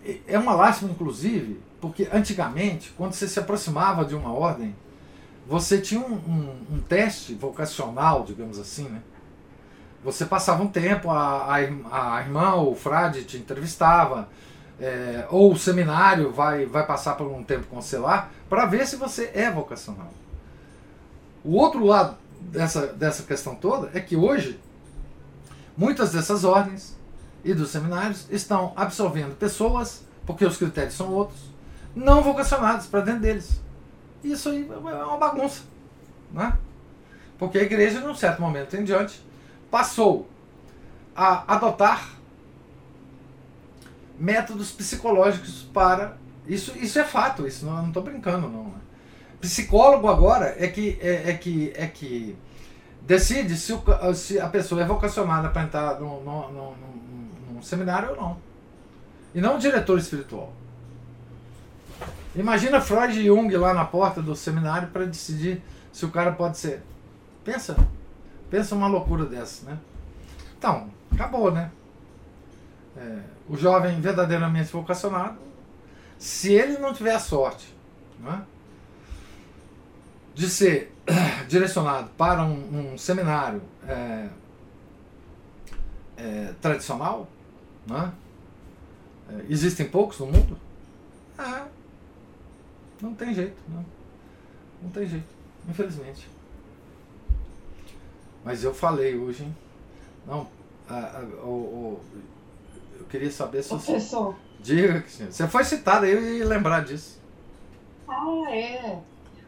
é, 0.05 0.19
é 0.27 0.39
uma 0.39 0.53
lástima, 0.53 0.91
inclusive, 0.91 1.61
porque 1.79 2.09
antigamente, 2.11 2.93
quando 2.97 3.13
você 3.13 3.27
se 3.27 3.39
aproximava 3.39 4.03
de 4.03 4.15
uma 4.15 4.33
ordem, 4.33 4.75
você 5.47 5.79
tinha 5.79 6.01
um, 6.01 6.13
um, 6.13 6.75
um 6.75 6.79
teste 6.79 7.33
vocacional, 7.33 8.23
digamos 8.23 8.59
assim, 8.59 8.89
né? 8.89 9.01
Você 10.03 10.25
passava 10.25 10.63
um 10.63 10.67
tempo, 10.67 11.09
a, 11.09 11.45
a, 11.45 12.15
a 12.15 12.21
irmã 12.21 12.53
ou 12.53 12.71
o 12.71 12.75
frade 12.75 13.25
te 13.25 13.37
entrevistava, 13.37 14.29
é, 14.79 15.25
ou 15.29 15.51
o 15.51 15.57
seminário 15.57 16.31
vai, 16.31 16.65
vai 16.65 16.85
passar 16.85 17.15
por 17.15 17.27
um 17.27 17.43
tempo 17.43 17.67
com 17.67 17.79
para 18.49 18.65
ver 18.65 18.87
se 18.87 18.95
você 18.95 19.31
é 19.33 19.51
vocacional. 19.51 20.09
O 21.43 21.55
outro 21.55 21.85
lado 21.85 22.17
dessa, 22.39 22.87
dessa 22.87 23.23
questão 23.23 23.55
toda 23.55 23.89
é 23.93 23.99
que 23.99 24.15
hoje, 24.15 24.59
muitas 25.77 26.11
dessas 26.11 26.43
ordens 26.43 26.97
e 27.43 27.53
dos 27.53 27.69
seminários 27.69 28.27
estão 28.29 28.73
absorvendo 28.75 29.35
pessoas, 29.37 30.03
porque 30.25 30.45
os 30.45 30.57
critérios 30.57 30.93
são 30.93 31.11
outros, 31.11 31.39
não 31.95 32.21
vocacionados 32.21 32.87
para 32.87 33.01
dentro 33.01 33.21
deles. 33.21 33.61
Isso 34.23 34.49
aí 34.49 34.69
é 34.69 35.03
uma 35.03 35.17
bagunça. 35.17 35.63
Né? 36.31 36.57
Porque 37.37 37.57
a 37.57 37.63
igreja, 37.63 38.01
num 38.01 38.13
certo 38.13 38.41
momento 38.41 38.75
em 38.75 38.83
diante, 38.83 39.23
passou 39.71 40.27
a 41.15 41.55
adotar 41.55 42.19
métodos 44.19 44.71
psicológicos 44.71 45.63
para. 45.73 46.17
Isso, 46.45 46.77
isso 46.77 46.99
é 46.99 47.03
fato, 47.03 47.47
isso 47.47 47.65
não 47.65 47.87
estou 47.87 48.03
brincando, 48.03 48.49
não. 48.49 48.65
Né? 48.65 48.73
Psicólogo 49.41 50.07
agora 50.07 50.55
é 50.57 50.67
que, 50.67 50.97
é, 51.01 51.29
é, 51.29 51.33
que, 51.33 51.71
é 51.75 51.87
que 51.87 52.35
decide 53.01 53.55
se, 53.55 53.73
o, 53.73 54.13
se 54.13 54.39
a 54.39 54.49
pessoa 54.49 54.81
é 54.81 54.85
vocacionada 54.85 55.49
para 55.49 55.63
entrar 55.63 55.99
num, 55.99 56.21
num, 56.21 56.51
num, 56.51 56.73
num 57.53 57.61
seminário 57.61 58.11
ou 58.11 58.15
não. 58.15 58.37
E 59.33 59.39
não 59.39 59.55
o 59.55 59.59
diretor 59.59 59.97
espiritual. 59.97 60.53
Imagina 62.35 62.81
Freud 62.81 63.19
e 63.19 63.25
Jung 63.25 63.55
lá 63.57 63.73
na 63.73 63.85
porta 63.85 64.21
do 64.21 64.35
seminário 64.35 64.89
para 64.89 65.05
decidir 65.05 65.61
se 65.91 66.05
o 66.05 66.11
cara 66.11 66.31
pode 66.31 66.57
ser. 66.57 66.83
Pensa, 67.43 67.75
pensa 68.49 68.75
uma 68.75 68.87
loucura 68.87 69.25
dessa, 69.25 69.69
né? 69.69 69.77
Então, 70.57 70.89
acabou, 71.11 71.51
né? 71.51 71.71
É, 72.97 73.19
o 73.47 73.55
jovem 73.55 73.99
verdadeiramente 74.01 74.71
vocacionado, 74.71 75.37
se 76.17 76.51
ele 76.53 76.77
não 76.77 76.93
tiver 76.93 77.15
a 77.15 77.19
sorte 77.19 77.73
né, 78.19 78.43
de 80.39 80.49
ser 80.49 80.95
direcionado 81.49 82.09
para 82.17 82.45
um, 82.45 82.93
um 82.93 82.97
seminário 82.97 83.61
é, 83.85 84.29
é, 86.15 86.53
tradicional, 86.61 87.27
né? 87.85 88.13
É, 89.29 89.45
existem 89.49 89.89
poucos 89.89 90.17
no 90.19 90.27
mundo? 90.27 90.57
Ah, 91.37 91.67
não 93.01 93.13
tem 93.13 93.33
jeito, 93.33 93.57
não. 93.67 93.85
Não 94.81 94.89
tem 94.91 95.05
jeito, 95.05 95.27
infelizmente. 95.67 96.25
Mas 98.45 98.63
eu 98.63 98.73
falei 98.73 99.17
hoje, 99.17 99.43
hein? 99.43 99.53
Não, 100.25 100.47
a, 100.87 101.17
a, 101.17 101.21
o, 101.43 101.99
eu 102.97 103.05
queria 103.07 103.29
saber 103.29 103.61
se 103.61 103.69
Professor. 103.69 104.31
você. 104.31 104.39
Diga, 104.61 105.03
Você 105.05 105.47
foi 105.49 105.65
citada, 105.65 106.07
eu 106.07 106.37
ia 106.37 106.45
lembrar 106.45 106.85
disso. 106.85 107.19
Ah, 108.07 108.45
é. 108.49 108.99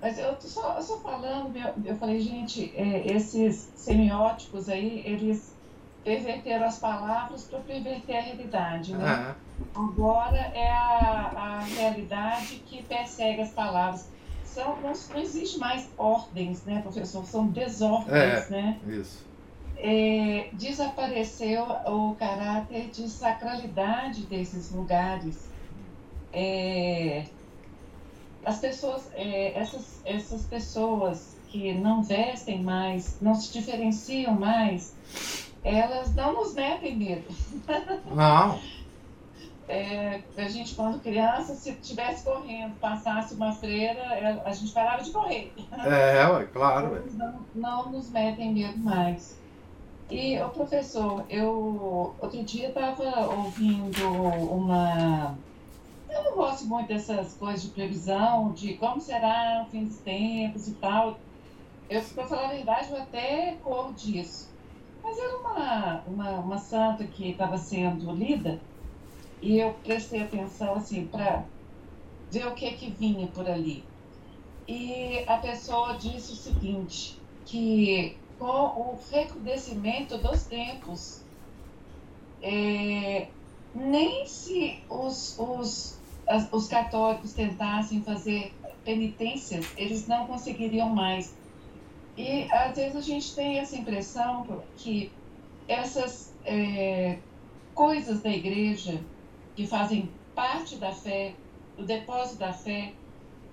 Mas 0.02 0.18
eu 0.18 0.36
tô 0.36 0.48
só, 0.48 0.82
só 0.82 1.00
falando, 1.00 1.56
eu 1.86 1.96
falei, 1.96 2.20
gente, 2.20 2.74
é, 2.76 3.06
esses 3.14 3.72
semióticos 3.76 4.68
aí, 4.68 5.04
eles 5.06 5.56
perverteram 6.04 6.66
as 6.66 6.80
palavras 6.80 7.44
para 7.44 7.60
perverter 7.60 8.18
a 8.18 8.22
realidade, 8.22 8.96
né? 8.96 9.36
Agora 9.76 10.38
é 10.38 10.72
a, 10.72 11.32
a 11.36 11.60
realidade 11.60 12.64
que 12.66 12.82
persegue 12.82 13.42
as 13.42 13.52
palavras. 13.52 14.10
São, 14.44 14.76
não, 14.82 14.92
não 14.92 15.20
existe 15.22 15.60
mais 15.60 15.88
ordens, 15.96 16.64
né, 16.66 16.82
professor? 16.82 17.24
São 17.26 17.48
desordens, 17.48 18.12
é, 18.12 18.50
né? 18.50 18.80
Isso. 18.88 19.24
É, 19.78 20.50
desapareceu 20.54 21.64
o 21.64 22.16
caráter 22.16 22.90
de 22.90 23.08
sacralidade 23.08 24.24
desses 24.24 24.72
lugares. 24.72 25.48
É, 26.34 27.26
as 28.46 28.60
pessoas, 28.60 29.04
é, 29.14 29.58
essas, 29.60 30.02
essas 30.06 30.44
pessoas 30.44 31.36
que 31.50 31.74
não 31.74 32.02
vestem 32.02 32.62
mais, 32.62 33.18
não 33.22 33.36
se 33.36 33.52
diferenciam 33.52 34.34
mais, 34.34 34.96
elas 35.64 36.14
não 36.16 36.34
nos 36.34 36.54
metem 36.54 36.96
medo. 36.96 37.28
Não. 38.16 38.60
É, 39.68 40.22
a 40.36 40.48
gente, 40.50 40.76
quando 40.76 41.02
criança, 41.02 41.56
se 41.56 41.70
estivesse 41.70 42.26
correndo, 42.26 42.78
passasse 42.82 43.34
uma 43.36 43.54
freira, 43.54 44.02
é, 44.02 44.42
a 44.44 44.52
gente 44.52 44.74
parava 44.74 45.02
de 45.02 45.12
correr. 45.12 45.54
É, 45.86 46.28
ué, 46.28 46.44
claro. 46.52 46.98
Eles 46.98 47.16
não, 47.16 47.40
não 47.56 47.90
nos 47.90 48.10
metem 48.10 48.52
medo 48.54 48.78
mais. 48.80 49.40
E, 50.10 50.38
o 50.42 50.50
professor, 50.50 51.24
eu 51.30 52.14
outro 52.20 52.44
dia 52.44 52.68
estava 52.68 53.34
ouvindo 53.34 54.06
uma. 54.52 55.38
Eu 56.12 56.24
não 56.24 56.36
gosto 56.36 56.66
muito 56.66 56.88
dessas 56.88 57.34
coisas 57.36 57.64
de 57.64 57.70
previsão, 57.70 58.52
de 58.52 58.74
como 58.76 59.00
será 59.00 59.64
o 59.66 59.72
fim 59.72 59.86
dos 59.86 59.98
tempos 60.00 60.68
e 60.68 60.74
tal. 60.74 61.20
Eu, 61.90 62.02
para 62.02 62.28
falar 62.28 62.46
a 62.46 62.54
verdade, 62.54 62.92
eu 62.92 63.02
até 63.02 63.58
cor 63.64 63.94
disso. 63.94 64.50
Mas 65.02 65.18
era 65.18 65.38
uma, 65.38 66.02
uma, 66.08 66.30
uma 66.40 66.58
santa 66.58 67.06
que 67.06 67.32
estava 67.32 67.58
sendo 67.58 68.12
lida 68.12 68.62
e 69.42 69.58
eu 69.58 69.74
prestei 69.84 70.22
atenção 70.22 70.76
assim 70.76 71.08
para 71.08 71.46
ver 72.30 72.48
o 72.48 72.54
que 72.54 72.72
que 72.74 72.92
vinha 72.92 73.28
por 73.28 73.50
ali. 73.50 73.84
E 74.68 75.24
a 75.28 75.38
pessoa 75.38 75.98
disse 75.98 76.34
o 76.34 76.36
seguinte, 76.36 77.20
que 77.46 78.18
com 78.38 78.46
o 78.46 79.00
recrudescimento 79.12 80.18
dos 80.18 80.44
tempos, 80.44 81.22
é, 82.42 83.28
nem 83.74 84.26
se 84.26 84.80
os, 84.90 85.38
os, 85.38 86.01
os 86.52 86.68
católicos 86.68 87.34
tentassem 87.34 88.02
fazer 88.02 88.54
penitências, 88.84 89.66
eles 89.78 90.08
não 90.08 90.26
conseguiriam 90.28 90.90
mais. 90.90 91.36
E 92.18 92.52
às 92.52 92.76
vezes 92.76 92.96
a 92.96 93.02
gente 93.02 93.36
tem 93.36 93.60
essa 93.60 93.76
impressão 93.76 94.62
que 94.78 95.12
essas 95.68 96.34
é, 96.46 97.18
coisas 97.74 98.22
da 98.22 98.30
igreja 98.30 99.02
que 99.56 99.66
fazem 99.66 100.10
parte 100.36 100.76
da 100.76 100.92
fé, 100.92 101.34
do 101.78 101.86
depósito 101.86 102.38
da 102.38 102.54
fé, 102.54 102.94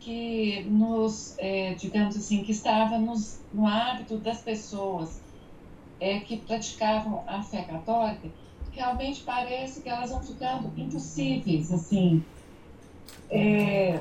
que 0.00 0.62
nos, 0.64 1.34
é, 1.38 1.74
digamos 1.74 2.16
assim, 2.16 2.42
que 2.44 2.52
estava 2.52 2.98
nos, 2.98 3.40
no 3.52 3.66
hábito 3.66 4.18
das 4.18 4.40
pessoas 4.40 5.20
é, 6.00 6.20
que 6.20 6.36
praticavam 6.36 7.24
a 7.26 7.42
fé 7.42 7.62
católica, 7.62 8.28
realmente 8.72 9.22
parece 9.22 9.82
que 9.82 9.88
elas 9.88 10.10
vão 10.10 10.22
ficando 10.22 10.72
impossíveis, 10.76 11.72
assim, 11.72 12.24
é, 13.30 14.00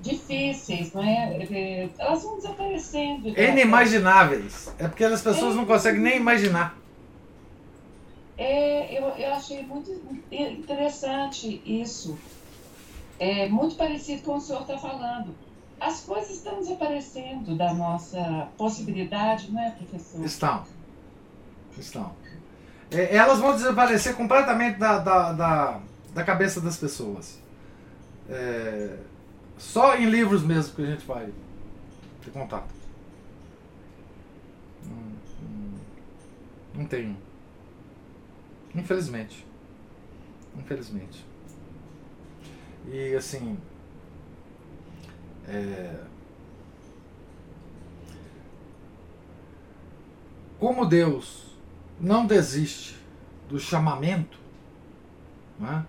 difíceis, 0.00 0.92
não 0.92 1.02
é? 1.02 1.36
é 1.50 1.88
elas 1.98 2.22
vão 2.22 2.36
desaparecendo. 2.36 3.28
Inimagináveis. 3.28 4.72
É 4.78 4.88
porque 4.88 5.04
as 5.04 5.22
pessoas 5.22 5.54
é, 5.54 5.56
não 5.56 5.66
conseguem 5.66 6.00
nem 6.00 6.16
imaginar. 6.16 6.76
É, 8.38 8.98
eu, 8.98 9.08
eu 9.08 9.34
achei 9.34 9.62
muito 9.62 9.90
interessante 10.30 11.62
isso. 11.64 12.18
É 13.18 13.48
muito 13.48 13.76
parecido 13.76 14.22
com 14.22 14.36
o 14.36 14.40
senhor 14.40 14.62
está 14.62 14.76
falando. 14.76 15.34
As 15.80 16.00
coisas 16.00 16.30
estão 16.30 16.58
desaparecendo 16.58 17.54
da 17.54 17.72
nossa 17.72 18.48
possibilidade, 18.56 19.50
não 19.50 19.60
é, 19.60 19.70
professor? 19.70 20.24
Estão. 20.24 20.64
Estão. 21.78 22.12
É, 22.90 23.16
elas 23.16 23.38
vão 23.38 23.54
desaparecer 23.54 24.14
completamente 24.14 24.78
da, 24.78 24.98
da, 24.98 25.32
da, 25.32 25.80
da 26.14 26.24
cabeça 26.24 26.60
das 26.60 26.76
pessoas. 26.76 27.38
É, 28.28 28.98
só 29.56 29.96
em 29.96 30.06
livros 30.06 30.42
mesmo 30.42 30.74
que 30.74 30.82
a 30.82 30.86
gente 30.86 31.06
vai 31.06 31.32
ter 32.24 32.30
contato. 32.30 32.74
Não, 36.74 36.84
tem. 36.84 37.16
Infelizmente. 38.74 39.46
Infelizmente. 40.56 41.24
E 42.86 43.14
assim. 43.14 43.58
É... 45.48 46.04
Como 50.58 50.86
Deus 50.86 51.56
não 52.00 52.26
desiste 52.26 52.96
do 53.48 53.58
chamamento, 53.58 54.38
né? 55.58 55.86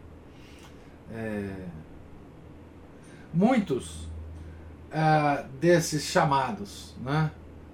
É... 1.12 1.68
muitos 3.34 4.08
é, 4.92 5.46
desses 5.60 6.04
chamados, 6.04 6.96
né? 7.02 7.32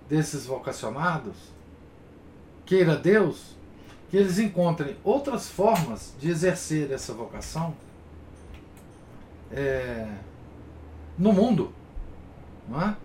desses 0.09 0.45
vocacionados, 0.45 1.35
queira 2.65 2.95
Deus, 2.95 3.55
que 4.09 4.17
eles 4.17 4.37
encontrem 4.39 4.95
outras 5.03 5.49
formas 5.49 6.13
de 6.19 6.29
exercer 6.29 6.91
essa 6.91 7.13
vocação 7.13 7.73
é, 9.51 10.07
no 11.17 11.33
mundo, 11.33 11.73
não 12.67 12.81
é? 12.81 12.95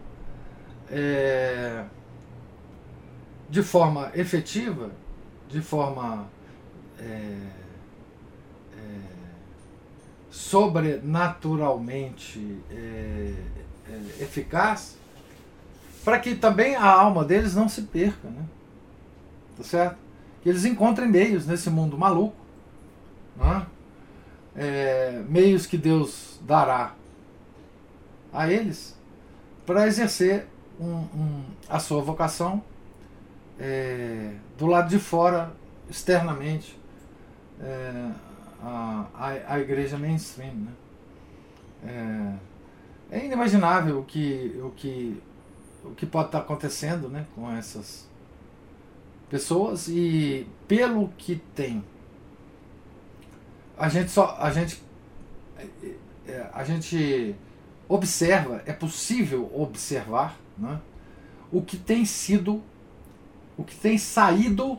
é? 0.90 1.84
de 3.49 3.62
forma 3.62 4.11
efetiva, 4.14 4.90
de 5.49 5.61
forma 5.62 6.28
é 6.99 7.67
sobrenaturalmente 10.39 12.59
é, 12.70 13.34
é, 13.91 14.22
eficaz, 14.22 14.97
para 16.05 16.20
que 16.20 16.36
também 16.36 16.76
a 16.76 16.86
alma 16.86 17.24
deles 17.24 17.57
não 17.57 17.68
se 17.68 17.82
perca, 17.82 18.28
né? 18.28 18.45
Tá 19.57 19.64
certo? 19.64 19.99
que 20.41 20.49
eles 20.49 20.64
encontrem 20.64 21.09
meios 21.09 21.45
nesse 21.45 21.68
mundo 21.68 21.99
maluco, 21.99 22.36
né? 23.36 23.66
é, 24.55 25.20
meios 25.28 25.66
que 25.66 25.76
Deus 25.76 26.39
dará 26.43 26.95
a 28.32 28.49
eles 28.49 28.97
para 29.66 29.89
exercer 29.89 30.47
um, 30.78 30.86
um, 30.86 31.43
a 31.68 31.80
sua 31.80 32.01
vocação 32.01 32.62
é, 33.59 34.34
do 34.57 34.66
lado 34.66 34.89
de 34.89 35.01
fora, 35.01 35.53
externamente, 35.91 36.78
é, 37.61 38.11
a, 38.62 39.06
a, 39.46 39.61
igreja 39.61 39.98
mainstream. 39.98 40.54
Né? 40.54 40.72
É, 43.11 43.18
é, 43.18 43.24
inimaginável 43.24 44.00
o 44.00 44.04
que, 44.04 44.61
o, 44.62 44.70
que, 44.70 45.22
o 45.84 45.90
que 45.90 46.06
pode 46.06 46.28
estar 46.28 46.38
acontecendo 46.40 47.09
né, 47.09 47.26
com 47.34 47.50
essas 47.50 48.09
pessoas 49.30 49.88
e 49.88 50.46
pelo 50.66 51.09
que 51.18 51.36
tem 51.54 51.84
a 53.76 53.88
gente 53.88 54.11
só 54.11 54.36
a 54.40 54.50
gente 54.50 54.82
é, 56.26 56.50
a 56.52 56.64
gente 56.64 57.34
observa 57.88 58.62
é 58.66 58.72
possível 58.72 59.50
observar 59.54 60.36
né, 60.56 60.80
o 61.52 61.62
que 61.62 61.76
tem 61.76 62.04
sido 62.04 62.62
o 63.56 63.64
que 63.64 63.76
tem 63.76 63.98
saído 63.98 64.78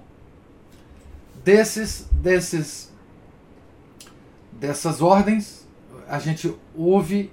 desses 1.43 2.07
desses 2.11 2.91
dessas 4.59 5.01
ordens 5.01 5.67
a 6.07 6.19
gente 6.19 6.53
ouve 6.75 7.31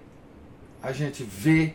a 0.83 0.93
gente 0.93 1.25
vê 1.25 1.75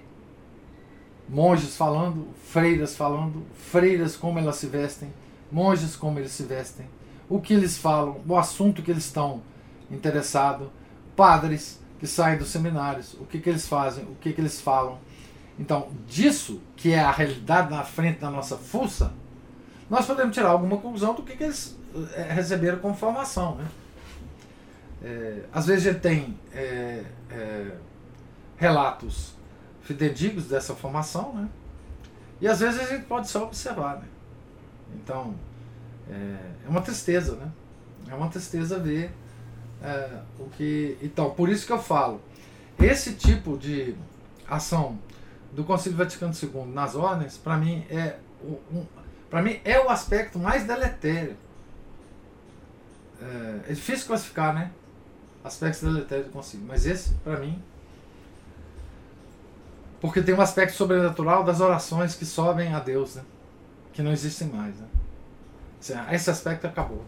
monges 1.28 1.76
falando, 1.76 2.28
freiras 2.45 2.95
falando, 2.95 3.45
freiras 3.56 4.16
como 4.16 4.38
elas 4.39 4.58
se 4.58 4.68
vestem, 4.68 5.12
monges 5.52 5.95
como 5.95 6.20
eles 6.20 6.32
se 6.32 6.43
vestem, 6.43 6.86
o 7.30 7.39
que 7.39 7.54
eles 7.54 7.78
falam, 7.78 8.22
o 8.28 8.38
assunto 8.38 8.82
que 8.82 8.91
eles 8.91 9.06
estão 9.06 9.41
interessados, 9.89 10.68
padres 11.16 11.80
que 11.99 12.08
saem 12.08 12.38
dos 12.38 12.49
seminários, 12.49 13.14
o 13.14 13.26
que, 13.26 13.39
que 13.39 13.49
eles 13.49 13.68
fazem, 13.68 14.04
o 14.06 14.16
que, 14.16 14.34
que 14.34 14.41
eles 14.41 14.60
falam. 14.60 14.97
Então, 15.60 15.89
disso, 16.08 16.62
que 16.76 16.91
é 16.91 16.99
a 16.99 17.12
realidade 17.12 17.70
na 17.70 17.84
frente 17.84 18.20
da 18.20 18.30
nossa 18.30 18.58
fuça, 18.58 19.14
nós 19.89 20.06
podemos 20.06 20.34
tirar 20.34 20.49
alguma 20.49 20.78
conclusão 20.78 21.14
do 21.14 21.22
que, 21.22 21.36
que 21.36 21.43
eles 21.43 21.78
é, 22.14 22.24
receberam 22.34 22.80
como 22.80 22.95
formação. 22.95 23.56
Né? 23.56 23.66
É, 25.04 25.45
às 25.52 25.66
vezes 25.66 25.84
gente 25.84 25.99
tem 25.99 26.39
é, 26.54 27.04
é, 27.30 27.72
relatos 28.58 29.34
fidedignos 29.82 30.45
dessa 30.47 30.76
formação, 30.76 31.34
né? 31.34 31.49
e 32.39 32.47
às 32.47 32.60
vezes 32.60 32.80
a 32.80 32.86
gente 32.86 33.06
pode 33.06 33.28
só 33.28 33.43
observar. 33.43 33.97
Né? 33.97 34.08
Então, 34.95 35.34
é, 36.10 36.38
é 36.66 36.70
uma 36.70 36.82
tristeza, 36.82 37.36
né? 37.36 37.52
É 38.08 38.16
uma 38.16 38.30
tristeza 38.30 38.78
ver 38.78 39.12
é, 39.82 40.20
o 40.39 40.49
que. 40.49 40.97
Então, 41.02 41.32
por 41.32 41.49
isso 41.49 41.66
que 41.66 41.74
eu 41.74 41.82
falo, 41.82 42.22
esse 42.80 43.14
tipo 43.14 43.58
de 43.58 43.95
ação 44.47 44.99
do 45.52 45.64
Concílio 45.64 45.97
Vaticano 45.97 46.34
II 46.34 46.66
nas 46.66 46.95
ordens, 46.95 47.38
para 47.38 47.58
mim 47.58 47.86
é 47.89 48.18
um, 48.43 48.86
para 49.30 49.41
mim 49.41 49.60
é 49.64 49.80
o 49.80 49.89
aspecto 49.89 50.38
mais 50.38 50.66
deletério. 50.66 51.38
É, 53.22 53.72
é 53.72 53.74
difícil 53.74 54.08
classificar, 54.08 54.54
né? 54.54 54.72
Aspectos 55.43 55.81
deletérios 55.81 56.31
concílio, 56.31 56.65
mas 56.67 56.85
esse, 56.85 57.13
para 57.15 57.39
mim, 57.39 57.61
porque 59.99 60.21
tem 60.21 60.35
um 60.35 60.41
aspecto 60.41 60.75
sobrenatural 60.75 61.43
das 61.43 61.59
orações 61.59 62.15
que 62.15 62.25
sobem 62.25 62.73
a 62.73 62.79
Deus, 62.79 63.15
né? 63.15 63.23
Que 63.93 64.01
não 64.01 64.11
existem 64.11 64.47
mais, 64.47 64.75
né? 64.75 64.87
Esse 66.11 66.29
aspecto 66.29 66.65
acabou. 66.67 67.03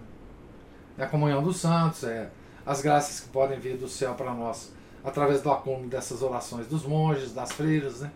É 0.97 1.03
a 1.03 1.07
comunhão 1.07 1.43
dos 1.43 1.57
santos, 1.57 2.03
é 2.03 2.29
as 2.65 2.81
graças 2.81 3.19
que 3.19 3.29
podem 3.29 3.59
vir 3.59 3.77
do 3.77 3.87
céu 3.87 4.13
para 4.13 4.33
nós 4.33 4.71
através 5.03 5.41
do 5.41 5.51
acúmulo 5.51 5.87
dessas 5.87 6.21
orações 6.21 6.65
dos 6.67 6.85
monges, 6.85 7.33
das 7.33 7.51
freiras, 7.51 8.01
né? 8.01 8.11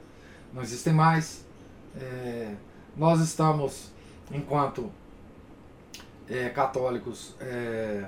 não 0.53 0.61
existem 0.61 0.93
mais. 0.93 1.45
É, 1.99 2.53
nós 2.95 3.19
estamos, 3.19 3.91
enquanto 4.31 4.91
é, 6.29 6.49
católicos, 6.49 7.35
é, 7.39 8.05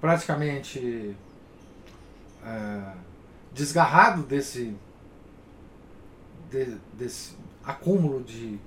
praticamente 0.00 1.16
é, 2.44 2.92
desgarrado 3.52 4.22
desse, 4.22 4.76
de, 6.50 6.76
desse 6.92 7.36
acúmulo 7.64 8.22
de, 8.22 8.58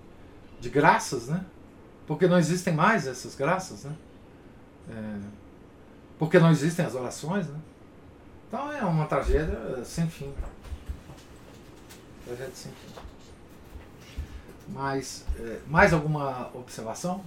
de 0.59 0.69
graças, 0.69 1.27
né? 1.27 1.45
Porque 2.05 2.27
não 2.27 2.37
existem 2.37 2.73
mais 2.73 3.07
essas 3.07 3.35
graças, 3.35 3.83
né? 3.83 3.95
É, 4.89 5.19
porque 6.19 6.39
não 6.39 6.51
existem 6.51 6.85
as 6.85 6.93
orações, 6.93 7.47
né? 7.47 7.59
Então 8.47 8.71
é 8.71 8.83
uma 8.83 9.05
tragédia 9.05 9.83
sem 9.85 10.09
fim. 10.09 10.33
Tragédia 12.25 12.53
sem 12.53 12.71
fim. 12.71 13.01
Mas, 14.67 15.25
é, 15.39 15.59
mais 15.67 15.93
alguma 15.93 16.49
observação? 16.53 17.23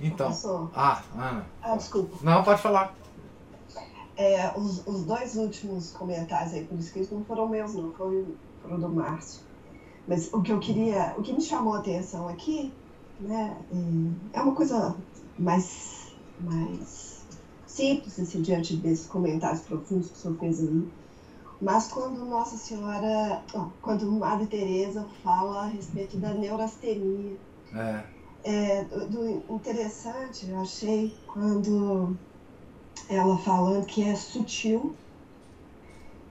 Então. 0.00 0.26
Professor. 0.26 0.70
Ah, 0.74 1.02
Ana. 1.14 1.46
Ah, 1.62 1.76
desculpa. 1.76 2.16
Não, 2.22 2.42
pode 2.42 2.62
falar. 2.62 2.94
É, 4.16 4.52
os, 4.56 4.86
os 4.86 5.04
dois 5.04 5.36
últimos 5.36 5.92
comentários 5.92 6.52
aí 6.52 6.64
por 6.64 6.78
escrito 6.78 7.14
não 7.14 7.24
foram 7.24 7.48
meus, 7.48 7.74
não, 7.74 7.92
foram, 7.92 8.26
foram 8.62 8.80
do 8.80 8.88
Márcio. 8.88 9.42
Mas 10.06 10.32
o 10.32 10.42
que 10.42 10.52
eu 10.52 10.58
queria, 10.58 11.14
o 11.16 11.22
que 11.22 11.32
me 11.32 11.40
chamou 11.40 11.74
a 11.74 11.78
atenção 11.78 12.28
aqui, 12.28 12.72
né, 13.20 13.56
é 14.32 14.40
uma 14.40 14.54
coisa 14.54 14.96
mais, 15.38 16.12
mais 16.40 17.24
simples, 17.66 18.18
assim, 18.18 18.42
diante 18.42 18.76
desses 18.76 19.06
comentários 19.06 19.62
profundos 19.62 20.08
que 20.08 20.14
o 20.14 20.18
senhor 20.18 20.36
fez 20.38 20.60
aí. 20.60 20.88
Mas 21.60 21.88
quando 21.88 22.24
Nossa 22.24 22.56
Senhora, 22.56 23.42
quando 23.82 24.10
Madre 24.10 24.46
Teresa 24.46 25.06
fala 25.22 25.62
a 25.62 25.66
respeito 25.66 26.16
da 26.16 26.32
neurastenia, 26.32 27.36
é. 27.74 28.19
É, 28.42 28.84
do, 28.84 29.06
do 29.06 29.54
interessante, 29.54 30.48
eu 30.48 30.60
achei 30.60 31.14
quando 31.26 32.16
ela 33.08 33.36
falando 33.38 33.84
que 33.84 34.02
é 34.02 34.14
sutil, 34.14 34.94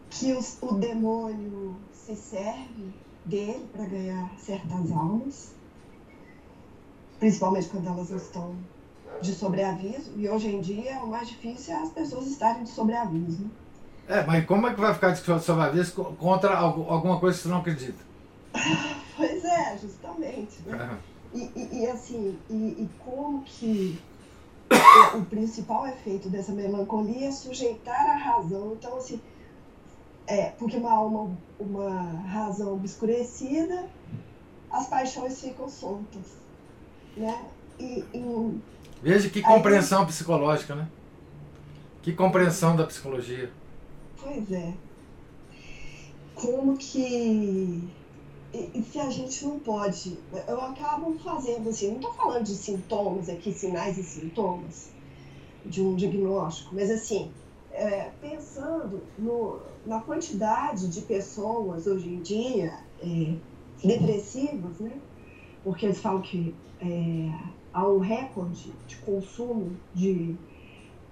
que 0.10 0.34
os, 0.34 0.58
o 0.62 0.74
demônio 0.74 1.76
se 1.94 2.16
serve 2.16 2.94
dele 3.26 3.68
para 3.72 3.86
ganhar 3.86 4.32
certas 4.40 4.92
almas, 4.92 5.54
principalmente 7.20 7.68
quando 7.68 7.88
elas 7.88 8.10
estão 8.10 8.56
de 9.22 9.34
sobreaviso, 9.34 10.14
e 10.16 10.28
hoje 10.30 10.48
em 10.48 10.62
dia 10.62 11.00
o 11.04 11.08
mais 11.08 11.28
difícil 11.28 11.74
é 11.74 11.78
as 11.78 11.90
pessoas 11.90 12.28
estarem 12.28 12.64
de 12.64 12.70
sobreaviso. 12.70 13.44
Né? 13.44 13.50
É, 14.08 14.26
mas 14.26 14.46
como 14.46 14.68
é 14.68 14.74
que 14.74 14.80
vai 14.80 14.94
ficar 14.94 15.12
de 15.12 15.20
sobreaviso 15.20 15.94
contra 16.18 16.58
alguma 16.58 17.20
coisa 17.20 17.38
que 17.38 17.44
você 17.44 17.50
não 17.50 17.60
acredita? 17.60 18.04
pois 19.16 19.44
é, 19.44 19.78
justamente. 19.78 20.62
Né? 20.66 20.98
E, 21.34 21.52
e, 21.56 21.82
e, 21.82 21.88
assim, 21.88 22.38
e, 22.50 22.54
e 22.54 22.90
como 23.04 23.44
que 23.44 24.00
o 25.16 25.26
principal 25.26 25.88
efeito 25.88 26.30
dessa 26.30 26.52
melancolia 26.52 27.28
é 27.28 27.32
sujeitar 27.32 28.10
a 28.10 28.16
razão. 28.16 28.74
Então, 28.74 28.98
assim, 28.98 29.22
é, 30.26 30.52
porque 30.52 30.78
uma 30.78 30.92
alma, 30.92 31.38
uma 31.60 32.02
razão 32.28 32.74
obscurecida, 32.74 33.88
as 34.72 34.88
paixões 34.88 35.40
ficam 35.42 35.68
soltas, 35.68 36.38
né? 37.16 37.46
E, 37.80 38.04
e 38.14 38.62
Veja 39.02 39.30
que 39.30 39.42
compreensão 39.42 40.02
aí, 40.02 40.08
psicológica, 40.08 40.76
né? 40.76 40.88
Que 42.02 42.14
compreensão 42.14 42.76
da 42.76 42.86
psicologia. 42.86 43.52
Pois 44.22 44.52
é. 44.52 44.74
Como 46.36 46.78
que 46.78 47.90
e, 48.54 48.84
se 48.84 48.98
a 49.00 49.10
gente 49.10 49.46
não 49.46 49.60
pode, 49.60 50.18
eu 50.48 50.62
acabo 50.62 51.14
fazendo 51.20 51.70
assim, 51.70 51.90
não 51.90 51.98
estou 51.98 52.14
falando 52.14 52.44
de 52.44 52.56
sintomas 52.56 53.30
aqui, 53.30 53.52
sinais 53.52 53.98
e 53.98 54.04
sintomas 54.04 54.92
de 55.66 55.82
um 55.82 55.96
diagnóstico, 55.96 56.74
mas 56.74 56.90
assim, 56.90 57.32
é, 57.72 58.12
pensando 58.20 59.02
no, 59.18 59.60
na 59.86 60.00
quantidade 60.02 60.88
de 60.88 61.02
pessoas 61.02 61.86
hoje 61.86 62.10
em 62.10 62.22
dia 62.22 62.80
é, 63.02 63.36
depressivas, 63.84 64.80
né? 64.80 64.98
Porque 65.64 65.86
eles 65.86 66.00
falam 66.00 66.22
que 66.22 66.56
é, 66.82 67.32
há 67.72 67.88
um 67.88 68.00
recorde 68.00 68.74
de 68.88 68.98
consumo 68.98 69.78
de, 69.94 70.36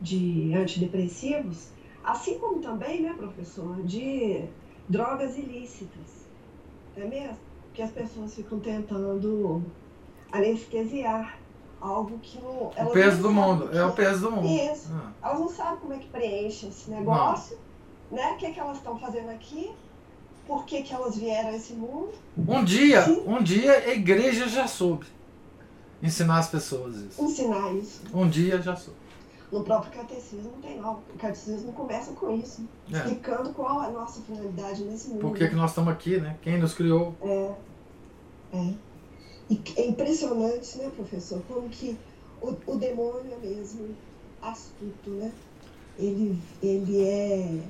de 0.01 0.53
antidepressivos, 0.55 1.69
assim 2.03 2.39
como 2.39 2.59
também, 2.61 3.01
né, 3.01 3.13
professor, 3.13 3.83
de 3.83 4.45
drogas 4.89 5.38
ilícitas. 5.38 6.26
É 6.97 7.05
mesmo? 7.05 7.37
Que 7.73 7.81
as 7.81 7.91
pessoas 7.91 8.33
ficam 8.33 8.59
tentando 8.59 9.63
anestesiar 10.31 11.37
algo 11.79 12.17
que 12.19 12.39
não. 12.41 12.67
O 12.67 12.91
peso 12.91 13.21
do 13.21 13.31
mundo, 13.31 13.69
que... 13.69 13.77
é 13.77 13.85
o 13.85 13.91
peso 13.91 14.21
do 14.21 14.31
mundo. 14.31 14.47
Isso. 14.47 14.89
Ah. 14.91 15.11
Elas 15.23 15.39
não 15.39 15.49
sabem 15.49 15.79
como 15.79 15.93
é 15.93 15.99
que 15.99 16.07
preenche 16.07 16.67
esse 16.67 16.89
negócio, 16.89 17.57
não. 18.09 18.17
né? 18.17 18.31
O 18.33 18.37
que, 18.37 18.47
é 18.47 18.51
que 18.51 18.59
elas 18.59 18.77
estão 18.77 18.97
fazendo 18.97 19.29
aqui? 19.29 19.71
Por 20.47 20.65
que, 20.65 20.81
que 20.81 20.93
elas 20.93 21.17
vieram 21.17 21.49
a 21.49 21.55
esse 21.55 21.73
mundo? 21.73 22.13
Um 22.37 22.63
dia, 22.63 23.03
Sim. 23.03 23.23
um 23.27 23.43
dia 23.43 23.73
a 23.73 23.93
igreja 23.93 24.47
já 24.47 24.65
soube 24.65 25.05
ensinar 26.01 26.39
as 26.39 26.49
pessoas 26.49 26.95
isso. 26.95 27.21
Ensinar 27.21 27.73
isso. 27.75 28.01
Um 28.13 28.29
dia 28.29 28.61
já 28.61 28.75
soube. 28.75 28.99
No 29.51 29.63
próprio 29.63 29.91
catecismo 29.93 30.51
não 30.51 30.61
tem 30.61 30.77
não. 30.77 30.93
O 31.13 31.17
catecismo 31.17 31.71
começa 31.71 32.11
com 32.11 32.35
isso, 32.35 32.67
é. 32.91 32.97
explicando 32.97 33.53
qual 33.53 33.81
é 33.83 33.87
a 33.87 33.91
nossa 33.91 34.21
finalidade 34.21 34.83
nesse 34.83 35.09
mundo. 35.09 35.21
Por 35.21 35.35
que, 35.35 35.47
que 35.47 35.55
nós 35.55 35.71
estamos 35.71 35.91
aqui, 35.93 36.19
né? 36.19 36.37
Quem 36.41 36.57
nos 36.59 36.73
criou? 36.73 37.15
É. 37.21 37.51
É. 38.53 38.73
E 39.49 39.61
é 39.77 39.87
impressionante, 39.87 40.77
né, 40.77 40.91
professor, 40.93 41.41
como 41.47 41.69
que 41.69 41.97
o, 42.41 42.53
o 42.67 42.75
demônio 42.75 43.31
é 43.31 43.45
mesmo 43.45 43.95
astuto, 44.41 45.09
né? 45.11 45.31
Ele, 45.97 46.37
ele 46.61 47.01
é 47.01 47.63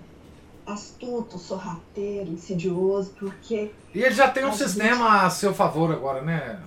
astuto, 0.65 1.37
sorrateiro, 1.37 2.31
insidioso, 2.31 3.13
porque. 3.19 3.71
E 3.93 4.01
ele 4.01 4.13
já 4.13 4.29
tem 4.29 4.45
um 4.45 4.53
sistema 4.53 5.11
gente... 5.13 5.25
a 5.25 5.29
seu 5.29 5.53
favor 5.53 5.91
agora, 5.91 6.21
né? 6.21 6.59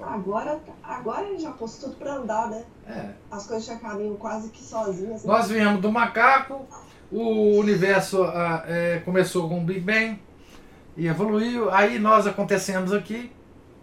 Agora, 0.00 0.60
agora 0.82 1.26
ele 1.28 1.38
já 1.38 1.50
pôs 1.52 1.76
tudo 1.78 1.96
para 1.96 2.14
andar, 2.14 2.48
né? 2.48 2.64
É. 2.86 3.10
As 3.30 3.46
coisas 3.46 3.64
já 3.64 3.76
caminham 3.76 4.16
quase 4.16 4.48
que 4.50 4.62
sozinhas. 4.62 5.24
Né? 5.24 5.32
Nós 5.32 5.48
viemos 5.48 5.80
do 5.80 5.90
macaco, 5.90 6.66
o 7.10 7.58
universo 7.58 8.22
ah, 8.24 8.64
é, 8.66 9.00
começou 9.04 9.48
com 9.48 9.60
o 9.60 9.64
Big 9.64 9.80
Bang 9.80 10.20
e 10.96 11.06
evoluiu. 11.06 11.70
Aí 11.70 11.98
nós 11.98 12.26
acontecemos 12.26 12.92
aqui, 12.92 13.32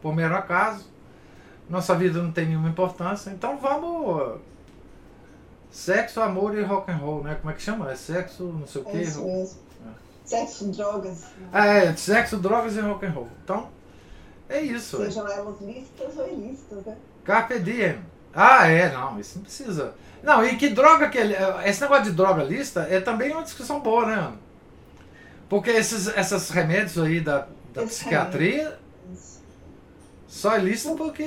por 0.02 0.16
mero 0.16 0.36
acaso. 0.36 0.88
Nossa 1.70 1.96
vida 1.96 2.22
não 2.22 2.32
tem 2.32 2.48
nenhuma 2.48 2.70
importância. 2.70 3.30
Então 3.30 3.58
vamos. 3.58 4.40
Sexo, 5.72 6.20
amor 6.20 6.58
e 6.58 6.64
rock 6.64 6.92
and 6.92 6.96
roll, 6.96 7.24
né? 7.24 7.36
Como 7.36 7.52
é 7.52 7.54
que 7.54 7.62
chama? 7.62 7.92
É 7.92 7.96
sexo, 7.96 8.44
não 8.44 8.66
sei 8.66 8.82
o 8.82 8.86
quê. 8.86 8.98
É 8.98 9.02
isso 9.02 9.24
mesmo. 9.24 9.60
Sexo, 10.26 10.72
drogas. 10.72 11.26
É, 11.52 11.96
sexo, 11.96 12.38
drogas 12.38 12.76
e 12.76 12.80
rock 12.80 13.06
and 13.06 13.12
roll. 13.12 13.28
Então, 13.44 13.68
é 14.50 14.62
isso. 14.62 14.98
Sejam 14.98 15.28
elas 15.28 15.62
lícitas 15.62 16.18
ou 16.18 16.28
ilícitas, 16.28 16.86
né? 16.86 16.98
Carpe 17.24 17.60
diem. 17.60 18.00
Ah, 18.34 18.68
é, 18.68 18.92
não, 18.92 19.20
isso 19.20 19.38
não 19.38 19.44
precisa. 19.44 19.94
Não, 20.22 20.44
e 20.46 20.58
que 20.58 20.70
droga 20.70 21.10
que 21.10 21.18
ele. 21.18 21.36
Esse 21.66 21.82
negócio 21.82 22.06
de 22.06 22.12
droga 22.12 22.44
lista 22.44 22.82
é 22.90 23.00
também 23.00 23.32
uma 23.32 23.44
discussão 23.44 23.80
boa, 23.80 24.06
né? 24.06 24.34
Porque 25.48 25.70
esses, 25.72 26.08
esses 26.08 26.50
remédios 26.50 26.98
aí 27.00 27.20
da, 27.22 27.48
da 27.74 27.84
Esse 27.84 28.02
psiquiatria 28.04 28.78
Isso. 29.12 29.40
só 30.28 30.56
é 30.56 30.60
lícito 30.60 30.96
porque, 30.96 31.26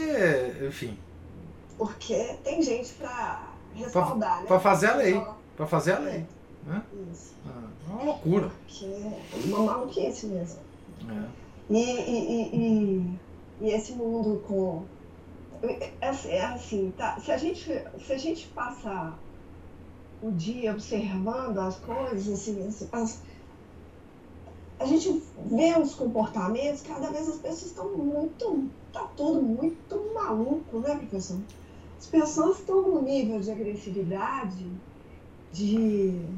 enfim, 0.69 0.97
Porque 1.77 2.37
tem 2.45 2.63
gente 2.63 2.93
pra 2.95 3.49
respaldar, 3.75 4.41
né? 4.43 4.47
pra 4.47 4.61
fazer 4.61 4.87
a 4.91 4.95
lei. 4.97 5.21
Pra 5.57 5.67
fazer 5.67 5.93
a 5.95 5.99
lei. 5.99 6.25
Né? 6.65 6.83
Isso. 7.13 7.35
Ah, 7.49 7.69
É 7.89 7.93
uma 7.93 8.03
loucura. 8.05 8.51
Que 8.69 8.85
é 8.87 9.37
uma 9.47 9.59
maluquice 9.65 10.27
mesmo. 10.27 10.61
É. 11.11 11.42
E, 11.69 11.75
e, 11.77 12.57
e, 12.57 13.21
e, 13.61 13.71
esse 13.73 13.93
mundo 13.95 14.41
com. 14.43 14.89
É 16.01 16.09
assim, 16.09 16.29
é 16.31 16.45
assim, 16.45 16.93
tá? 16.93 17.19
Se 17.21 17.31
a 17.33 17.37
gente, 17.39 17.63
se 17.99 18.13
a 18.13 18.19
gente 18.19 18.49
passar 18.49 19.23
o 20.21 20.33
dia 20.33 20.73
observando 20.73 21.59
as 21.59 21.79
coisas, 21.79 22.27
assim, 22.29 22.67
as- 22.93 23.23
a 24.79 24.85
gente 24.87 25.09
vê 25.37 25.79
os 25.79 25.95
comportamentos, 25.95 26.83
cada 26.83 27.11
vez 27.11 27.29
as 27.29 27.39
pessoas 27.39 27.63
estão 27.71 27.97
muito. 27.97 28.71
tá 28.93 29.07
tudo 29.17 29.41
muito 29.43 30.13
maluco, 30.15 30.81
né, 30.81 30.97
professor? 30.97 31.43
As 31.99 32.07
pessoas 32.09 32.59
estão 32.61 32.83
num 32.83 33.03
nível 33.03 33.41
de 33.41 33.51
agressividade, 33.51 34.83
de. 35.53 36.29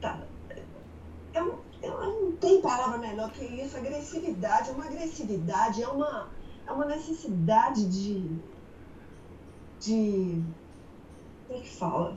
Tá, 0.00 0.28
é 1.32 1.42
um- 1.42 1.67
não 1.90 2.32
tem 2.32 2.60
palavra 2.60 2.98
melhor 2.98 3.30
que 3.30 3.44
isso. 3.44 3.76
Agressividade 3.76 4.70
é 4.70 4.72
uma 4.72 4.84
agressividade, 4.84 5.82
é 5.82 5.88
uma, 5.88 6.28
é 6.66 6.72
uma 6.72 6.84
necessidade 6.84 7.86
de. 7.88 8.38
de. 9.80 10.42
Como 11.46 11.58
é 11.58 11.62
que 11.62 11.76
fala? 11.76 12.16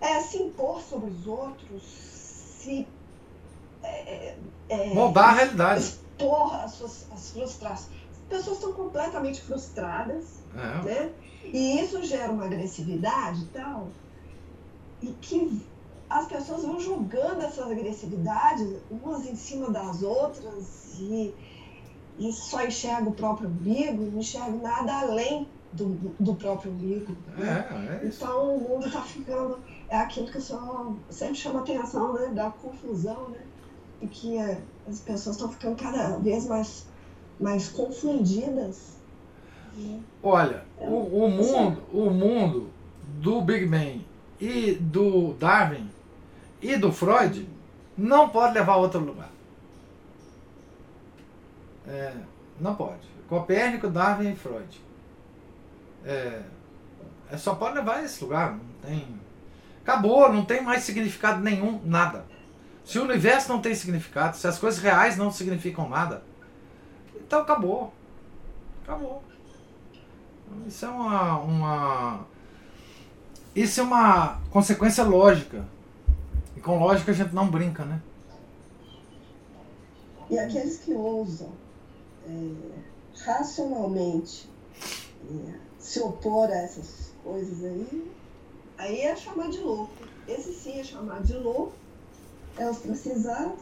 É 0.00 0.20
se 0.20 0.38
impor 0.38 0.80
sobre 0.80 1.10
os 1.10 1.26
outros, 1.26 1.82
se. 1.82 2.86
É, 3.82 4.36
é, 4.68 4.94
Moldar 4.94 5.30
a 5.30 5.32
realidade. 5.32 5.80
expor 5.82 6.54
as 6.54 6.72
suas 6.72 7.06
as 7.12 7.30
frustrações. 7.30 7.88
As 8.12 8.18
pessoas 8.38 8.56
estão 8.56 8.72
completamente 8.72 9.42
frustradas 9.42 10.24
É. 10.56 10.82
né? 10.82 11.12
E 11.44 11.80
isso 11.80 12.02
gera 12.02 12.32
uma 12.32 12.46
agressividade 12.46 13.42
e 13.42 13.46
tal, 13.46 13.88
e 15.02 15.08
que 15.20 15.62
as 16.08 16.26
pessoas 16.26 16.62
vão 16.62 16.78
julgando 16.80 17.42
essas 17.42 17.70
agressividades 17.70 18.76
umas 18.90 19.26
em 19.26 19.34
cima 19.34 19.70
das 19.70 20.02
outras 20.02 20.94
e, 20.98 21.34
e 22.18 22.32
só 22.32 22.64
enxerga 22.64 23.08
o 23.08 23.12
próprio 23.12 23.48
umbigo, 23.48 24.02
não 24.04 24.18
enxerga 24.20 24.56
nada 24.58 25.00
além 25.00 25.48
do, 25.72 26.14
do 26.20 26.34
próprio 26.34 26.70
umbigo. 26.72 27.16
né? 27.36 27.66
É, 28.00 28.04
é. 28.04 28.08
Então 28.08 28.56
o 28.56 28.60
mundo 28.60 28.86
está 28.86 29.00
ficando, 29.02 29.58
é 29.88 29.96
aquilo 29.96 30.28
que 30.28 30.40
senhor 30.40 30.94
sempre 31.10 31.34
chama 31.34 31.60
atenção, 31.60 32.12
né? 32.12 32.28
Da 32.28 32.50
confusão, 32.50 33.30
né? 33.30 33.40
E 34.00 34.06
que 34.06 34.36
é, 34.36 34.60
as 34.88 35.00
pessoas 35.00 35.36
estão 35.36 35.50
ficando 35.50 35.76
cada 35.76 36.16
vez 36.18 36.46
mais, 36.46 36.86
mais 37.40 37.68
confundidas. 37.68 38.96
né? 39.76 40.00
Olha, 40.22 40.64
o, 40.78 41.24
o 41.24 41.30
mundo, 41.30 41.82
o 41.92 42.10
mundo 42.10 42.70
do 43.20 43.40
Big 43.40 43.66
Bang 43.66 44.06
e 44.40 44.74
do 44.74 45.32
Darwin 45.34 45.88
e 46.64 46.76
do 46.78 46.90
Freud 46.90 47.46
não 47.96 48.30
pode 48.30 48.54
levar 48.54 48.72
a 48.72 48.76
outro 48.76 49.00
lugar. 49.00 49.28
É, 51.86 52.14
não 52.58 52.74
pode. 52.74 53.06
Copérnico, 53.28 53.88
Darwin 53.88 54.32
e 54.32 54.36
Freud. 54.36 54.80
É, 56.04 56.40
é 57.30 57.36
só 57.36 57.54
pode 57.54 57.74
levar 57.74 57.96
a 57.96 58.02
esse 58.02 58.24
lugar. 58.24 58.52
Não 58.52 58.60
tem. 58.82 59.06
Acabou, 59.82 60.32
não 60.32 60.44
tem 60.44 60.62
mais 60.62 60.82
significado 60.82 61.42
nenhum, 61.42 61.80
nada. 61.84 62.24
Se 62.84 62.98
o 62.98 63.04
universo 63.04 63.50
não 63.50 63.60
tem 63.60 63.74
significado, 63.74 64.36
se 64.36 64.46
as 64.46 64.58
coisas 64.58 64.80
reais 64.80 65.18
não 65.18 65.30
significam 65.30 65.88
nada, 65.88 66.22
então 67.14 67.40
acabou. 67.40 67.92
Acabou. 68.82 69.22
Isso 70.66 70.86
é 70.86 70.88
uma, 70.88 71.38
uma. 71.38 72.26
Isso 73.54 73.80
é 73.80 73.82
uma 73.82 74.40
consequência 74.50 75.04
lógica. 75.04 75.64
Com 76.64 76.78
lógica 76.78 77.12
a 77.12 77.14
gente 77.14 77.34
não 77.34 77.48
brinca, 77.48 77.84
né? 77.84 78.00
E 80.30 80.38
aqueles 80.38 80.78
que 80.78 80.94
ousam 80.94 81.52
é, 82.26 82.50
racionalmente 83.24 84.48
é, 85.30 85.54
se 85.78 86.00
opor 86.00 86.48
a 86.48 86.56
essas 86.56 87.12
coisas 87.22 87.62
aí, 87.62 88.10
aí 88.78 89.00
é 89.02 89.14
chamar 89.14 89.50
de 89.50 89.58
louco. 89.58 89.92
Esse 90.26 90.54
sim 90.54 90.80
é 90.80 90.84
chamar 90.84 91.22
de 91.22 91.34
louco, 91.34 91.74
é 92.56 92.66
ostracizado, 92.68 93.56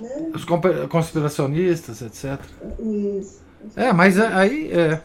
né? 0.00 0.30
Os 0.32 0.44
conspiracionistas, 0.88 2.00
etc. 2.00 2.40
Isso. 2.78 3.40
É, 3.74 3.92
mas 3.92 4.18
aí 4.20 4.70
é, 4.72 5.02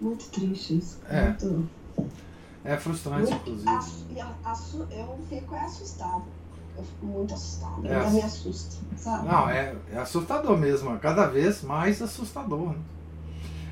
Muito 0.00 0.30
triste 0.30 0.78
isso. 0.78 0.98
É. 1.10 1.28
Muito, 1.28 1.68
é 2.74 2.76
frustrante, 2.78 3.32
inclusive. 3.32 3.68
a- 3.68 3.84
eu 4.90 5.18
fico 5.28 5.54
é 5.54 5.64
assustado. 5.64 6.24
Eu 6.76 6.84
fico 6.84 7.06
muito 7.06 7.34
assustada. 7.34 7.88
É. 7.88 7.96
Ainda 7.96 8.10
me 8.10 8.22
assusta, 8.22 8.76
sabe? 8.96 9.28
Não, 9.28 9.48
é, 9.50 9.74
é 9.92 9.98
assustador 9.98 10.56
mesmo, 10.56 10.98
cada 10.98 11.26
vez 11.26 11.62
mais 11.62 12.00
assustador. 12.00 12.70
Né? 12.70 12.78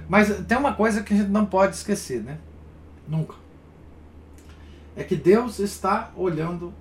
Mas 0.09 0.44
tem 0.46 0.59
uma 0.59 0.74
coisa 0.74 1.03
que 1.03 1.14
a 1.14 1.16
gente 1.16 1.30
não 1.30 1.46
pode 1.46 1.76
esquecer, 1.76 2.22
né? 2.22 2.38
Nunca. 3.07 3.34
É 4.96 5.05
que 5.05 5.14
Deus 5.14 5.59
está 5.59 6.11
olhando 6.16 6.72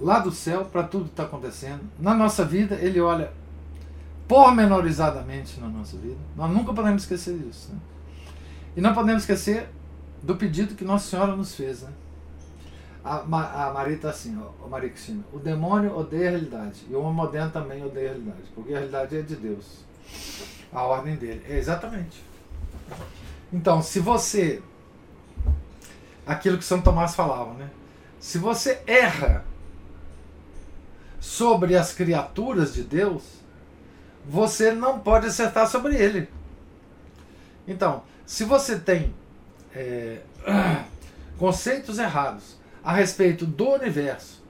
lá 0.00 0.18
do 0.18 0.32
céu 0.32 0.64
para 0.64 0.82
tudo 0.82 1.04
que 1.04 1.10
está 1.10 1.22
acontecendo. 1.24 1.82
Na 1.98 2.14
nossa 2.14 2.44
vida, 2.44 2.74
Ele 2.76 3.00
olha 3.00 3.32
pormenorizadamente 4.26 5.60
na 5.60 5.68
nossa 5.68 5.96
vida. 5.96 6.18
Nós 6.36 6.50
nunca 6.50 6.72
podemos 6.72 7.02
esquecer 7.02 7.36
disso. 7.38 7.70
Né? 7.72 7.78
E 8.76 8.80
não 8.80 8.94
podemos 8.94 9.22
esquecer 9.22 9.68
do 10.22 10.36
pedido 10.36 10.74
que 10.74 10.84
Nossa 10.84 11.08
Senhora 11.08 11.34
nos 11.34 11.54
fez. 11.54 11.82
Né? 11.82 11.90
A, 13.04 13.18
a 13.18 13.72
Maria 13.72 13.96
está 13.96 14.10
assim, 14.10 14.38
ó, 14.40 14.68
Maria 14.68 14.90
Cristina. 14.90 15.24
O 15.32 15.38
demônio 15.38 15.96
odeia 15.96 16.28
a 16.28 16.30
realidade. 16.30 16.84
E 16.88 16.94
o 16.94 17.00
homem 17.00 17.14
moderno 17.14 17.50
também 17.50 17.84
odeia 17.84 18.10
a 18.10 18.12
realidade. 18.12 18.42
Porque 18.54 18.72
a 18.72 18.78
realidade 18.78 19.16
é 19.16 19.22
de 19.22 19.36
Deus. 19.36 19.84
A 20.72 20.82
ordem 20.82 21.16
dele. 21.16 21.44
É 21.48 21.58
exatamente. 21.58 22.22
Então, 23.52 23.82
se 23.82 23.98
você. 23.98 24.62
Aquilo 26.26 26.58
que 26.58 26.64
São 26.64 26.80
Tomás 26.80 27.14
falava, 27.14 27.54
né? 27.54 27.70
Se 28.20 28.38
você 28.38 28.82
erra 28.86 29.44
sobre 31.18 31.74
as 31.74 31.92
criaturas 31.92 32.74
de 32.74 32.82
Deus, 32.82 33.22
você 34.24 34.72
não 34.72 35.00
pode 35.00 35.26
acertar 35.26 35.68
sobre 35.68 35.96
ele. 35.96 36.28
Então, 37.66 38.02
se 38.30 38.44
você 38.44 38.78
tem 38.78 39.12
é, 39.74 40.20
conceitos 41.36 41.98
errados 41.98 42.56
a 42.80 42.92
respeito 42.92 43.44
do 43.44 43.70
universo, 43.70 44.40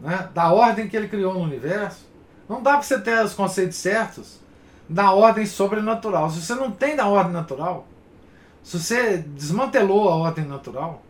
né, 0.00 0.28
da 0.34 0.52
ordem 0.52 0.88
que 0.88 0.96
ele 0.96 1.06
criou 1.06 1.34
no 1.34 1.40
universo, 1.40 2.04
não 2.48 2.60
dá 2.60 2.72
para 2.72 2.82
você 2.82 3.00
ter 3.00 3.24
os 3.24 3.32
conceitos 3.32 3.76
certos 3.76 4.40
da 4.88 5.12
ordem 5.12 5.46
sobrenatural. 5.46 6.28
Se 6.30 6.42
você 6.42 6.56
não 6.56 6.72
tem 6.72 6.96
da 6.96 7.06
ordem 7.06 7.32
natural, 7.32 7.86
se 8.60 8.76
você 8.76 9.18
desmantelou 9.18 10.08
a 10.08 10.16
ordem 10.16 10.44
natural, 10.44 11.00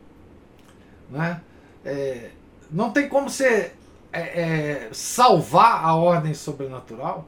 né, 1.08 1.40
é, 1.82 2.28
não 2.70 2.90
tem 2.90 3.08
como 3.08 3.30
você 3.30 3.72
é, 4.12 4.20
é, 4.20 4.88
salvar 4.92 5.82
a 5.82 5.94
ordem 5.94 6.34
sobrenatural. 6.34 7.26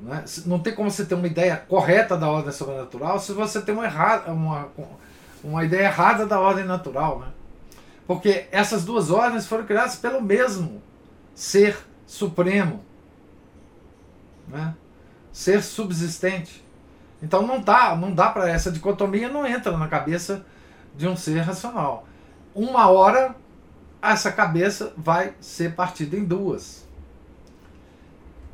Né? 0.00 0.24
Não 0.46 0.58
tem 0.58 0.74
como 0.74 0.90
você 0.90 1.04
ter 1.04 1.14
uma 1.14 1.26
ideia 1.26 1.56
correta 1.56 2.16
da 2.16 2.28
ordem 2.28 2.52
sobrenatural 2.52 3.18
se 3.18 3.32
você 3.32 3.60
tem 3.60 3.74
uma, 3.74 3.84
errada, 3.84 4.32
uma, 4.32 4.68
uma 5.44 5.64
ideia 5.64 5.84
errada 5.84 6.26
da 6.26 6.40
ordem 6.40 6.64
natural. 6.64 7.20
Né? 7.20 7.26
Porque 8.06 8.46
essas 8.50 8.84
duas 8.84 9.10
ordens 9.10 9.46
foram 9.46 9.64
criadas 9.64 9.96
pelo 9.96 10.20
mesmo 10.20 10.82
ser 11.34 11.76
supremo, 12.06 12.84
né? 14.48 14.74
ser 15.32 15.62
subsistente. 15.62 16.64
Então 17.22 17.46
não 17.46 17.60
dá, 17.60 17.94
não 17.94 18.12
dá 18.12 18.30
para 18.30 18.48
essa 18.48 18.72
dicotomia 18.72 19.28
não 19.28 19.46
entra 19.46 19.76
na 19.76 19.86
cabeça 19.86 20.44
de 20.96 21.06
um 21.06 21.16
ser 21.16 21.40
racional. 21.40 22.06
Uma 22.54 22.88
hora 22.88 23.36
essa 24.02 24.32
cabeça 24.32 24.92
vai 24.96 25.34
ser 25.40 25.74
partida 25.74 26.16
em 26.16 26.24
duas. 26.24 26.88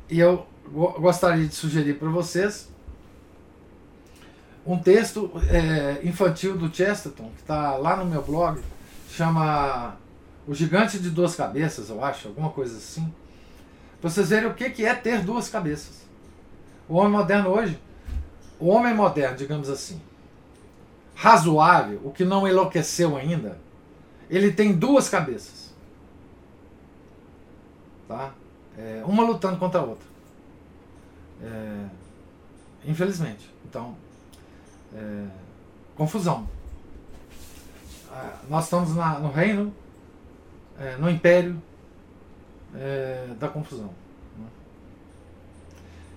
E 0.09 0.19
eu 0.19 0.45
gostaria 0.71 1.45
de 1.45 1.55
sugerir 1.55 1.97
para 1.97 2.09
vocês 2.09 2.69
um 4.67 4.77
texto 4.77 5.31
é, 5.49 6.05
infantil 6.05 6.57
do 6.57 6.73
Chesterton, 6.73 7.31
que 7.35 7.41
está 7.41 7.77
lá 7.77 7.95
no 7.95 8.05
meu 8.05 8.21
blog, 8.21 8.61
chama 9.09 9.95
O 10.45 10.53
Gigante 10.53 10.99
de 10.99 11.09
Duas 11.09 11.35
Cabeças, 11.35 11.89
eu 11.89 12.03
acho, 12.03 12.27
alguma 12.27 12.49
coisa 12.49 12.75
assim. 12.75 13.11
Pra 14.01 14.09
vocês 14.09 14.29
verem 14.29 14.49
o 14.49 14.53
que 14.53 14.69
que 14.69 14.85
é 14.85 14.93
ter 14.93 15.23
duas 15.23 15.47
cabeças. 15.47 16.05
O 16.87 16.95
homem 16.95 17.13
moderno 17.13 17.49
hoje, 17.49 17.79
o 18.59 18.67
homem 18.67 18.93
moderno, 18.93 19.37
digamos 19.37 19.69
assim, 19.69 20.01
razoável, 21.15 22.01
o 22.03 22.11
que 22.11 22.25
não 22.25 22.45
enlouqueceu 22.45 23.15
ainda, 23.15 23.57
ele 24.29 24.51
tem 24.51 24.73
duas 24.73 25.07
cabeças. 25.07 25.73
Tá? 28.05 28.33
É, 28.77 29.01
uma 29.05 29.23
lutando 29.23 29.57
contra 29.57 29.79
a 29.79 29.83
outra. 29.83 30.16
É, 31.41 31.85
infelizmente. 32.85 33.49
Então, 33.65 33.95
é, 34.93 35.25
confusão. 35.95 36.47
Ah, 38.11 38.37
nós 38.49 38.65
estamos 38.65 38.95
na, 38.95 39.19
no 39.19 39.31
reino, 39.31 39.73
é, 40.79 40.95
no 40.97 41.09
império 41.09 41.61
é, 42.73 43.27
da 43.39 43.47
confusão. 43.47 43.93
Né? 44.37 44.47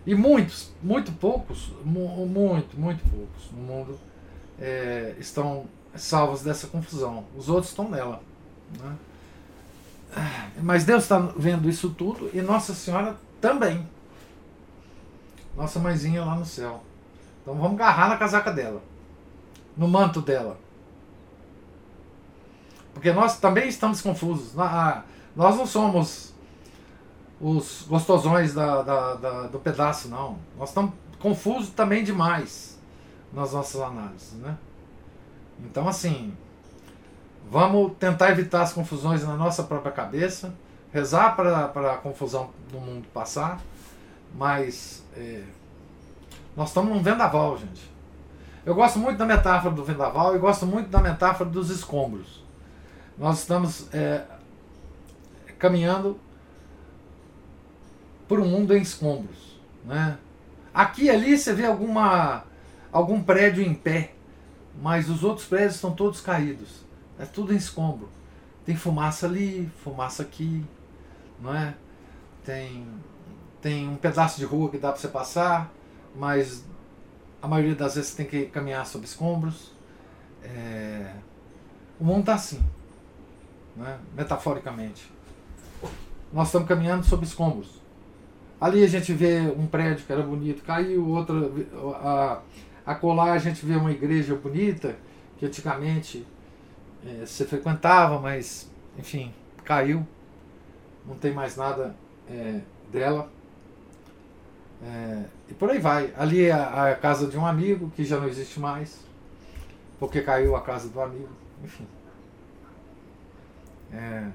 E 0.06 0.14
muitos, 0.14 0.72
muito 0.82 1.12
poucos, 1.12 1.72
muito, 1.84 2.78
muito 2.78 3.02
poucos 3.10 3.50
no 3.52 3.62
mundo 3.62 4.00
é, 4.58 5.14
estão 5.18 5.66
salvos 5.94 6.42
dessa 6.42 6.66
confusão. 6.68 7.24
Os 7.36 7.48
outros 7.48 7.70
estão 7.70 7.88
nela. 7.88 8.22
Né? 8.78 8.96
Mas 10.62 10.84
Deus 10.84 11.04
está 11.04 11.18
vendo 11.36 11.68
isso 11.68 11.90
tudo 11.90 12.30
e 12.32 12.40
Nossa 12.40 12.74
Senhora 12.74 13.16
também. 13.40 13.86
Nossa 15.56 15.78
mãezinha 15.78 16.24
lá 16.24 16.34
no 16.34 16.44
céu. 16.44 16.82
Então 17.42 17.54
vamos 17.54 17.74
agarrar 17.74 18.08
na 18.08 18.16
casaca 18.16 18.52
dela, 18.52 18.82
no 19.76 19.88
manto 19.88 20.20
dela. 20.20 20.58
Porque 22.92 23.12
nós 23.12 23.38
também 23.38 23.68
estamos 23.68 24.00
confusos. 24.00 24.54
Nós 25.34 25.56
não 25.56 25.66
somos 25.66 26.34
os 27.40 27.86
gostosões 27.88 28.52
da, 28.52 28.82
da, 28.82 29.14
da, 29.14 29.42
do 29.46 29.58
pedaço, 29.58 30.08
não. 30.08 30.38
Nós 30.58 30.68
estamos 30.68 30.92
confusos 31.18 31.70
também 31.70 32.04
demais 32.04 32.78
nas 33.32 33.52
nossas 33.52 33.80
análises, 33.80 34.32
né? 34.34 34.56
Então, 35.64 35.88
assim, 35.88 36.34
vamos 37.50 37.92
tentar 37.98 38.30
evitar 38.30 38.62
as 38.62 38.72
confusões 38.72 39.24
na 39.24 39.36
nossa 39.36 39.62
própria 39.62 39.92
cabeça, 39.92 40.54
rezar 40.92 41.36
para 41.36 41.92
a 41.92 41.96
confusão 41.96 42.50
do 42.70 42.78
mundo 42.78 43.06
passar, 43.12 43.60
mas 44.34 45.02
é, 45.16 45.42
nós 46.56 46.68
estamos 46.68 46.90
num 46.94 47.02
vendaval, 47.02 47.58
gente. 47.58 47.90
Eu 48.64 48.74
gosto 48.74 48.98
muito 48.98 49.16
da 49.16 49.24
metáfora 49.24 49.74
do 49.74 49.84
vendaval 49.84 50.36
e 50.36 50.38
gosto 50.38 50.66
muito 50.66 50.88
da 50.88 51.00
metáfora 51.00 51.48
dos 51.48 51.70
escombros. 51.70 52.44
Nós 53.16 53.38
estamos 53.40 53.92
é, 53.92 54.24
caminhando 55.58 56.18
por 58.28 58.38
um 58.38 58.46
mundo 58.46 58.76
em 58.76 58.82
escombros. 58.82 59.58
Né? 59.84 60.18
Aqui 60.72 61.04
e 61.04 61.10
ali 61.10 61.36
você 61.36 61.52
vê 61.52 61.66
alguma, 61.66 62.44
algum 62.92 63.22
prédio 63.22 63.62
em 63.62 63.74
pé, 63.74 64.14
mas 64.80 65.08
os 65.10 65.24
outros 65.24 65.46
prédios 65.46 65.74
estão 65.74 65.92
todos 65.92 66.20
caídos. 66.20 66.84
É 67.18 67.24
tudo 67.24 67.52
em 67.52 67.56
escombro. 67.56 68.08
Tem 68.64 68.76
fumaça 68.76 69.26
ali, 69.26 69.70
fumaça 69.82 70.22
aqui, 70.22 70.64
não 71.40 71.54
é? 71.54 71.74
Tem, 72.44 72.86
tem 73.60 73.88
um 73.88 73.96
pedaço 73.96 74.38
de 74.38 74.44
rua 74.44 74.70
que 74.70 74.78
dá 74.78 74.90
para 74.90 75.00
você 75.00 75.08
passar, 75.08 75.72
mas 76.14 76.64
a 77.42 77.48
maioria 77.48 77.74
das 77.74 77.94
vezes 77.94 78.10
você 78.10 78.16
tem 78.16 78.26
que 78.26 78.50
caminhar 78.50 78.86
sobre 78.86 79.06
escombros. 79.06 79.72
É, 80.42 81.12
o 81.98 82.04
mundo 82.04 82.20
está 82.20 82.34
assim, 82.34 82.62
é? 83.82 83.96
metaforicamente. 84.16 85.10
Nós 86.32 86.48
estamos 86.48 86.68
caminhando 86.68 87.04
sobre 87.04 87.26
escombros. 87.26 87.80
Ali 88.60 88.84
a 88.84 88.88
gente 88.88 89.12
vê 89.12 89.40
um 89.56 89.66
prédio 89.66 90.04
que 90.04 90.12
era 90.12 90.22
bonito, 90.22 90.62
caiu, 90.62 91.06
outro, 91.08 91.66
a, 92.02 92.40
a 92.84 92.94
colar 92.94 93.32
a 93.32 93.38
gente 93.38 93.64
vê 93.64 93.74
uma 93.74 93.90
igreja 93.90 94.34
bonita, 94.34 94.96
que 95.38 95.46
antigamente 95.46 96.26
é, 97.04 97.24
você 97.24 97.44
frequentava, 97.46 98.18
mas 98.18 98.70
enfim, 98.98 99.32
caiu, 99.64 100.06
não 101.06 101.16
tem 101.16 101.32
mais 101.32 101.56
nada 101.56 101.96
é, 102.28 102.60
dela. 102.92 103.30
É, 104.82 105.24
e 105.48 105.54
por 105.54 105.70
aí 105.70 105.78
vai. 105.78 106.12
Ali 106.16 106.46
é 106.46 106.52
a, 106.52 106.90
a, 106.90 106.94
casa 106.96 107.26
de 107.26 107.36
um 107.36 107.44
amigo 107.44 107.90
que 107.90 108.04
já 108.04 108.18
não 108.18 108.28
existe 108.28 108.58
mais, 108.58 108.98
porque 109.98 110.22
caiu 110.22 110.56
a 110.56 110.62
casa 110.62 110.88
do 110.88 111.00
amigo, 111.00 111.28
enfim. 111.62 111.86
É, 113.92 114.28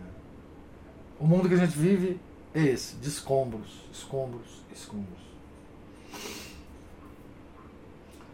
o 1.20 1.26
mundo 1.26 1.48
que 1.48 1.56
a 1.56 1.58
gente 1.58 1.78
vive 1.78 2.20
é 2.54 2.62
esse, 2.62 2.96
de 2.98 3.08
escombros, 3.08 3.82
escombros, 3.92 4.64
escombros. 4.72 5.26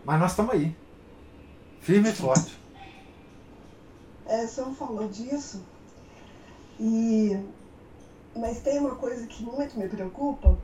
Mas 0.03 0.19
nós 0.19 0.31
estamos 0.31 0.53
aí, 0.53 0.75
firme 1.79 2.09
e 2.09 2.13
forte. 2.13 2.59
É, 4.25 4.43
o 4.43 4.47
senhor 4.47 4.73
falou 4.73 5.07
disso, 5.07 5.63
e... 6.79 7.37
mas 8.35 8.61
tem 8.61 8.79
uma 8.79 8.95
coisa 8.95 9.27
que 9.27 9.43
muito 9.43 9.77
me 9.77 9.87
preocupa, 9.87 10.57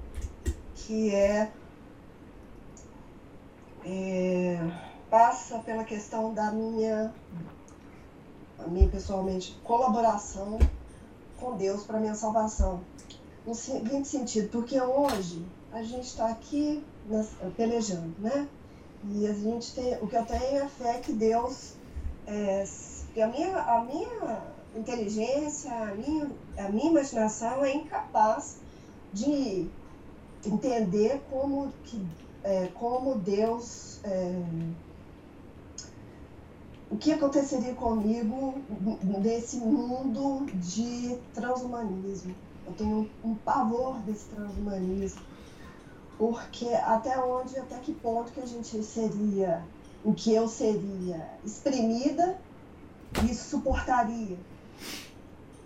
que 0.87 1.13
é, 1.13 1.51
é 3.85 4.71
passa 5.09 5.59
pela 5.59 5.83
questão 5.83 6.33
da 6.33 6.51
minha, 6.51 7.13
a 8.57 8.67
minha 8.67 8.87
pessoalmente, 8.87 9.59
colaboração 9.65 10.57
com 11.39 11.57
Deus 11.57 11.83
para 11.83 11.99
minha 11.99 12.15
salvação 12.15 12.81
no 13.45 13.53
seguinte 13.53 14.07
sentido, 14.07 14.49
porque 14.49 14.79
hoje 14.79 15.45
a 15.73 15.83
gente 15.83 16.05
está 16.05 16.29
aqui 16.29 16.83
nas, 17.05 17.31
pelejando, 17.55 18.13
né? 18.19 18.47
E 19.09 19.27
a 19.27 19.33
gente 19.33 19.73
tem, 19.73 19.93
o 20.01 20.07
que 20.07 20.15
eu 20.15 20.25
tenho 20.25 20.63
é 20.63 20.67
fé 20.67 20.99
que 20.99 21.11
Deus, 21.13 21.73
é, 22.25 22.63
que 23.13 23.21
a 23.21 23.27
minha, 23.27 23.57
a 23.57 23.83
minha 23.83 24.41
inteligência, 24.75 25.71
a 25.71 25.95
minha, 25.95 26.29
a 26.57 26.69
minha 26.69 26.89
imaginação 26.91 27.63
é 27.63 27.73
incapaz 27.73 28.57
de 29.13 29.69
entender 30.45 31.21
como, 31.29 31.71
que, 31.83 32.05
é, 32.43 32.67
como 32.73 33.15
Deus, 33.15 33.99
é, 34.03 34.43
o 36.89 36.97
que 36.97 37.11
aconteceria 37.11 37.73
comigo 37.73 38.55
nesse 39.21 39.57
mundo 39.57 40.45
de 40.53 41.17
transhumanismo 41.33 42.33
eu 42.67 42.73
tenho 42.73 43.09
um 43.23 43.33
pavor 43.33 43.97
desse 43.99 44.25
transhumanismo. 44.25 45.21
Porque 46.17 46.67
até 46.67 47.17
onde, 47.17 47.57
até 47.57 47.77
que 47.79 47.93
ponto 47.93 48.31
que 48.31 48.41
a 48.41 48.45
gente 48.45 48.83
seria, 48.83 49.63
o 50.03 50.13
que 50.13 50.33
eu 50.33 50.47
seria 50.47 51.29
exprimida 51.45 52.37
e 53.23 53.33
suportaria. 53.33 54.37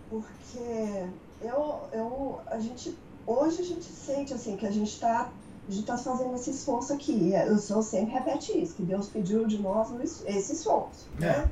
Porque 0.10 1.08
eu, 1.42 1.80
eu, 1.92 2.42
a 2.46 2.60
gente, 2.60 2.96
hoje 3.26 3.62
a 3.62 3.66
gente 3.66 3.86
sente 3.86 4.34
assim 4.34 4.56
que 4.56 4.66
a 4.66 4.72
gente 4.72 4.92
está 4.92 5.32
a 5.68 5.72
gente 5.72 5.82
está 5.82 5.98
fazendo 5.98 6.36
esse 6.36 6.50
esforço 6.50 6.92
aqui. 6.92 7.32
O 7.50 7.58
Senhor 7.58 7.82
sempre 7.84 8.14
repete 8.14 8.60
isso, 8.60 8.74
que 8.76 8.84
Deus 8.84 9.08
pediu 9.08 9.46
de 9.46 9.60
nós 9.60 9.90
esse 10.26 10.54
esforço. 10.54 11.08
É. 11.20 11.22
Né? 11.22 11.52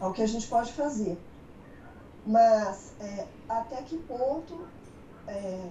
É 0.00 0.06
o 0.06 0.12
que 0.12 0.22
a 0.22 0.26
gente 0.26 0.46
pode 0.48 0.72
fazer. 0.72 1.18
Mas 2.26 2.92
é, 2.98 3.26
até 3.48 3.82
que 3.82 3.96
ponto 3.98 4.66
é, 5.28 5.68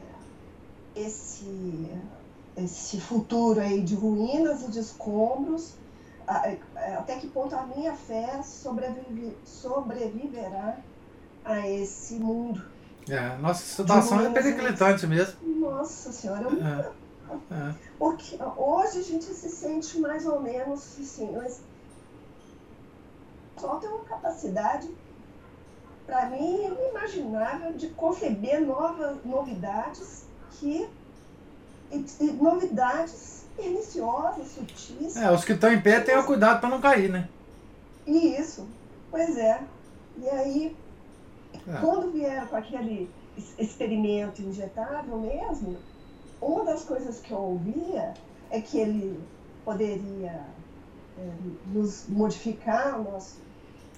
esse, 0.95 1.89
esse 2.55 3.01
futuro 3.01 3.59
aí 3.59 3.81
de 3.81 3.95
ruínas 3.95 4.63
e 4.63 4.71
de 4.71 4.79
escombros, 4.79 5.73
é, 6.27 6.95
até 6.95 7.17
que 7.17 7.27
ponto 7.27 7.55
a 7.55 7.63
minha 7.63 7.93
fé 7.93 8.41
sobrevive, 8.43 9.35
sobreviverá 9.43 10.77
a 11.43 11.67
esse 11.67 12.15
mundo? 12.15 12.63
É, 13.09 13.37
nossa 13.37 13.63
situação 13.63 14.19
é 14.21 14.29
periclitante 14.31 15.05
mesmo. 15.05 15.35
Nossa 15.59 16.11
senhora, 16.11 16.47
é, 16.49 17.53
é. 17.53 17.75
Porque 17.99 18.37
hoje 18.57 18.99
a 18.99 19.03
gente 19.03 19.25
se 19.25 19.49
sente 19.49 19.99
mais 19.99 20.25
ou 20.25 20.41
menos 20.41 20.97
assim, 20.99 21.31
mas 21.31 21.61
só 23.57 23.75
tem 23.75 23.89
uma 23.89 24.03
capacidade 24.05 24.89
para 26.05 26.29
mim, 26.29 26.65
inimaginável 26.65 27.73
de 27.73 27.87
conceber 27.89 28.61
novas 28.61 29.17
novidades 29.25 30.25
que. 30.51 30.87
E, 31.91 32.05
e 32.19 32.31
novidades 32.31 33.45
perniciosas, 33.55 34.47
sutis. 34.49 35.15
É, 35.15 35.31
os 35.31 35.45
que 35.45 35.53
estão 35.53 35.71
em 35.71 35.79
pé 35.79 35.99
tenham 35.99 36.23
cuidado 36.23 36.59
para 36.59 36.69
não 36.69 36.81
cair, 36.81 37.09
né? 37.09 37.29
Isso, 38.05 38.67
pois 39.11 39.37
é. 39.37 39.61
E 40.17 40.29
aí, 40.29 40.75
é. 41.67 41.77
quando 41.79 42.11
vieram 42.11 42.47
com 42.47 42.55
aquele 42.55 43.09
experimento 43.57 44.41
injetável 44.41 45.17
mesmo, 45.19 45.77
uma 46.41 46.63
das 46.65 46.83
coisas 46.83 47.19
que 47.19 47.31
eu 47.31 47.37
ouvia 47.39 48.13
é 48.49 48.61
que 48.61 48.77
ele 48.77 49.19
poderia 49.63 50.45
é, 51.17 51.29
nos 51.67 52.05
modificar 52.07 52.99
o 52.99 53.11
nosso 53.11 53.37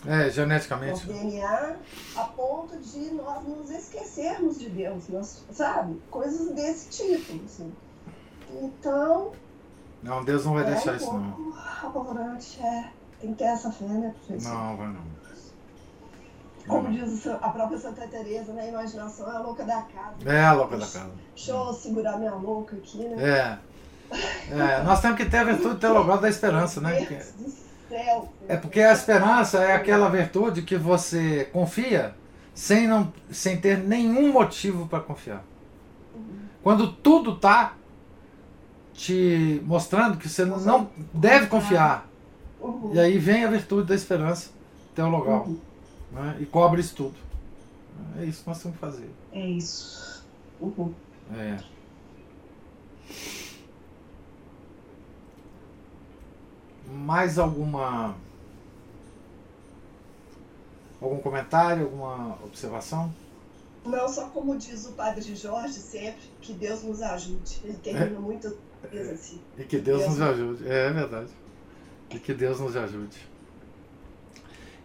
É, 0.05 0.29
geneticamente. 0.29 1.07
Nosso 1.07 1.07
DNA, 1.07 1.75
a 2.15 2.23
ponto 2.25 2.77
de 2.77 3.11
nós 3.11 3.43
nos 3.43 3.69
esquecermos 3.69 4.59
de 4.59 4.69
Deus, 4.69 5.07
nós, 5.09 5.43
sabe? 5.51 6.01
Coisas 6.09 6.53
desse 6.53 6.89
tipo, 6.89 7.43
assim. 7.45 7.73
Então, 8.61 9.31
Não, 10.01 10.23
Deus 10.23 10.45
não 10.45 10.53
vai 10.53 10.63
é 10.63 10.67
deixar 10.71 10.93
um 10.93 10.95
isso 10.95 11.13
não. 11.13 11.53
apavorante, 11.83 12.61
é. 12.61 12.91
Tem 13.19 13.31
que 13.31 13.37
ter 13.39 13.45
essa 13.45 13.71
fé, 13.71 13.85
né, 13.85 14.13
professor? 14.25 14.53
Não, 14.53 14.77
vai 14.77 14.87
não. 14.87 15.01
Como 16.67 16.91
diz 16.91 17.25
a 17.27 17.49
própria 17.49 17.77
Santa 17.77 18.07
Teresa, 18.07 18.51
né? 18.53 18.63
A 18.63 18.67
imaginação 18.67 19.31
é 19.31 19.35
a 19.35 19.39
louca 19.39 19.63
da 19.63 19.81
casa. 19.81 20.15
É 20.25 20.43
a 20.43 20.53
louca 20.53 20.77
da 20.77 20.85
casa. 20.85 21.11
Deixa 21.33 21.51
eu 21.51 21.73
segurar 21.73 22.17
minha 22.17 22.33
louca 22.33 22.75
aqui, 22.75 22.97
né? 22.97 23.15
É. 23.23 23.57
É, 24.51 24.83
nós 24.83 25.01
temos 25.01 25.17
que 25.17 25.25
ter 25.25 25.37
a 25.37 25.43
virtude 25.43 25.79
teologal 25.79 26.17
da 26.17 26.29
esperança, 26.29 26.81
né? 26.81 27.05
Céu. 27.89 28.29
É 28.47 28.57
porque 28.57 28.81
a 28.81 28.91
esperança 28.91 29.59
é 29.59 29.73
aquela 29.73 30.09
virtude 30.09 30.61
que 30.61 30.75
você 30.75 31.49
confia 31.53 32.13
sem, 32.53 32.87
não, 32.87 33.13
sem 33.31 33.59
ter 33.59 33.77
nenhum 33.77 34.31
motivo 34.31 34.87
para 34.87 34.99
confiar. 34.99 35.43
Quando 36.61 36.91
tudo 36.91 37.33
está 37.33 37.75
te 38.93 39.61
mostrando 39.65 40.17
que 40.17 40.27
você 40.27 40.43
não 40.43 40.89
deve 41.13 41.47
confiar. 41.47 42.07
Uhum. 42.59 42.91
E 42.93 42.99
aí 42.99 43.17
vem 43.17 43.45
a 43.45 43.49
virtude 43.49 43.87
da 43.87 43.95
esperança 43.95 44.49
teologal 44.95 45.45
Uhum. 45.45 45.59
Né? 46.11 46.37
e 46.39 46.45
cobre 46.45 46.81
isso 46.81 46.95
tudo. 46.95 47.15
É 48.17 48.25
isso 48.25 48.43
que 48.43 48.49
nós 48.49 48.61
temos 48.61 48.75
que 48.75 48.81
fazer. 48.81 49.09
É 49.31 49.45
isso. 49.47 50.25
Uhum. 50.59 50.93
É. 51.35 51.59
Mais 56.89 57.37
alguma. 57.37 58.15
Algum 61.01 61.19
comentário, 61.19 61.83
alguma 61.83 62.37
observação? 62.43 63.13
Não 63.85 64.09
só 64.09 64.27
como 64.29 64.57
diz 64.57 64.87
o 64.87 64.93
padre 64.93 65.35
Jorge 65.35 65.73
sempre, 65.73 66.21
que 66.41 66.53
Deus 66.53 66.83
nos 66.83 67.01
ajude. 67.01 67.61
Ele 67.63 67.77
termina 67.77 68.19
muito 68.19 68.57
vezes 68.91 69.13
assim. 69.13 69.41
E 69.57 69.63
que 69.63 69.77
Deus 69.77 69.99
Deus. 69.99 70.11
nos 70.11 70.21
ajude. 70.21 70.67
É, 70.67 70.87
é 70.87 70.91
verdade. 70.91 71.29
E 72.09 72.19
que 72.19 72.33
Deus 72.33 72.59
nos 72.59 72.75
ajude. 72.75 73.17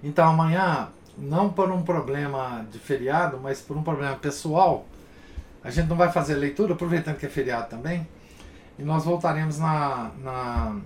Então 0.02 0.28
amanhã, 0.28 0.90
não 1.16 1.50
por 1.52 1.70
um 1.70 1.82
problema 1.82 2.66
de 2.70 2.78
feriado, 2.78 3.38
mas 3.40 3.60
por 3.60 3.76
um 3.76 3.82
problema 3.82 4.16
pessoal, 4.16 4.86
a 5.62 5.70
gente 5.70 5.88
não 5.88 5.96
vai 5.96 6.10
fazer 6.10 6.34
leitura, 6.34 6.74
aproveitando 6.74 7.16
que 7.18 7.26
é 7.26 7.28
feriado 7.28 7.68
também. 7.68 8.06
E 8.78 8.82
nós 8.82 9.04
voltaremos 9.04 9.58
na, 9.58 10.10
na, 10.18 10.80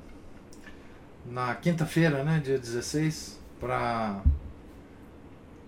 na 1.24 1.54
quinta-feira, 1.54 2.24
né, 2.24 2.40
dia 2.44 2.58
16, 2.58 3.38
para 3.60 4.20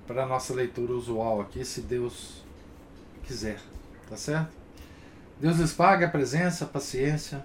a 0.09 0.27
nossa 0.27 0.53
leitura 0.53 0.93
usual 0.93 1.41
aqui, 1.41 1.65
se 1.65 1.81
Deus 1.81 2.43
quiser. 3.25 3.61
Tá 4.09 4.17
certo? 4.17 4.57
Deus 5.41 5.59
lhes 5.59 5.73
pague 5.73 6.05
a 6.05 6.09
presença, 6.09 6.65
a 6.65 6.69
paciência, 6.69 7.45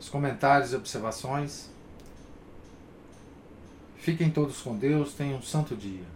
os 0.00 0.08
comentários 0.08 0.72
e 0.72 0.76
observações. 0.76 1.70
Fiquem 3.98 4.30
todos 4.30 4.60
com 4.60 4.76
Deus, 4.76 5.14
tenham 5.14 5.38
um 5.38 5.42
santo 5.42 5.76
dia. 5.76 6.15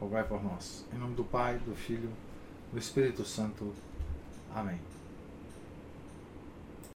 rogai 0.00 0.24
por 0.24 0.42
nós. 0.42 0.84
Em 0.92 0.98
nome 0.98 1.14
do 1.14 1.24
Pai, 1.24 1.58
do 1.58 1.74
Filho, 1.74 2.10
do 2.72 2.78
Espírito 2.78 3.24
Santo. 3.24 3.72
Amém. 4.54 4.78